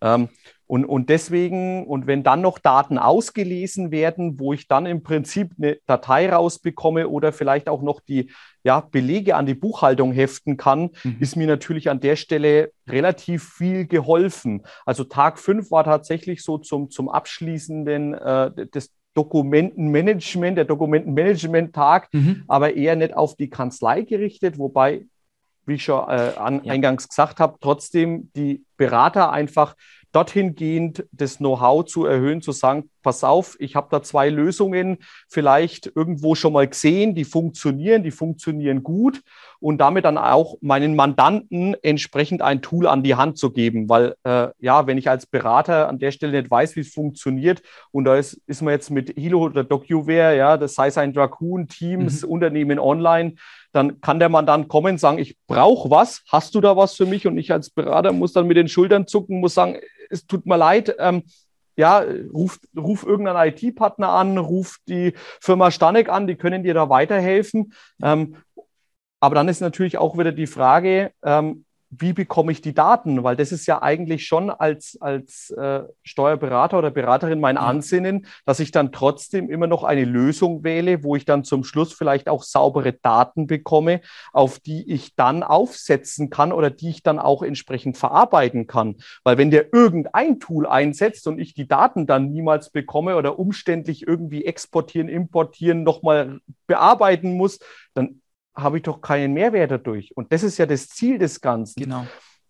Ähm, 0.00 0.28
und, 0.66 0.84
und 0.86 1.10
deswegen, 1.10 1.86
und 1.86 2.06
wenn 2.06 2.22
dann 2.22 2.40
noch 2.40 2.58
Daten 2.58 2.96
ausgelesen 2.98 3.90
werden, 3.90 4.40
wo 4.40 4.52
ich 4.54 4.66
dann 4.66 4.86
im 4.86 5.02
Prinzip 5.02 5.52
eine 5.58 5.78
Datei 5.86 6.32
rausbekomme 6.32 7.08
oder 7.08 7.32
vielleicht 7.32 7.68
auch 7.68 7.82
noch 7.82 8.00
die 8.00 8.30
ja, 8.62 8.80
Belege 8.80 9.36
an 9.36 9.44
die 9.44 9.54
Buchhaltung 9.54 10.12
heften 10.12 10.56
kann, 10.56 10.90
mhm. 11.02 11.16
ist 11.20 11.36
mir 11.36 11.46
natürlich 11.46 11.90
an 11.90 12.00
der 12.00 12.16
Stelle 12.16 12.72
relativ 12.88 13.44
viel 13.44 13.86
geholfen. 13.86 14.62
Also 14.86 15.04
Tag 15.04 15.38
5 15.38 15.70
war 15.70 15.84
tatsächlich 15.84 16.42
so 16.42 16.56
zum, 16.56 16.90
zum 16.90 17.10
abschließenden 17.10 18.14
äh, 18.14 18.66
des 18.66 18.90
Dokumentenmanagement, 19.12 20.56
der 20.56 20.64
Dokumentenmanagement-Tag, 20.64 22.08
mhm. 22.12 22.44
aber 22.48 22.74
eher 22.74 22.96
nicht 22.96 23.14
auf 23.14 23.36
die 23.36 23.50
Kanzlei 23.50 24.02
gerichtet, 24.02 24.58
wobei 24.58 25.06
wie 25.66 25.74
ich 25.74 25.84
schon 25.84 26.08
äh, 26.08 26.32
an, 26.36 26.62
ja. 26.64 26.72
eingangs 26.72 27.08
gesagt 27.08 27.40
habe, 27.40 27.56
trotzdem 27.60 28.30
die 28.36 28.64
Berater 28.76 29.32
einfach 29.32 29.76
dorthin 30.14 30.54
gehend 30.54 31.04
das 31.12 31.38
Know-how 31.38 31.84
zu 31.84 32.04
erhöhen, 32.06 32.40
zu 32.40 32.52
sagen, 32.52 32.90
pass 33.04 33.22
auf, 33.22 33.56
ich 33.60 33.76
habe 33.76 33.86
da 33.90 34.02
zwei 34.02 34.28
Lösungen 34.28 34.98
vielleicht 35.28 35.92
irgendwo 35.94 36.34
schon 36.34 36.54
mal 36.54 36.66
gesehen, 36.66 37.14
die 37.14 37.24
funktionieren, 37.24 38.02
die 38.02 38.10
funktionieren 38.10 38.82
gut 38.82 39.20
und 39.60 39.78
damit 39.78 40.04
dann 40.04 40.18
auch 40.18 40.56
meinen 40.60 40.96
Mandanten 40.96 41.76
entsprechend 41.82 42.42
ein 42.42 42.62
Tool 42.62 42.88
an 42.88 43.04
die 43.04 43.14
Hand 43.14 43.38
zu 43.38 43.52
geben, 43.52 43.88
weil 43.88 44.16
äh, 44.24 44.48
ja, 44.58 44.88
wenn 44.88 44.98
ich 44.98 45.08
als 45.08 45.26
Berater 45.26 45.88
an 45.88 46.00
der 46.00 46.10
Stelle 46.10 46.40
nicht 46.40 46.50
weiß, 46.50 46.74
wie 46.74 46.80
es 46.80 46.92
funktioniert 46.92 47.62
und 47.92 48.04
da 48.04 48.16
ist, 48.16 48.40
ist 48.46 48.62
man 48.62 48.72
jetzt 48.72 48.90
mit 48.90 49.14
Hilo 49.16 49.44
oder 49.44 49.62
DocuWare, 49.62 50.36
ja, 50.36 50.56
das 50.56 50.74
sei 50.74 50.88
es 50.88 50.98
ein 50.98 51.12
Dracoon, 51.12 51.68
Teams, 51.68 52.22
mhm. 52.22 52.28
Unternehmen 52.30 52.78
online, 52.80 53.34
dann 53.72 54.00
kann 54.00 54.18
der 54.18 54.28
Mandant 54.28 54.68
kommen 54.68 54.92
und 54.92 54.98
sagen, 54.98 55.18
ich 55.18 55.36
brauche 55.46 55.90
was, 55.90 56.22
hast 56.28 56.54
du 56.54 56.60
da 56.60 56.76
was 56.76 56.94
für 56.94 57.06
mich? 57.06 57.26
Und 57.26 57.36
ich 57.38 57.52
als 57.52 57.70
Berater 57.70 58.12
muss 58.12 58.32
dann 58.32 58.46
mit 58.46 58.56
den 58.56 58.68
Schultern 58.68 59.06
zucken, 59.06 59.40
muss 59.40 59.54
sagen, 59.54 59.78
es 60.10 60.26
tut 60.26 60.46
mir 60.46 60.56
leid, 60.56 60.94
ähm, 60.98 61.24
ja, 61.76 62.04
ruf, 62.32 62.58
ruf 62.76 63.04
irgendeinen 63.04 63.48
IT-Partner 63.48 64.08
an, 64.10 64.38
ruf 64.38 64.78
die 64.88 65.14
Firma 65.40 65.70
Stanek 65.70 66.08
an, 66.08 66.26
die 66.26 66.36
können 66.36 66.62
dir 66.62 66.74
da 66.74 66.88
weiterhelfen. 66.88 67.72
Ähm, 68.02 68.36
aber 69.20 69.34
dann 69.34 69.48
ist 69.48 69.60
natürlich 69.60 69.98
auch 69.98 70.18
wieder 70.18 70.32
die 70.32 70.46
Frage, 70.46 71.12
ähm, 71.22 71.64
wie 71.98 72.12
bekomme 72.12 72.52
ich 72.52 72.60
die 72.60 72.74
Daten? 72.74 73.22
Weil 73.24 73.36
das 73.36 73.52
ist 73.52 73.66
ja 73.66 73.82
eigentlich 73.82 74.26
schon 74.26 74.50
als, 74.50 74.98
als 75.00 75.50
äh, 75.50 75.82
Steuerberater 76.02 76.78
oder 76.78 76.90
Beraterin 76.90 77.40
mein 77.40 77.56
Ansinnen, 77.56 78.26
dass 78.44 78.60
ich 78.60 78.70
dann 78.70 78.92
trotzdem 78.92 79.50
immer 79.50 79.66
noch 79.66 79.84
eine 79.84 80.04
Lösung 80.04 80.64
wähle, 80.64 81.04
wo 81.04 81.16
ich 81.16 81.24
dann 81.24 81.44
zum 81.44 81.64
Schluss 81.64 81.92
vielleicht 81.92 82.28
auch 82.28 82.42
saubere 82.42 82.92
Daten 82.92 83.46
bekomme, 83.46 84.00
auf 84.32 84.58
die 84.58 84.90
ich 84.90 85.14
dann 85.14 85.42
aufsetzen 85.42 86.30
kann 86.30 86.52
oder 86.52 86.70
die 86.70 86.90
ich 86.90 87.02
dann 87.02 87.18
auch 87.18 87.42
entsprechend 87.42 87.96
verarbeiten 87.96 88.66
kann. 88.66 88.96
Weil 89.22 89.38
wenn 89.38 89.50
der 89.50 89.72
irgendein 89.72 90.40
Tool 90.40 90.66
einsetzt 90.66 91.26
und 91.26 91.38
ich 91.38 91.54
die 91.54 91.68
Daten 91.68 92.06
dann 92.06 92.30
niemals 92.30 92.70
bekomme 92.70 93.16
oder 93.16 93.38
umständlich 93.38 94.06
irgendwie 94.06 94.44
exportieren, 94.44 95.08
importieren, 95.08 95.82
nochmal 95.82 96.40
bearbeiten 96.66 97.36
muss, 97.36 97.58
dann 97.94 98.20
habe 98.54 98.78
ich 98.78 98.82
doch 98.82 99.00
keinen 99.00 99.34
Mehrwert 99.34 99.70
dadurch. 99.70 100.16
Und 100.16 100.32
das 100.32 100.42
ist 100.42 100.58
ja 100.58 100.66
das 100.66 100.88
Ziel 100.88 101.18
des 101.18 101.40
Ganzen. 101.40 101.82
Genau. 101.82 102.06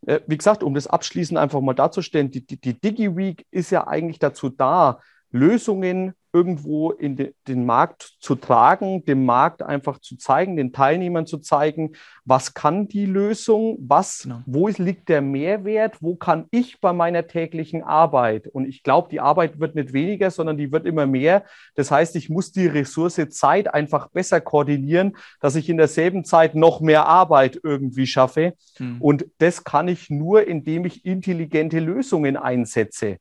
Äh, 0.07 0.21
wie 0.27 0.37
gesagt, 0.37 0.63
um 0.63 0.75
das 0.75 0.87
abschließend 0.87 1.39
einfach 1.39 1.61
mal 1.61 1.75
darzustellen, 1.75 2.31
die, 2.31 2.47
die, 2.47 2.61
die 2.61 2.79
DigiWeek 2.79 3.47
ist 3.51 3.71
ja 3.71 3.87
eigentlich 3.87 4.19
dazu 4.19 4.51
da, 4.51 5.01
Lösungen 5.31 6.15
irgendwo 6.35 6.91
in 6.91 7.14
de, 7.14 7.32
den 7.47 7.64
Markt 7.64 8.16
zu 8.18 8.35
tragen, 8.35 9.05
dem 9.05 9.24
Markt 9.24 9.62
einfach 9.62 10.01
zu 10.01 10.16
zeigen, 10.16 10.57
den 10.57 10.72
Teilnehmern 10.72 11.26
zu 11.26 11.39
zeigen, 11.39 11.93
was 12.24 12.55
kann 12.55 12.89
die 12.89 13.07
Lösung, 13.07 13.78
was, 13.80 14.24
genau. 14.24 14.43
wo 14.45 14.66
liegt 14.66 15.09
der 15.09 15.22
Mehrwert, 15.22 16.03
wo 16.03 16.16
kann 16.16 16.47
ich 16.51 16.80
bei 16.80 16.93
meiner 16.93 17.28
täglichen 17.28 17.85
Arbeit? 17.85 18.49
Und 18.49 18.66
ich 18.66 18.82
glaube, 18.82 19.09
die 19.11 19.20
Arbeit 19.20 19.61
wird 19.61 19.76
nicht 19.76 19.93
weniger, 19.93 20.32
sondern 20.32 20.59
die 20.59 20.72
wird 20.72 20.87
immer 20.87 21.07
mehr. 21.07 21.45
Das 21.76 21.93
heißt, 21.93 22.16
ich 22.16 22.28
muss 22.28 22.51
die 22.51 22.66
Ressource 22.66 23.20
Zeit 23.30 23.72
einfach 23.72 24.09
besser 24.09 24.41
koordinieren, 24.41 25.16
dass 25.41 25.55
ich 25.55 25.68
in 25.68 25.76
derselben 25.76 26.24
Zeit 26.24 26.57
noch 26.57 26.80
mehr 26.80 27.07
Arbeit 27.07 27.61
irgendwie 27.62 28.09
schaffe. 28.09 28.55
Mhm. 28.80 29.01
Und 29.01 29.26
das 29.39 29.62
kann 29.62 29.87
ich 29.87 30.11
nur, 30.11 30.49
indem 30.49 30.85
ich 30.85 31.05
intelligente 31.05 31.78
Lösungen 31.78 32.37
einsetze. 32.37 33.18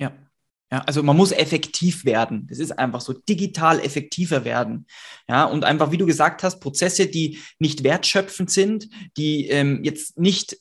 Ja. 0.00 0.10
Ja, 0.72 0.80
also 0.80 1.04
man 1.04 1.16
muss 1.16 1.30
effektiv 1.30 2.04
werden. 2.04 2.46
Das 2.48 2.58
ist 2.58 2.76
einfach 2.76 3.00
so 3.00 3.12
digital 3.12 3.78
effektiver 3.78 4.44
werden. 4.44 4.86
Ja, 5.28 5.44
und 5.44 5.64
einfach, 5.64 5.92
wie 5.92 5.96
du 5.96 6.06
gesagt 6.06 6.42
hast, 6.42 6.58
Prozesse, 6.58 7.06
die 7.06 7.38
nicht 7.60 7.84
wertschöpfend 7.84 8.50
sind, 8.50 8.88
die 9.16 9.46
ähm, 9.46 9.84
jetzt 9.84 10.18
nicht, 10.18 10.58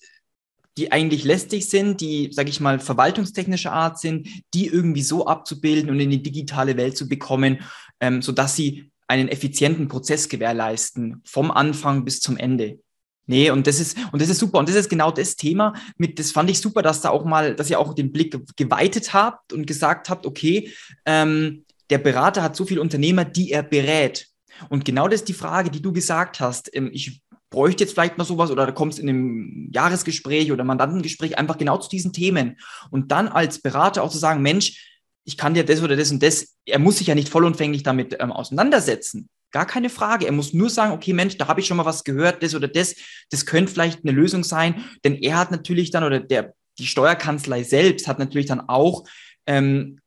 die 0.78 0.92
eigentlich 0.92 1.24
lästig 1.24 1.68
sind, 1.70 2.02
die, 2.02 2.30
sage 2.32 2.50
ich 2.50 2.60
mal, 2.60 2.80
verwaltungstechnischer 2.80 3.72
Art 3.72 4.00
sind, 4.00 4.28
die 4.54 4.68
irgendwie 4.68 5.02
so 5.02 5.26
abzubilden 5.26 5.90
und 5.90 6.00
in 6.00 6.12
die 6.12 6.22
digitale 6.22 6.78
Welt 6.78 6.96
zu 6.98 7.10
bekommen, 7.10 7.62
ähm, 8.00 8.22
sodass 8.22 8.56
sie 8.56 8.92
einen 9.08 9.28
effizienten 9.28 9.88
Prozess 9.88 10.30
gewährleisten, 10.30 11.22
vom 11.26 11.50
Anfang 11.50 12.06
bis 12.06 12.20
zum 12.20 12.38
Ende. 12.38 12.80
Nee, 13.28 13.50
und 13.50 13.66
das 13.66 13.80
ist, 13.80 13.98
und 14.12 14.22
das 14.22 14.30
ist 14.30 14.40
super. 14.40 14.60
Und 14.60 14.70
das 14.70 14.76
ist 14.76 14.90
genau 14.90 15.12
das 15.12 15.36
Thema. 15.36 15.74
Mit, 15.98 16.20
das 16.20 16.32
fand 16.32 16.50
ich 16.50 16.60
super, 16.60 16.82
dass 16.82 17.02
da 17.02 17.10
auch 17.10 17.26
mal, 17.26 17.56
dass 17.56 17.70
ihr 17.70 17.80
auch 17.80 17.94
den 17.94 18.12
Blick 18.12 18.38
geweitet 18.56 19.14
habt 19.14 19.52
und 19.52 19.66
gesagt 19.66 20.10
habt, 20.10 20.26
okay, 20.26 20.72
ähm, 21.06 21.66
der 21.90 21.98
Berater 21.98 22.44
hat 22.44 22.56
so 22.56 22.66
viele 22.66 22.82
Unternehmer, 22.82 23.26
die 23.26 23.52
er 23.52 23.64
berät. 23.64 24.28
Und 24.70 24.86
genau 24.86 25.08
das 25.08 25.22
ist 25.22 25.30
die 25.30 25.34
Frage, 25.34 25.70
die 25.70 25.82
du 25.82 25.92
gesagt 25.92 26.40
hast. 26.40 26.74
Ähm, 26.76 26.90
ich 26.94 27.22
bräuchte 27.50 27.84
jetzt 27.84 27.94
vielleicht 27.94 28.18
mal 28.18 28.26
sowas 28.26 28.52
oder 28.52 28.66
da 28.66 28.72
kommst 28.72 29.00
in 29.00 29.10
einem 29.10 29.70
Jahresgespräch 29.72 30.52
oder 30.52 30.64
Mandantengespräch 30.64 31.38
einfach 31.38 31.58
genau 31.58 31.78
zu 31.78 31.90
diesen 31.90 32.14
Themen. 32.14 32.58
Und 32.92 33.12
dann 33.12 33.28
als 33.28 33.62
Berater 33.62 34.04
auch 34.04 34.12
zu 34.12 34.18
sagen, 34.18 34.42
Mensch, 34.42 34.92
ich 35.24 35.38
kann 35.38 35.54
dir 35.54 35.66
das 35.66 35.82
oder 35.82 35.96
das 35.96 36.12
und 36.12 36.22
das, 36.22 36.56
er 36.66 36.80
muss 36.80 36.98
sich 36.98 37.08
ja 37.08 37.16
nicht 37.16 37.30
vollumfänglich 37.30 37.84
damit 37.84 38.16
ähm, 38.20 38.32
auseinandersetzen. 38.32 39.30
Gar 39.56 39.66
keine 39.66 39.90
Frage. 39.90 40.26
Er 40.26 40.34
muss 40.34 40.52
nur 40.52 40.70
sagen, 40.70 40.92
okay, 40.92 41.14
Mensch, 41.14 41.38
da 41.38 41.48
habe 41.48 41.62
ich 41.62 41.68
schon 41.68 41.78
mal 41.78 41.86
was 41.86 42.04
gehört, 42.04 42.44
das 42.44 42.56
oder 42.56 42.68
das, 42.68 42.94
das 43.30 43.46
könnte 43.46 43.72
vielleicht 43.72 44.04
eine 44.04 44.12
Lösung 44.12 44.44
sein. 44.44 44.84
Denn 45.06 45.16
er 45.16 45.38
hat 45.38 45.50
natürlich 45.50 45.92
dann, 45.92 46.04
oder 46.04 46.20
der, 46.20 46.54
die 46.78 46.86
Steuerkanzlei 46.86 47.64
selbst 47.64 48.10
hat 48.10 48.20
natürlich 48.20 48.48
dann 48.48 48.60
auch 48.60 49.06
ähm, 49.48 50.02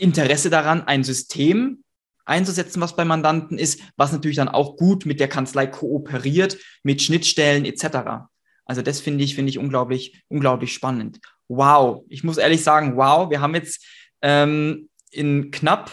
Interesse 0.00 0.50
daran, 0.50 0.82
ein 0.82 1.02
System 1.02 1.82
einzusetzen, 2.26 2.82
was 2.82 2.94
bei 2.94 3.06
Mandanten 3.06 3.56
ist, 3.56 3.80
was 3.96 4.12
natürlich 4.12 4.36
dann 4.36 4.50
auch 4.50 4.76
gut 4.76 5.06
mit 5.06 5.18
der 5.18 5.28
Kanzlei 5.28 5.66
kooperiert, 5.66 6.58
mit 6.82 7.00
Schnittstellen 7.00 7.64
etc. 7.64 8.26
Also 8.66 8.82
das 8.82 9.00
finde 9.00 9.24
ich, 9.24 9.34
finde 9.34 9.48
ich 9.48 9.56
unglaublich, 9.56 10.22
unglaublich 10.28 10.74
spannend. 10.74 11.20
Wow, 11.48 12.04
ich 12.10 12.22
muss 12.22 12.36
ehrlich 12.36 12.62
sagen, 12.62 12.98
wow, 12.98 13.30
wir 13.30 13.40
haben 13.40 13.54
jetzt 13.54 13.82
ähm, 14.20 14.90
in 15.10 15.50
knapp 15.50 15.90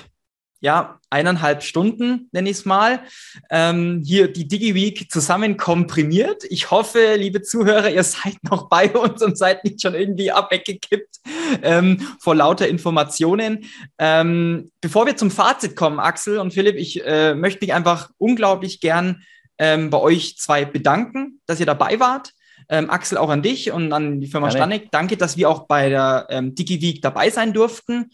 ja, 0.59 0.96
eineinhalb 1.09 1.63
Stunden, 1.63 2.29
nenne 2.31 2.49
ich 2.49 2.57
es 2.57 2.65
mal, 2.65 3.01
ähm, 3.49 4.03
hier 4.05 4.31
die 4.31 4.47
DigiWeek 4.47 5.11
zusammen 5.11 5.57
komprimiert. 5.57 6.43
Ich 6.49 6.71
hoffe, 6.71 7.15
liebe 7.17 7.41
Zuhörer, 7.41 7.89
ihr 7.89 8.03
seid 8.03 8.37
noch 8.43 8.69
bei 8.69 8.91
uns 8.91 9.21
und 9.21 9.37
seid 9.37 9.63
nicht 9.63 9.81
schon 9.81 9.95
irgendwie 9.95 10.31
abweggekippt 10.31 11.19
ähm, 11.63 12.01
vor 12.19 12.35
lauter 12.35 12.67
Informationen. 12.67 13.65
Ähm, 13.97 14.71
bevor 14.81 15.05
wir 15.05 15.15
zum 15.15 15.31
Fazit 15.31 15.75
kommen, 15.75 15.99
Axel 15.99 16.39
und 16.39 16.53
Philipp, 16.53 16.75
ich 16.75 17.05
äh, 17.05 17.35
möchte 17.35 17.63
mich 17.65 17.73
einfach 17.73 18.09
unglaublich 18.17 18.81
gern 18.81 19.23
ähm, 19.57 19.89
bei 19.89 19.99
euch 19.99 20.37
zwei 20.37 20.65
bedanken, 20.65 21.39
dass 21.45 21.59
ihr 21.59 21.65
dabei 21.65 21.99
wart. 21.99 22.33
Ähm, 22.69 22.89
Axel, 22.89 23.17
auch 23.17 23.29
an 23.29 23.41
dich 23.41 23.71
und 23.71 23.93
an 23.93 24.19
die 24.19 24.27
Firma 24.27 24.51
Stanek. 24.51 24.91
Danke, 24.91 25.15
dass 25.15 25.37
wir 25.37 25.49
auch 25.49 25.67
bei 25.67 25.87
der 25.87 26.27
ähm, 26.29 26.53
DigiWeek 26.53 27.01
dabei 27.01 27.29
sein 27.29 27.53
durften. 27.53 28.11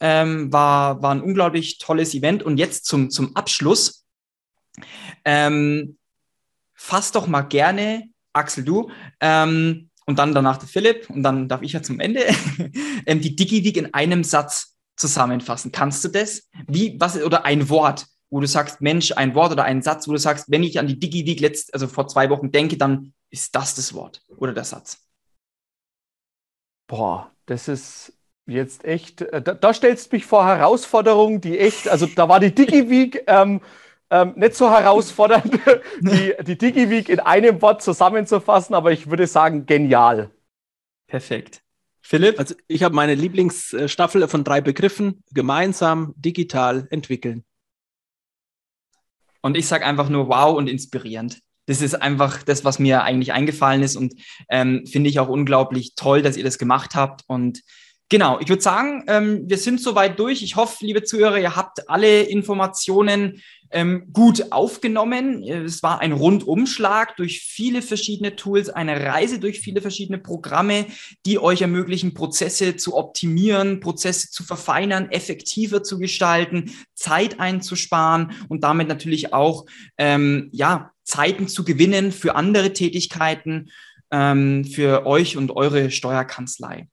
Ähm, 0.00 0.52
war, 0.52 1.02
war 1.02 1.14
ein 1.14 1.22
unglaublich 1.22 1.78
tolles 1.78 2.14
Event. 2.14 2.42
Und 2.42 2.58
jetzt 2.58 2.86
zum, 2.86 3.10
zum 3.10 3.34
Abschluss. 3.36 4.04
Ähm, 5.24 5.96
fass 6.74 7.12
doch 7.12 7.26
mal 7.26 7.42
gerne, 7.42 8.04
Axel, 8.32 8.64
du, 8.64 8.90
ähm, 9.20 9.90
und 10.06 10.18
dann 10.18 10.34
danach 10.34 10.58
der 10.58 10.68
Philipp, 10.68 11.08
und 11.08 11.22
dann 11.22 11.48
darf 11.48 11.62
ich 11.62 11.72
ja 11.72 11.82
zum 11.82 12.00
Ende, 12.00 12.26
ähm, 13.06 13.20
die 13.20 13.36
DigiWeek 13.36 13.76
in 13.76 13.94
einem 13.94 14.22
Satz 14.22 14.76
zusammenfassen. 14.96 15.72
Kannst 15.72 16.04
du 16.04 16.08
das? 16.08 16.48
Wie, 16.66 16.96
was, 17.00 17.16
oder 17.16 17.44
ein 17.44 17.68
Wort, 17.68 18.06
wo 18.30 18.40
du 18.40 18.46
sagst, 18.46 18.80
Mensch, 18.80 19.12
ein 19.12 19.34
Wort 19.34 19.52
oder 19.52 19.64
ein 19.64 19.82
Satz, 19.82 20.06
wo 20.08 20.12
du 20.12 20.18
sagst, 20.18 20.50
wenn 20.50 20.62
ich 20.62 20.78
an 20.78 20.86
die 20.86 20.98
DigiWeek 20.98 21.40
letzt, 21.40 21.72
also 21.72 21.86
vor 21.86 22.08
zwei 22.08 22.28
Wochen 22.30 22.50
denke, 22.52 22.76
dann 22.76 23.14
ist 23.30 23.54
das 23.54 23.74
das 23.74 23.94
Wort 23.94 24.22
oder 24.36 24.52
der 24.52 24.64
Satz. 24.64 24.98
Boah, 26.86 27.32
das 27.46 27.68
ist 27.68 28.12
jetzt 28.46 28.84
echt, 28.84 29.22
äh, 29.22 29.42
da, 29.42 29.54
da 29.54 29.74
stellst 29.74 30.12
du 30.12 30.16
mich 30.16 30.26
vor 30.26 30.46
Herausforderungen, 30.46 31.40
die 31.40 31.58
echt, 31.58 31.88
also 31.88 32.06
da 32.06 32.28
war 32.28 32.40
die 32.40 32.54
DigiWeek 32.54 33.24
ähm, 33.26 33.60
ähm, 34.10 34.34
nicht 34.36 34.54
so 34.54 34.70
herausfordernd, 34.70 35.58
die, 36.00 36.34
die 36.46 36.58
DigiWeek 36.58 37.08
in 37.08 37.20
einem 37.20 37.60
Wort 37.62 37.82
zusammenzufassen, 37.82 38.74
aber 38.74 38.92
ich 38.92 39.10
würde 39.10 39.26
sagen, 39.26 39.66
genial. 39.66 40.30
Perfekt. 41.06 41.62
Philipp? 42.00 42.38
Also 42.38 42.54
ich 42.68 42.82
habe 42.82 42.94
meine 42.94 43.14
Lieblingsstaffel 43.14 44.28
von 44.28 44.44
drei 44.44 44.60
Begriffen, 44.60 45.22
gemeinsam, 45.32 46.12
digital, 46.16 46.86
entwickeln. 46.90 47.44
Und 49.40 49.56
ich 49.56 49.66
sage 49.66 49.86
einfach 49.86 50.10
nur 50.10 50.28
wow 50.28 50.54
und 50.54 50.68
inspirierend. 50.68 51.40
Das 51.66 51.80
ist 51.80 51.94
einfach 51.94 52.42
das, 52.42 52.64
was 52.64 52.78
mir 52.78 53.04
eigentlich 53.04 53.32
eingefallen 53.32 53.82
ist 53.82 53.96
und 53.96 54.14
ähm, 54.50 54.84
finde 54.86 55.08
ich 55.08 55.18
auch 55.18 55.28
unglaublich 55.28 55.94
toll, 55.94 56.20
dass 56.20 56.36
ihr 56.36 56.44
das 56.44 56.58
gemacht 56.58 56.94
habt. 56.94 57.22
Und 57.26 57.62
Genau, 58.10 58.38
ich 58.38 58.48
würde 58.48 58.62
sagen, 58.62 59.04
ähm, 59.08 59.44
wir 59.48 59.56
sind 59.56 59.80
soweit 59.80 60.18
durch. 60.18 60.42
Ich 60.42 60.56
hoffe, 60.56 60.84
liebe 60.84 61.04
Zuhörer, 61.04 61.38
ihr 61.38 61.56
habt 61.56 61.88
alle 61.88 62.22
Informationen 62.22 63.42
ähm, 63.70 64.08
gut 64.12 64.52
aufgenommen. 64.52 65.42
Es 65.42 65.82
war 65.82 66.00
ein 66.00 66.12
Rundumschlag 66.12 67.16
durch 67.16 67.40
viele 67.40 67.80
verschiedene 67.80 68.36
Tools, 68.36 68.68
eine 68.68 69.04
Reise 69.04 69.40
durch 69.40 69.60
viele 69.60 69.80
verschiedene 69.80 70.18
Programme, 70.18 70.86
die 71.24 71.38
euch 71.38 71.62
ermöglichen, 71.62 72.14
Prozesse 72.14 72.76
zu 72.76 72.94
optimieren, 72.94 73.80
Prozesse 73.80 74.30
zu 74.30 74.44
verfeinern, 74.44 75.10
effektiver 75.10 75.82
zu 75.82 75.98
gestalten, 75.98 76.72
Zeit 76.94 77.40
einzusparen 77.40 78.32
und 78.48 78.62
damit 78.64 78.86
natürlich 78.86 79.32
auch 79.32 79.64
ähm, 79.96 80.50
ja, 80.52 80.92
Zeiten 81.02 81.48
zu 81.48 81.64
gewinnen 81.64 82.12
für 82.12 82.36
andere 82.36 82.74
Tätigkeiten, 82.74 83.70
ähm, 84.10 84.64
für 84.64 85.06
euch 85.06 85.36
und 85.36 85.50
eure 85.50 85.90
Steuerkanzlei. 85.90 86.88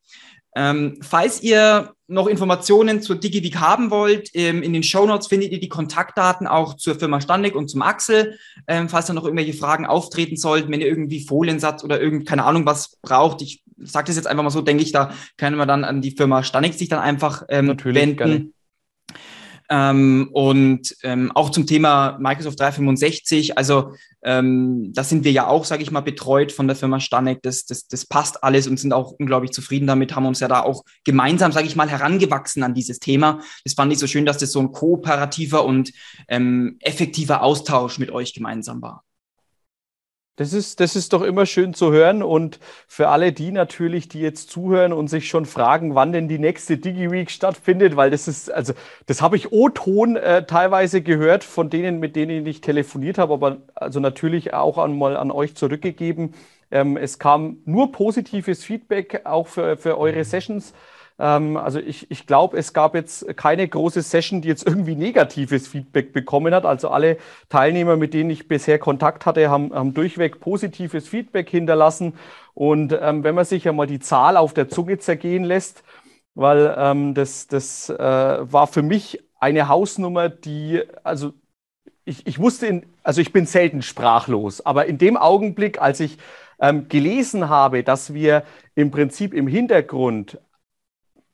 Ähm, 0.56 0.97
falls 1.02 1.41
ihr 1.41 1.93
noch 2.08 2.28
Informationen 2.28 3.02
zur 3.02 3.16
DigiWeek 3.16 3.58
haben 3.58 3.89
wollt, 3.89 4.30
ähm, 4.34 4.64
in 4.64 4.74
den 4.74 4.84
Show 4.84 5.06
Notes 5.06 5.28
findet 5.28 5.52
ihr 5.52 5.60
die 5.60 5.70
Kontaktdaten 5.70 6.45
auch 6.45 6.76
zur 6.76 6.95
Firma 6.95 7.22
Standig 7.22 7.56
und 7.56 7.70
zum 7.70 7.82
Axel. 7.82 8.38
Ähm, 8.68 8.89
falls 8.89 9.06
da 9.06 9.14
noch 9.14 9.24
irgendwelche 9.24 9.54
Fragen 9.54 9.86
auftreten 9.86 10.36
sollten, 10.36 10.72
wenn 10.72 10.82
ihr 10.82 10.88
irgendwie 10.88 11.26
Foliensatz 11.26 11.84
oder 11.84 12.02
irgend, 12.02 12.28
keine 12.28 12.43
Ahnung, 12.43 12.66
was 12.66 12.97
braucht. 13.02 13.41
Ich 13.41 13.64
sage 13.78 14.08
das 14.08 14.18
jetzt 14.18 14.28
einfach 14.28 14.43
mal 14.43 14.49
so, 14.49 14.62
denke 14.62 14.84
ich, 14.84 14.91
da 14.91 15.14
können 15.38 15.58
wir 15.58 15.66
dann 15.66 15.86
an 15.86 16.02
die 16.02 16.12
Firma 16.12 16.43
Standig 16.43 16.74
sich 16.74 16.89
dann 16.89 16.99
einfach 16.99 17.43
ähm, 17.49 17.68
Natürlich, 17.68 18.02
wenden. 18.02 18.18
Gerne. 18.18 18.49
Ähm, 19.74 20.30
und 20.34 20.98
ähm, 21.02 21.32
auch 21.34 21.50
zum 21.50 21.66
Thema 21.66 22.18
Microsoft 22.20 22.60
365, 22.60 23.58
also 23.58 23.94
ähm, 24.22 24.92
da 24.94 25.06
sind 25.06 25.24
wir 25.24 25.32
ja 25.32 25.48
auch, 25.48 25.64
sage 25.64 25.82
ich 25.82 25.92
mal, 25.92 26.02
betreut 26.02 26.52
von 26.52 26.68
der 26.68 26.76
Firma 26.76 27.00
Stanek. 27.00 27.42
Das, 27.42 27.64
das, 27.64 27.88
das 27.88 28.06
passt 28.06 28.44
alles 28.44 28.68
und 28.68 28.82
sind 28.82 28.92
auch 28.92 29.14
unglaublich 29.14 29.52
zufrieden 29.52 29.88
damit, 29.88 30.14
haben 30.14 30.26
uns 30.26 30.42
ja 30.42 30.50
da 30.50 30.60
auch 30.60 30.84
gemeinsam, 31.06 31.54
sage 31.54 31.68
ich 31.68 31.78
mal, 31.78 31.90
herangewachsen 31.90 32.64
an 32.64 32.74
dieses 32.74 33.00
Thema. 33.00 33.40
Das 33.64 33.74
fand 33.74 33.94
ich 33.94 34.00
so 34.00 34.08
schön, 34.08 34.26
dass 34.26 34.40
das 34.40 34.52
so 34.52 34.60
ein 34.60 34.74
kooperativer 34.74 35.64
und 35.64 35.94
ähm, 36.28 36.76
effektiver 36.82 37.42
Austausch 37.42 37.98
mit 37.98 38.12
euch 38.12 38.34
gemeinsam 38.34 38.82
war. 38.82 39.06
Das 40.42 40.54
ist, 40.54 40.80
das 40.80 40.96
ist 40.96 41.14
doch 41.14 41.22
immer 41.22 41.46
schön 41.46 41.76
zu 41.76 41.92
hören. 41.92 42.24
Und 42.24 42.60
für 42.88 43.10
alle 43.10 43.32
die 43.32 43.52
natürlich, 43.52 44.10
die 44.10 44.22
jetzt 44.22 44.50
zuhören 44.50 44.92
und 44.92 45.08
sich 45.08 45.28
schon 45.28 45.46
fragen, 45.46 45.94
wann 45.94 46.12
denn 46.14 46.28
die 46.28 46.39
nächste 46.39 46.78
DigiWeek 46.78 47.30
stattfindet, 47.30 47.96
weil 47.96 48.10
das 48.10 48.28
ist, 48.28 48.52
also 48.52 48.74
das 49.06 49.22
habe 49.22 49.36
ich 49.36 49.52
O-Ton 49.52 50.16
äh, 50.16 50.44
teilweise 50.48 51.04
gehört 51.04 51.44
von 51.44 51.70
denen, 51.70 52.00
mit 52.00 52.16
denen 52.16 52.44
ich 52.48 52.62
telefoniert 52.62 53.20
habe, 53.20 53.34
aber 53.34 53.58
also 53.76 54.00
natürlich 54.00 54.56
auch 54.56 54.80
einmal 54.80 55.16
an 55.16 55.30
euch 55.30 55.56
zurückgegeben. 55.56 56.34
Ähm, 56.72 56.98
es 56.98 57.20
kam 57.20 57.58
nur 57.66 57.92
positives 57.92 58.64
Feedback 58.64 59.22
auch 59.26 59.46
für, 59.46 59.78
für 59.78 60.00
eure 60.00 60.24
Sessions. 60.24 60.74
Ähm, 61.22 61.56
also 61.56 61.80
ich, 61.80 62.10
ich 62.10 62.26
glaube, 62.26 62.58
es 62.58 62.74
gab 62.74 62.96
jetzt 62.96 63.38
keine 63.38 63.68
große 63.68 64.02
Session, 64.02 64.42
die 64.42 64.48
jetzt 64.48 64.66
irgendwie 64.68 64.96
negatives 64.96 65.68
Feedback 65.68 66.14
bekommen 66.14 66.54
hat. 66.54 66.66
Also 66.66 66.90
alle 66.90 67.18
Teilnehmer, 67.50 67.96
mit 67.96 68.14
denen 68.14 68.32
ich 68.32 68.48
bisher 68.48 68.80
Kontakt 68.80 69.26
hatte, 69.28 69.50
haben, 69.50 69.74
haben 69.74 69.94
durchweg 69.94 70.40
positives 70.40 71.08
Feedback 71.08 71.50
hinterlassen. 71.50 72.16
Und 72.56 72.98
ähm, 73.00 73.24
wenn 73.24 73.36
man 73.36 73.46
sich 73.46 73.64
ja 73.66 73.72
mal 73.72 73.88
die 73.88 74.00
Zahl 74.00 74.36
auf 74.36 74.54
der 74.54 74.68
Zunge 74.68 74.98
zergehen 74.98 75.44
lässt, 75.44 75.84
weil 76.34 76.74
ähm, 76.78 77.14
das, 77.14 77.48
das 77.48 77.90
äh, 77.90 77.96
war 77.98 78.66
für 78.66 78.82
mich 78.82 79.24
eine 79.40 79.68
Hausnummer, 79.68 80.30
die, 80.30 80.82
also 81.04 81.34
ich, 82.04 82.26
ich 82.26 82.40
musste, 82.40 82.66
in, 82.68 82.86
also 83.04 83.22
ich 83.22 83.32
bin 83.32 83.46
selten 83.46 83.84
sprachlos, 83.84 84.66
aber 84.66 84.88
in 84.88 84.98
dem 84.98 85.18
Augenblick, 85.18 85.82
als 85.82 86.00
ich 86.00 86.18
ähm, 86.60 86.88
gelesen 86.90 87.50
habe, 87.50 87.84
dass 87.84 88.14
wir 88.14 88.44
im 88.76 88.92
Prinzip 88.92 89.34
im 89.34 89.48
Hintergrund 89.48 90.40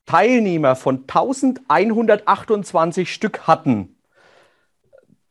Teilnehmer 0.08 0.76
von 0.76 1.04
1128 1.08 3.14
Stück 3.14 3.46
hatten, 3.46 3.98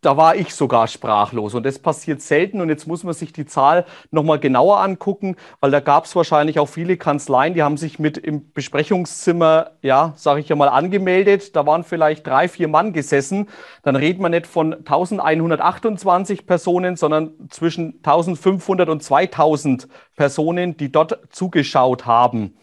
da 0.06 0.16
war 0.16 0.36
ich 0.36 0.54
sogar 0.54 0.86
sprachlos. 0.86 1.54
Und 1.54 1.66
das 1.66 1.80
passiert 1.80 2.22
selten. 2.22 2.60
Und 2.60 2.68
jetzt 2.68 2.86
muss 2.86 3.02
man 3.02 3.12
sich 3.12 3.32
die 3.32 3.44
Zahl 3.44 3.84
nochmal 4.12 4.38
genauer 4.38 4.78
angucken, 4.78 5.34
weil 5.58 5.72
da 5.72 5.80
gab 5.80 6.04
es 6.04 6.14
wahrscheinlich 6.14 6.60
auch 6.60 6.68
viele 6.68 6.96
Kanzleien, 6.96 7.54
die 7.54 7.64
haben 7.64 7.76
sich 7.76 7.98
mit 7.98 8.16
im 8.16 8.52
Besprechungszimmer, 8.52 9.72
ja, 9.82 10.12
sage 10.14 10.38
ich 10.38 10.48
ja 10.48 10.54
mal, 10.54 10.68
angemeldet. 10.68 11.56
Da 11.56 11.66
waren 11.66 11.82
vielleicht 11.82 12.24
drei, 12.24 12.46
vier 12.46 12.68
Mann 12.68 12.92
gesessen. 12.92 13.48
Dann 13.82 13.96
redet 13.96 14.22
man 14.22 14.30
nicht 14.30 14.46
von 14.46 14.74
1128 14.74 16.46
Personen, 16.46 16.94
sondern 16.94 17.32
zwischen 17.50 17.94
1500 17.96 18.88
und 18.88 19.02
2000 19.02 19.88
Personen, 20.14 20.76
die 20.76 20.92
dort 20.92 21.18
zugeschaut 21.30 22.06
haben. 22.06 22.56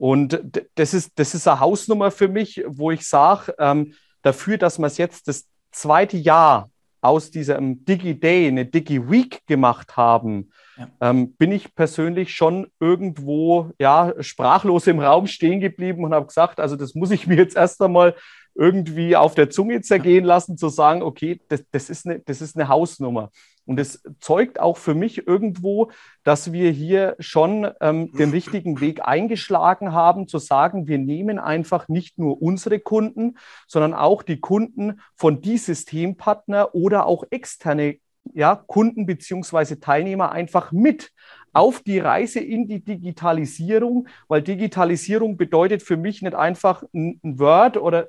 Und 0.00 0.40
das 0.76 0.94
ist, 0.94 1.12
das 1.16 1.34
ist 1.34 1.46
eine 1.46 1.60
Hausnummer 1.60 2.10
für 2.10 2.28
mich, 2.28 2.64
wo 2.66 2.90
ich 2.90 3.06
sage, 3.06 3.54
ähm, 3.58 3.92
dafür, 4.22 4.56
dass 4.56 4.78
wir 4.78 4.86
es 4.86 4.96
jetzt 4.96 5.28
das 5.28 5.46
zweite 5.72 6.16
Jahr 6.16 6.70
aus 7.02 7.30
diesem 7.30 7.84
Digi-Day 7.84 8.48
eine 8.48 8.64
Digi-Week 8.64 9.42
gemacht 9.46 9.98
haben, 9.98 10.52
ja. 10.78 10.88
ähm, 11.02 11.34
bin 11.34 11.52
ich 11.52 11.74
persönlich 11.74 12.34
schon 12.34 12.68
irgendwo 12.80 13.72
ja, 13.78 14.14
sprachlos 14.20 14.86
im 14.86 15.00
Raum 15.00 15.26
stehen 15.26 15.60
geblieben 15.60 16.02
und 16.02 16.14
habe 16.14 16.26
gesagt, 16.26 16.60
also 16.60 16.76
das 16.76 16.94
muss 16.94 17.10
ich 17.10 17.26
mir 17.26 17.36
jetzt 17.36 17.56
erst 17.56 17.82
einmal 17.82 18.16
irgendwie 18.54 19.16
auf 19.16 19.34
der 19.34 19.50
Zunge 19.50 19.82
zergehen 19.82 20.24
lassen, 20.24 20.56
zu 20.56 20.70
sagen, 20.70 21.02
okay, 21.02 21.42
das, 21.50 21.62
das, 21.72 21.90
ist, 21.90 22.06
eine, 22.06 22.20
das 22.20 22.40
ist 22.40 22.56
eine 22.56 22.68
Hausnummer. 22.68 23.30
Und 23.70 23.78
es 23.78 24.02
zeugt 24.18 24.58
auch 24.58 24.78
für 24.78 24.96
mich 24.96 25.28
irgendwo, 25.28 25.92
dass 26.24 26.50
wir 26.50 26.72
hier 26.72 27.14
schon 27.20 27.70
ähm, 27.80 28.10
den 28.18 28.30
richtigen 28.30 28.80
Weg 28.80 29.06
eingeschlagen 29.06 29.92
haben, 29.92 30.26
zu 30.26 30.38
sagen, 30.38 30.88
wir 30.88 30.98
nehmen 30.98 31.38
einfach 31.38 31.86
nicht 31.86 32.18
nur 32.18 32.42
unsere 32.42 32.80
Kunden, 32.80 33.38
sondern 33.68 33.94
auch 33.94 34.24
die 34.24 34.40
Kunden 34.40 35.00
von 35.14 35.40
die 35.40 35.56
Systempartner 35.56 36.74
oder 36.74 37.06
auch 37.06 37.22
externe 37.30 37.98
ja, 38.34 38.56
Kunden 38.56 39.06
beziehungsweise 39.06 39.78
Teilnehmer 39.78 40.32
einfach 40.32 40.72
mit 40.72 41.12
auf 41.52 41.80
die 41.80 42.00
Reise 42.00 42.40
in 42.40 42.66
die 42.66 42.84
Digitalisierung, 42.84 44.08
weil 44.26 44.42
Digitalisierung 44.42 45.36
bedeutet 45.36 45.84
für 45.84 45.96
mich 45.96 46.22
nicht 46.22 46.34
einfach 46.34 46.82
ein 46.92 47.20
Word 47.22 47.76
oder 47.76 48.08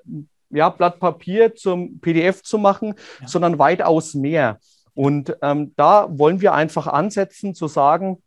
ja, 0.50 0.70
Blatt 0.70 1.00
Papier 1.00 1.54
zum 1.54 2.00
PDF 2.00 2.42
zu 2.42 2.58
machen, 2.58 2.96
ja. 3.20 3.28
sondern 3.28 3.60
weitaus 3.60 4.16
mehr. 4.16 4.60
Und 4.94 5.38
ähm, 5.42 5.74
da 5.76 6.08
wollen 6.18 6.42
wir 6.42 6.54
einfach 6.54 6.88
ansetzen 6.88 7.56
zu 7.56 7.68
sagen, 7.68 8.22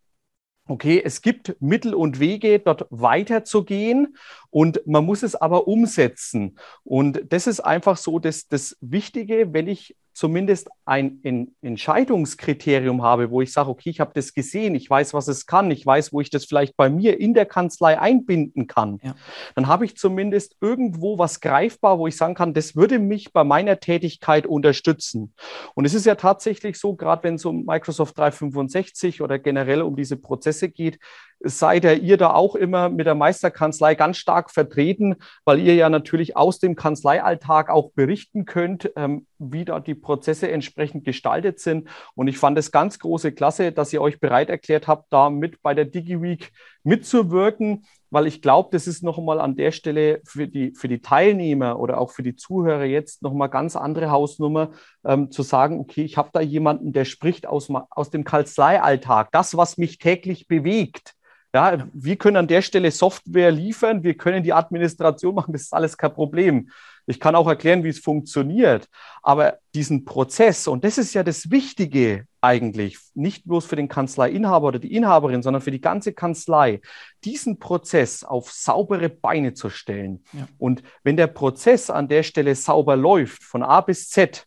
okay, 0.67 1.03
es 1.05 1.21
gibt 1.21 1.57
Mittel 1.61 1.95
und 1.95 2.21
Wege, 2.21 2.59
dort 2.59 2.87
weiterzugehen 2.91 4.17
und 4.51 4.87
man 4.87 5.05
muss 5.05 5.23
es 5.23 5.35
aber 5.35 5.69
umsetzen. 5.69 6.59
Und 6.85 7.23
das 7.31 7.47
ist 7.47 7.61
einfach 7.61 7.97
so 7.97 8.19
das, 8.19 8.49
das 8.49 8.77
Wichtige, 8.81 9.53
wenn 9.53 9.69
ich 9.69 9.97
zumindest 10.15 10.71
ein, 10.85 11.21
ein 11.25 11.55
Entscheidungskriterium 11.61 13.03
habe, 13.03 13.31
wo 13.31 13.41
ich 13.41 13.53
sage, 13.53 13.69
okay, 13.69 13.91
ich 13.91 14.01
habe 14.01 14.13
das 14.15 14.33
gesehen, 14.33 14.75
ich 14.75 14.89
weiß, 14.89 15.13
was 15.13 15.29
es 15.29 15.47
kann, 15.47 15.71
ich 15.71 15.85
weiß, 15.85 16.13
wo 16.13 16.21
ich 16.21 16.31
das 16.31 16.45
vielleicht 16.45 16.77
bei 16.77 16.89
mir 16.89 17.21
in 17.21 17.35
der 17.35 17.47
Kanzlei 17.47 17.99
einbinden 17.99 18.67
kann, 18.67 19.01
ja. 19.03 19.15
dann 19.57 19.67
habe 19.67 19.85
ich 19.85 19.97
zumindest 19.97 20.57
irgendwo 20.61 21.19
was 21.19 21.41
greifbar, 21.41 21.99
wo 21.99 22.07
ich 22.07 22.17
sagen 22.17 22.35
kann, 22.35 22.55
das 22.55 22.77
würde 22.77 22.99
mich 22.99 23.33
bei 23.33 23.45
meiner 23.45 23.81
Tätigkeit 23.81 24.47
unterstützen. 24.47 25.35
Und 25.75 25.85
es 25.85 25.95
ist 25.95 26.07
ja 26.07 26.15
tatsächlich 26.15 26.79
so, 26.79 26.95
gerade 26.95 27.25
wenn 27.25 27.35
es 27.35 27.45
um 27.45 27.65
Microsoft 27.65 28.17
365 28.17 29.21
oder 29.21 29.39
generell 29.39 29.83
um 29.83 29.97
diese 29.97 30.17
Prozesse 30.17 30.69
geht, 30.69 30.99
seid 31.45 31.85
ihr 31.85 32.17
da 32.17 32.33
auch 32.33 32.55
immer 32.55 32.89
mit 32.89 33.07
der 33.07 33.15
Meisterkanzlei 33.15 33.95
ganz 33.95 34.17
stark 34.17 34.51
vertreten, 34.51 35.17
weil 35.45 35.61
ihr 35.61 35.75
ja 35.75 35.89
natürlich 35.89 36.37
aus 36.37 36.59
dem 36.59 36.75
Kanzleialltag 36.75 37.69
auch 37.69 37.91
berichten 37.93 38.45
könnt, 38.45 38.91
ähm, 38.97 39.27
wie 39.53 39.65
da 39.65 39.81
die 39.81 39.95
Prozesse 39.95 40.51
entsprechend 40.51 41.05
gestaltet 41.05 41.61
sind. 41.61 41.89
Und 42.15 42.29
ich 42.29 42.39
fand 42.39 42.59
es 42.59 42.73
ganz 42.73 42.99
große 42.99 43.33
Klasse, 43.33 43.73
dass 43.73 43.93
ihr 43.93 44.03
euch 44.03 44.21
bereit 44.21 44.51
erklärt 44.51 44.89
habt, 44.89 45.13
da 45.13 45.31
mit 45.31 45.63
bei 45.63 45.75
der 45.75 45.85
DigiWeek 45.85 46.53
mitzuwirken, 46.83 47.85
weil 48.11 48.29
ich 48.29 48.43
glaube, 48.43 48.69
das 48.71 48.87
ist 48.87 49.03
nochmal 49.03 49.41
an 49.41 49.57
der 49.57 49.73
Stelle 49.73 50.21
für 50.25 50.47
die, 50.47 50.73
für 50.75 50.87
die 50.87 51.01
Teilnehmer 51.01 51.81
oder 51.81 52.01
auch 52.01 52.13
für 52.13 52.23
die 52.23 52.37
Zuhörer 52.37 52.85
jetzt 52.85 53.23
nochmal 53.23 53.49
ganz 53.49 53.75
andere 53.75 54.11
Hausnummer, 54.11 54.71
ähm, 55.05 55.33
zu 55.33 55.43
sagen, 55.43 55.81
okay, 55.81 56.05
ich 56.05 56.17
habe 56.17 56.31
da 56.33 56.41
jemanden, 56.41 56.93
der 56.93 57.07
spricht 57.07 57.47
aus, 57.47 57.69
aus 57.91 58.11
dem 58.11 58.23
Kanzleialltag, 58.23 59.33
das, 59.33 59.57
was 59.57 59.79
mich 59.79 59.99
täglich 59.99 60.47
bewegt. 60.47 61.15
Ja, 61.53 61.87
wir 61.93 62.17
können 62.17 62.37
an 62.37 62.49
der 62.49 62.63
Stelle 62.63 62.91
Software 62.91 63.51
liefern, 63.51 64.03
wir 64.03 64.15
können 64.15 64.43
die 64.43 64.53
Administration 64.53 65.35
machen, 65.35 65.53
das 65.53 65.63
ist 65.63 65.73
alles 65.73 65.97
kein 65.97 66.13
Problem. 66.13 66.69
Ich 67.07 67.21
kann 67.21 67.35
auch 67.35 67.47
erklären, 67.47 67.85
wie 67.85 67.89
es 67.89 67.99
funktioniert. 67.99 68.89
Aber 69.23 69.59
diesen 69.75 70.05
Prozess, 70.05 70.67
und 70.67 70.85
das 70.85 70.99
ist 70.99 71.15
ja 71.15 71.23
das 71.23 71.51
Wichtige 71.51 72.27
eigentlich, 72.41 72.99
nicht 73.15 73.45
bloß 73.47 73.67
für 73.67 73.77
den 73.77 73.89
Kanzleiinhaber 73.89 74.69
oder 74.69 74.79
die 74.79 74.95
Inhaberin, 74.95 75.43
sondern 75.43 75.63
für 75.63 75.71
die 75.71 75.81
ganze 75.81 76.13
Kanzlei, 76.13 76.81
diesen 77.25 77.59
Prozess 77.59 78.25
auf 78.25 78.51
saubere 78.51 79.09
Beine 79.09 79.55
zu 79.55 79.71
stellen. 79.71 80.25
Ja. 80.33 80.49
Und 80.59 80.83
wenn 81.03 81.17
der 81.17 81.27
Prozess 81.27 81.91
an 81.91 82.09
der 82.09 82.23
Stelle 82.23 82.55
sauber 82.55 82.97
läuft, 82.97 83.43
von 83.45 83.63
A 83.63 83.81
bis 83.81 84.09
Z, 84.09 84.47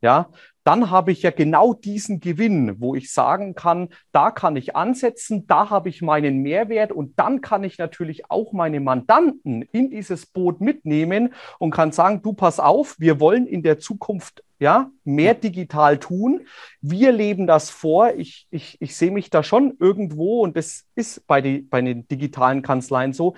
ja, 0.00 0.30
dann 0.64 0.90
habe 0.90 1.12
ich 1.12 1.22
ja 1.22 1.30
genau 1.30 1.74
diesen 1.74 2.20
Gewinn, 2.20 2.80
wo 2.80 2.94
ich 2.94 3.12
sagen 3.12 3.54
kann, 3.54 3.90
da 4.12 4.30
kann 4.30 4.56
ich 4.56 4.74
ansetzen, 4.74 5.46
da 5.46 5.70
habe 5.70 5.90
ich 5.90 6.02
meinen 6.02 6.38
Mehrwert 6.38 6.90
und 6.90 7.18
dann 7.18 7.42
kann 7.42 7.64
ich 7.64 7.78
natürlich 7.78 8.30
auch 8.30 8.52
meine 8.52 8.80
Mandanten 8.80 9.62
in 9.72 9.90
dieses 9.90 10.26
Boot 10.26 10.60
mitnehmen 10.60 11.34
und 11.58 11.70
kann 11.70 11.92
sagen, 11.92 12.22
du 12.22 12.32
pass 12.32 12.58
auf, 12.60 12.96
wir 12.98 13.20
wollen 13.20 13.46
in 13.46 13.62
der 13.62 13.78
Zukunft 13.78 14.42
ja, 14.58 14.90
mehr 15.04 15.34
digital 15.34 15.98
tun. 15.98 16.46
Wir 16.80 17.12
leben 17.12 17.46
das 17.46 17.68
vor. 17.68 18.14
Ich, 18.14 18.46
ich, 18.50 18.80
ich 18.80 18.96
sehe 18.96 19.10
mich 19.10 19.28
da 19.28 19.42
schon 19.42 19.76
irgendwo 19.78 20.42
und 20.42 20.56
das 20.56 20.84
ist 20.94 21.26
bei, 21.26 21.42
die, 21.42 21.58
bei 21.58 21.82
den 21.82 22.08
digitalen 22.08 22.62
Kanzleien 22.62 23.12
so. 23.12 23.34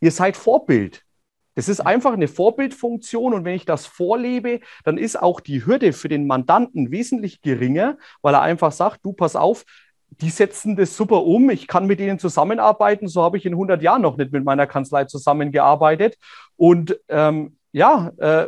Ihr 0.00 0.10
seid 0.10 0.36
Vorbild. 0.36 1.04
Das 1.54 1.68
ist 1.68 1.80
einfach 1.80 2.12
eine 2.12 2.28
Vorbildfunktion 2.28 3.34
und 3.34 3.44
wenn 3.44 3.54
ich 3.54 3.66
das 3.66 3.86
vorlebe, 3.86 4.60
dann 4.84 4.98
ist 4.98 5.20
auch 5.20 5.40
die 5.40 5.66
Hürde 5.66 5.92
für 5.92 6.08
den 6.08 6.26
Mandanten 6.26 6.90
wesentlich 6.90 7.42
geringer, 7.42 7.98
weil 8.22 8.34
er 8.34 8.42
einfach 8.42 8.72
sagt, 8.72 9.04
du 9.04 9.12
pass 9.12 9.36
auf, 9.36 9.64
die 10.20 10.30
setzen 10.30 10.76
das 10.76 10.96
super 10.96 11.24
um. 11.24 11.50
Ich 11.50 11.66
kann 11.66 11.86
mit 11.86 12.00
ihnen 12.00 12.18
zusammenarbeiten. 12.18 13.08
So 13.08 13.22
habe 13.22 13.38
ich 13.38 13.46
in 13.46 13.54
100 13.54 13.82
Jahren 13.82 14.02
noch 14.02 14.16
nicht 14.16 14.32
mit 14.32 14.44
meiner 14.44 14.66
Kanzlei 14.66 15.04
zusammengearbeitet. 15.04 16.18
Und 16.56 16.98
ähm, 17.08 17.56
ja, 17.72 18.12
äh, 18.18 18.46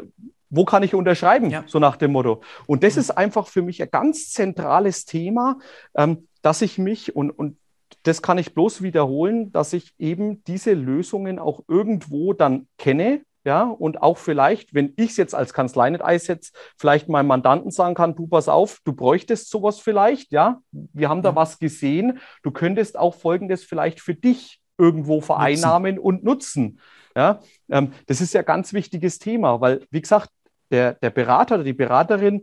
wo 0.51 0.65
kann 0.65 0.83
ich 0.83 0.95
unterschreiben? 0.95 1.51
Ja. 1.51 1.65
So 1.67 1.79
nach 1.79 1.97
dem 1.97 2.13
Motto. 2.13 2.43
Und 2.67 2.85
das 2.85 2.97
ist 2.97 3.11
einfach 3.11 3.49
für 3.49 3.63
mich 3.63 3.83
ein 3.83 3.91
ganz 3.91 4.31
zentrales 4.31 5.05
Thema, 5.05 5.59
ähm, 5.97 6.29
dass 6.43 6.63
ich 6.63 6.79
mich 6.79 7.17
und, 7.17 7.31
und 7.31 7.57
das 8.05 8.23
kann 8.23 8.39
ich 8.39 8.55
bloß 8.55 8.83
wiederholen, 8.83 9.51
dass 9.51 9.73
ich 9.73 9.95
eben 9.99 10.45
diese 10.45 10.75
Lösungen 10.75 11.39
auch 11.39 11.63
irgendwo 11.69 12.33
dann 12.33 12.69
kenne, 12.79 13.23
ja, 13.47 13.65
und 13.65 14.03
auch 14.03 14.17
vielleicht, 14.17 14.73
wenn 14.73 14.95
ich 14.97 15.11
es 15.11 15.17
jetzt 15.19 15.35
als 15.35 15.53
Kanzlei 15.53 15.91
nicht 15.91 16.03
einsetze, 16.03 16.53
vielleicht 16.79 17.11
meinem 17.11 17.27
Mandanten 17.27 17.71
sagen 17.71 17.95
kann, 17.95 18.15
du 18.15 18.27
pass 18.27 18.49
auf, 18.49 18.81
du 18.85 18.95
bräuchtest 18.95 19.51
sowas 19.51 19.81
vielleicht, 19.81 20.33
ja, 20.33 20.61
wir 20.71 21.11
haben 21.11 21.21
da 21.21 21.31
ja. 21.31 21.37
was 21.37 21.59
gesehen, 21.59 22.21
du 22.43 22.51
könntest 22.51 22.99
auch 22.99 23.15
Folgendes 23.15 23.63
vielleicht 23.63 24.01
für 24.01 24.15
dich 24.15 24.61
irgendwo 24.79 25.21
vereinnahmen 25.21 25.97
nutzen. 25.97 26.07
und 26.07 26.25
nutzen. 26.25 26.81
Ja, 27.17 27.41
ähm, 27.69 27.93
das 28.07 28.21
ist 28.21 28.33
ja 28.33 28.41
ein 28.41 28.47
ganz 28.47 28.73
wichtiges 28.73 29.19
Thema, 29.19 29.61
weil, 29.61 29.87
wie 29.91 30.01
gesagt, 30.01 30.31
der, 30.71 30.95
der 30.95 31.11
Berater 31.11 31.57
oder 31.57 31.65
die 31.65 31.75
Beraterin, 31.75 32.43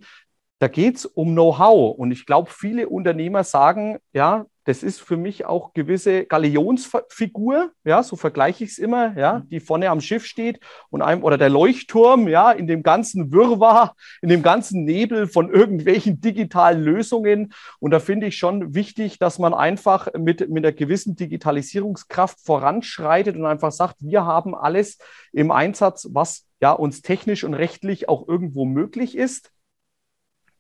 da 0.59 0.68
geht 0.68 0.97
es 0.97 1.05
um 1.07 1.32
Know-how. 1.34 1.97
Und 1.97 2.12
ich 2.12 2.26
glaube, 2.28 2.51
viele 2.51 2.88
Unternehmer 2.88 3.43
sagen, 3.43 3.97
ja, 4.14 4.45
das 4.66 4.84
ist 4.84 5.01
für 5.01 5.18
mich 5.18 5.45
auch 5.45 5.74
gewisse 5.74 6.26
Galionsfigur, 6.26 7.72
ja, 7.84 8.03
so 8.03 8.16
vergleiche 8.16 8.64
ich 8.64 8.72
es 8.72 8.78
immer, 8.78 9.18
ja, 9.18 9.43
die 9.49 9.59
vorne 9.59 9.89
am 9.89 10.01
Schiff 10.01 10.26
steht 10.26 10.59
und 10.89 11.01
einem, 11.01 11.24
oder 11.24 11.38
der 11.38 11.49
Leuchtturm, 11.49 12.28
ja, 12.28 12.51
in 12.51 12.68
dem 12.68 12.84
ganzen 12.84 13.32
Wirrwarr, 13.32 13.95
in 14.22 14.30
dem 14.30 14.43
ganzen 14.43 14.84
Nebel 14.84 15.28
von 15.28 15.51
irgendwelchen 15.51 16.22
digitalen 16.22 16.82
Lösungen. 16.84 17.53
Und 17.80 17.91
da 17.91 17.99
finde 17.99 18.28
ich 18.28 18.38
schon 18.38 18.76
wichtig, 18.76 19.18
dass 19.18 19.39
man 19.39 19.53
einfach 19.53 20.07
mit, 20.18 20.47
mit 20.49 20.64
einer 20.64 20.74
gewissen 20.74 21.16
Digitalisierungskraft 21.16 22.39
voranschreitet 22.45 23.36
und 23.36 23.45
einfach 23.45 23.72
sagt, 23.72 23.97
wir 23.99 24.26
haben 24.26 24.53
alles 24.53 24.99
im 25.34 25.51
Einsatz, 25.51 26.07
was 26.12 26.45
ja 26.62 26.72
uns 26.72 27.01
technisch 27.01 27.43
und 27.43 27.55
rechtlich 27.55 28.07
auch 28.07 28.28
irgendwo 28.28 28.66
möglich 28.66 29.18
ist 29.18 29.51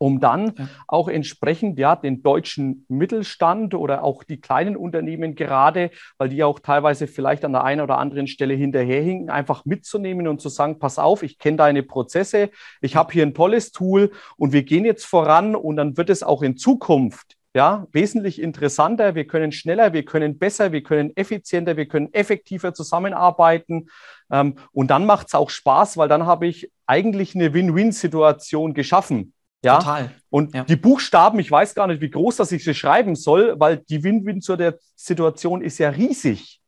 um 0.01 0.19
dann 0.19 0.53
ja. 0.57 0.67
auch 0.87 1.07
entsprechend 1.07 1.77
ja 1.77 1.95
den 1.95 2.23
deutschen 2.23 2.85
Mittelstand 2.89 3.75
oder 3.75 4.03
auch 4.03 4.23
die 4.23 4.41
kleinen 4.41 4.75
Unternehmen 4.75 5.35
gerade, 5.35 5.91
weil 6.17 6.29
die 6.29 6.43
auch 6.43 6.57
teilweise 6.57 7.05
vielleicht 7.05 7.45
an 7.45 7.51
der 7.51 7.63
einen 7.63 7.81
oder 7.81 7.99
anderen 7.99 8.25
Stelle 8.25 8.55
hinterherhinken, 8.55 9.29
einfach 9.29 9.63
mitzunehmen 9.63 10.27
und 10.27 10.41
zu 10.41 10.49
sagen, 10.49 10.79
pass 10.79 10.97
auf, 10.97 11.21
ich 11.21 11.37
kenne 11.37 11.57
deine 11.57 11.83
Prozesse, 11.83 12.49
ich 12.81 12.95
habe 12.95 13.13
hier 13.13 13.23
ein 13.23 13.35
tolles 13.35 13.71
Tool 13.71 14.09
und 14.37 14.53
wir 14.53 14.63
gehen 14.63 14.85
jetzt 14.85 15.05
voran 15.05 15.55
und 15.55 15.75
dann 15.75 15.95
wird 15.97 16.09
es 16.09 16.23
auch 16.23 16.41
in 16.41 16.57
Zukunft 16.57 17.37
ja, 17.53 17.85
wesentlich 17.91 18.41
interessanter, 18.41 19.13
wir 19.13 19.27
können 19.27 19.51
schneller, 19.51 19.91
wir 19.93 20.05
können 20.05 20.39
besser, 20.39 20.71
wir 20.71 20.81
können 20.81 21.11
effizienter, 21.15 21.75
wir 21.75 21.85
können 21.85 22.11
effektiver 22.13 22.73
zusammenarbeiten. 22.73 23.89
Ähm, 24.31 24.55
und 24.71 24.87
dann 24.89 25.05
macht 25.05 25.27
es 25.27 25.35
auch 25.35 25.49
Spaß, 25.49 25.97
weil 25.97 26.07
dann 26.07 26.25
habe 26.25 26.47
ich 26.47 26.71
eigentlich 26.87 27.35
eine 27.35 27.53
Win-Win-Situation 27.53 28.73
geschaffen. 28.73 29.33
Ja, 29.63 29.77
Total. 29.77 30.11
Und 30.29 30.55
ja. 30.55 30.63
die 30.63 30.75
Buchstaben, 30.75 31.39
ich 31.39 31.51
weiß 31.51 31.75
gar 31.75 31.87
nicht, 31.87 32.01
wie 32.01 32.09
groß 32.09 32.37
das 32.37 32.51
ich 32.51 32.63
sie 32.63 32.73
schreiben 32.73 33.15
soll, 33.15 33.59
weil 33.59 33.77
die 33.77 34.03
Win-Win 34.03 34.41
zur 34.41 34.57
der 34.57 34.79
Situation 34.95 35.61
ist 35.61 35.77
ja 35.77 35.89
riesig 35.89 36.61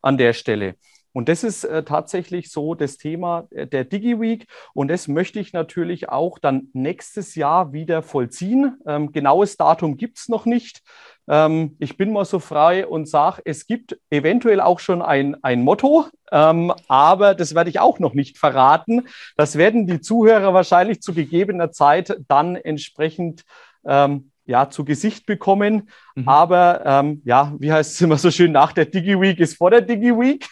an 0.00 0.16
der 0.16 0.32
Stelle. 0.32 0.76
Und 1.16 1.30
das 1.30 1.44
ist 1.44 1.64
äh, 1.64 1.82
tatsächlich 1.82 2.52
so 2.52 2.74
das 2.74 2.98
Thema 2.98 3.48
äh, 3.50 3.66
der 3.66 3.84
DigiWeek. 3.84 4.46
Und 4.74 4.88
das 4.88 5.08
möchte 5.08 5.40
ich 5.40 5.54
natürlich 5.54 6.10
auch 6.10 6.38
dann 6.38 6.68
nächstes 6.74 7.36
Jahr 7.36 7.72
wieder 7.72 8.02
vollziehen. 8.02 8.76
Ähm, 8.86 9.12
genaues 9.12 9.56
Datum 9.56 9.96
gibt 9.96 10.18
es 10.18 10.28
noch 10.28 10.44
nicht. 10.44 10.82
Ähm, 11.28 11.76
ich 11.78 11.96
bin 11.96 12.12
mal 12.12 12.24
so 12.24 12.38
frei 12.38 12.86
und 12.86 13.08
sage, 13.08 13.42
es 13.44 13.66
gibt 13.66 13.98
eventuell 14.10 14.60
auch 14.60 14.78
schon 14.80 15.02
ein, 15.02 15.36
ein 15.42 15.62
Motto, 15.62 16.06
ähm, 16.30 16.72
aber 16.88 17.34
das 17.34 17.54
werde 17.54 17.70
ich 17.70 17.80
auch 17.80 17.98
noch 17.98 18.14
nicht 18.14 18.38
verraten. 18.38 19.08
Das 19.36 19.56
werden 19.56 19.86
die 19.86 20.00
Zuhörer 20.00 20.54
wahrscheinlich 20.54 21.00
zu 21.00 21.14
gegebener 21.14 21.72
Zeit 21.72 22.16
dann 22.28 22.56
entsprechend 22.56 23.44
ähm, 23.84 24.30
ja, 24.46 24.70
zu 24.70 24.84
Gesicht 24.84 25.26
bekommen. 25.26 25.90
Mhm. 26.14 26.28
Aber 26.28 26.82
ähm, 26.84 27.22
ja, 27.24 27.52
wie 27.58 27.72
heißt 27.72 27.94
es 27.94 28.00
immer 28.00 28.18
so 28.18 28.30
schön, 28.30 28.52
nach 28.52 28.72
der 28.72 28.86
DigiWeek 28.86 29.40
ist 29.40 29.56
vor 29.56 29.70
der 29.70 29.82
DigiWeek. 29.82 30.46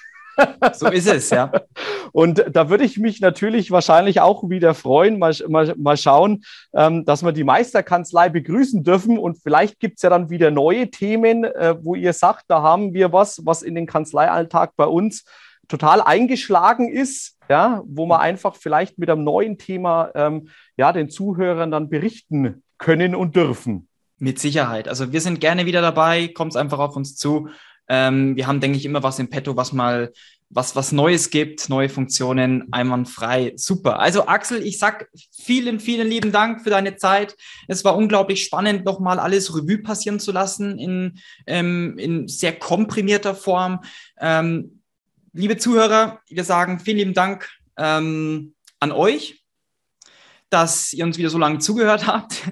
So 0.72 0.88
ist 0.88 1.06
es, 1.06 1.30
ja. 1.30 1.52
Und 2.12 2.44
da 2.50 2.70
würde 2.70 2.84
ich 2.84 2.98
mich 2.98 3.20
natürlich 3.20 3.70
wahrscheinlich 3.70 4.20
auch 4.20 4.48
wieder 4.48 4.74
freuen, 4.74 5.18
mal, 5.18 5.34
mal, 5.48 5.74
mal 5.76 5.96
schauen, 5.96 6.44
ähm, 6.74 7.04
dass 7.04 7.24
wir 7.24 7.32
die 7.32 7.44
Meisterkanzlei 7.44 8.28
begrüßen 8.28 8.84
dürfen. 8.84 9.18
Und 9.18 9.38
vielleicht 9.42 9.80
gibt 9.80 9.96
es 9.96 10.02
ja 10.02 10.10
dann 10.10 10.30
wieder 10.30 10.50
neue 10.50 10.90
Themen, 10.90 11.44
äh, 11.44 11.76
wo 11.82 11.94
ihr 11.94 12.12
sagt, 12.12 12.44
da 12.48 12.62
haben 12.62 12.94
wir 12.94 13.12
was, 13.12 13.42
was 13.44 13.62
in 13.62 13.74
den 13.74 13.86
Kanzleialltag 13.86 14.72
bei 14.76 14.86
uns 14.86 15.24
total 15.68 16.00
eingeschlagen 16.00 16.88
ist, 16.88 17.38
ja, 17.48 17.82
wo 17.86 18.06
wir 18.06 18.20
einfach 18.20 18.56
vielleicht 18.56 18.98
mit 18.98 19.10
einem 19.10 19.24
neuen 19.24 19.58
Thema 19.58 20.10
ähm, 20.14 20.48
ja, 20.76 20.92
den 20.92 21.10
Zuhörern 21.10 21.70
dann 21.70 21.88
berichten 21.88 22.62
können 22.78 23.14
und 23.14 23.36
dürfen. 23.36 23.88
Mit 24.18 24.38
Sicherheit. 24.38 24.88
Also 24.88 25.12
wir 25.12 25.20
sind 25.20 25.40
gerne 25.40 25.66
wieder 25.66 25.82
dabei, 25.82 26.28
kommt 26.28 26.56
einfach 26.56 26.78
auf 26.78 26.94
uns 26.96 27.16
zu. 27.16 27.48
Ähm, 27.88 28.36
wir 28.36 28.46
haben, 28.46 28.60
denke 28.60 28.78
ich, 28.78 28.84
immer 28.84 29.02
was 29.02 29.18
im 29.18 29.28
Petto, 29.28 29.56
was 29.56 29.72
mal 29.72 30.12
was, 30.54 30.76
was 30.76 30.92
Neues 30.92 31.30
gibt, 31.30 31.68
neue 31.68 31.88
Funktionen, 31.88 32.72
einwandfrei. 32.72 33.52
Super. 33.56 33.98
Also 33.98 34.26
Axel, 34.26 34.62
ich 34.62 34.78
sag 34.78 35.08
vielen, 35.32 35.80
vielen 35.80 36.08
lieben 36.08 36.32
Dank 36.32 36.62
für 36.62 36.70
deine 36.70 36.96
Zeit. 36.96 37.36
Es 37.66 37.84
war 37.84 37.96
unglaublich 37.96 38.44
spannend, 38.44 38.84
nochmal 38.84 39.18
alles 39.18 39.54
Revue 39.54 39.78
passieren 39.78 40.20
zu 40.20 40.30
lassen 40.30 40.78
in, 40.78 41.18
ähm, 41.46 41.98
in 41.98 42.28
sehr 42.28 42.56
komprimierter 42.56 43.34
Form. 43.34 43.80
Ähm, 44.20 44.80
liebe 45.32 45.56
Zuhörer, 45.56 46.20
wir 46.28 46.44
sagen 46.44 46.78
vielen 46.78 46.98
lieben 46.98 47.14
Dank 47.14 47.48
ähm, 47.76 48.54
an 48.78 48.92
euch 48.92 49.43
dass 50.54 50.92
ihr 50.92 51.04
uns 51.04 51.18
wieder 51.18 51.30
so 51.30 51.38
lange 51.38 51.58
zugehört 51.58 52.06
habt. 52.06 52.42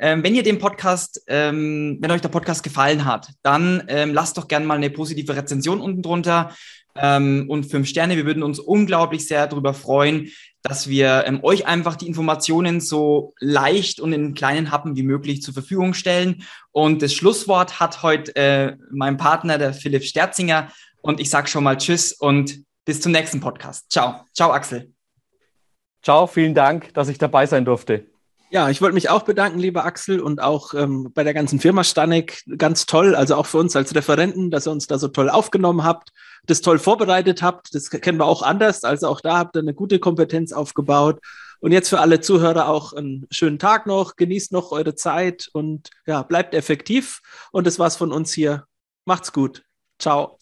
Ähm, 0.00 0.24
wenn 0.24 0.34
ihr 0.34 0.42
den 0.42 0.58
Podcast, 0.58 1.22
ähm, 1.28 1.98
wenn 2.00 2.10
euch 2.10 2.22
der 2.22 2.30
Podcast 2.30 2.62
gefallen 2.62 3.04
hat, 3.04 3.28
dann 3.42 3.84
ähm, 3.88 4.14
lasst 4.14 4.38
doch 4.38 4.48
gerne 4.48 4.64
mal 4.64 4.76
eine 4.76 4.88
positive 4.88 5.36
Rezension 5.36 5.80
unten 5.80 6.00
drunter 6.00 6.54
ähm, 6.96 7.44
und 7.48 7.64
fünf 7.64 7.88
Sterne. 7.88 8.16
Wir 8.16 8.24
würden 8.24 8.42
uns 8.42 8.58
unglaublich 8.58 9.28
sehr 9.28 9.46
darüber 9.46 9.74
freuen, 9.74 10.30
dass 10.62 10.88
wir 10.88 11.24
ähm, 11.26 11.40
euch 11.42 11.66
einfach 11.66 11.96
die 11.96 12.06
Informationen 12.06 12.80
so 12.80 13.34
leicht 13.38 14.00
und 14.00 14.14
in 14.14 14.32
kleinen 14.32 14.70
Happen 14.70 14.96
wie 14.96 15.02
möglich 15.02 15.42
zur 15.42 15.52
Verfügung 15.52 15.92
stellen. 15.92 16.44
Und 16.70 17.02
das 17.02 17.12
Schlusswort 17.12 17.80
hat 17.80 18.02
heute 18.02 18.34
äh, 18.34 18.76
mein 18.90 19.18
Partner, 19.18 19.58
der 19.58 19.74
Philipp 19.74 20.04
Sterzinger. 20.04 20.72
Und 21.02 21.20
ich 21.20 21.28
sage 21.28 21.48
schon 21.48 21.64
mal 21.64 21.76
Tschüss 21.76 22.12
und 22.12 22.64
bis 22.86 23.02
zum 23.02 23.12
nächsten 23.12 23.40
Podcast. 23.40 23.90
Ciao. 23.90 24.24
Ciao, 24.32 24.52
Axel. 24.52 24.91
Ciao, 26.02 26.26
vielen 26.26 26.54
Dank, 26.54 26.92
dass 26.94 27.08
ich 27.08 27.18
dabei 27.18 27.46
sein 27.46 27.64
durfte. 27.64 28.06
Ja, 28.50 28.68
ich 28.68 28.82
wollte 28.82 28.94
mich 28.94 29.08
auch 29.08 29.22
bedanken, 29.22 29.58
lieber 29.58 29.86
Axel, 29.86 30.20
und 30.20 30.42
auch 30.42 30.74
ähm, 30.74 31.10
bei 31.14 31.24
der 31.24 31.32
ganzen 31.32 31.58
Firma 31.58 31.84
Stanek. 31.84 32.42
Ganz 32.58 32.84
toll, 32.84 33.14
also 33.14 33.36
auch 33.36 33.46
für 33.46 33.56
uns 33.56 33.74
als 33.76 33.94
Referenten, 33.94 34.50
dass 34.50 34.66
ihr 34.66 34.72
uns 34.72 34.86
da 34.86 34.98
so 34.98 35.08
toll 35.08 35.30
aufgenommen 35.30 35.84
habt, 35.84 36.10
das 36.44 36.60
toll 36.60 36.78
vorbereitet 36.78 37.40
habt. 37.40 37.74
Das 37.74 37.88
kennen 37.88 38.18
wir 38.18 38.26
auch 38.26 38.42
anders. 38.42 38.84
Also 38.84 39.08
auch 39.08 39.22
da 39.22 39.38
habt 39.38 39.56
ihr 39.56 39.60
eine 39.60 39.72
gute 39.72 40.00
Kompetenz 40.00 40.52
aufgebaut. 40.52 41.18
Und 41.60 41.72
jetzt 41.72 41.88
für 41.88 42.00
alle 42.00 42.20
Zuhörer 42.20 42.68
auch 42.68 42.92
einen 42.92 43.26
schönen 43.30 43.58
Tag 43.58 43.86
noch. 43.86 44.16
Genießt 44.16 44.52
noch 44.52 44.70
eure 44.72 44.96
Zeit 44.96 45.48
und 45.54 45.88
ja, 46.04 46.22
bleibt 46.22 46.54
effektiv. 46.54 47.22
Und 47.52 47.66
das 47.66 47.78
war's 47.78 47.96
von 47.96 48.12
uns 48.12 48.34
hier. 48.34 48.64
Macht's 49.06 49.32
gut. 49.32 49.62
Ciao. 49.98 50.41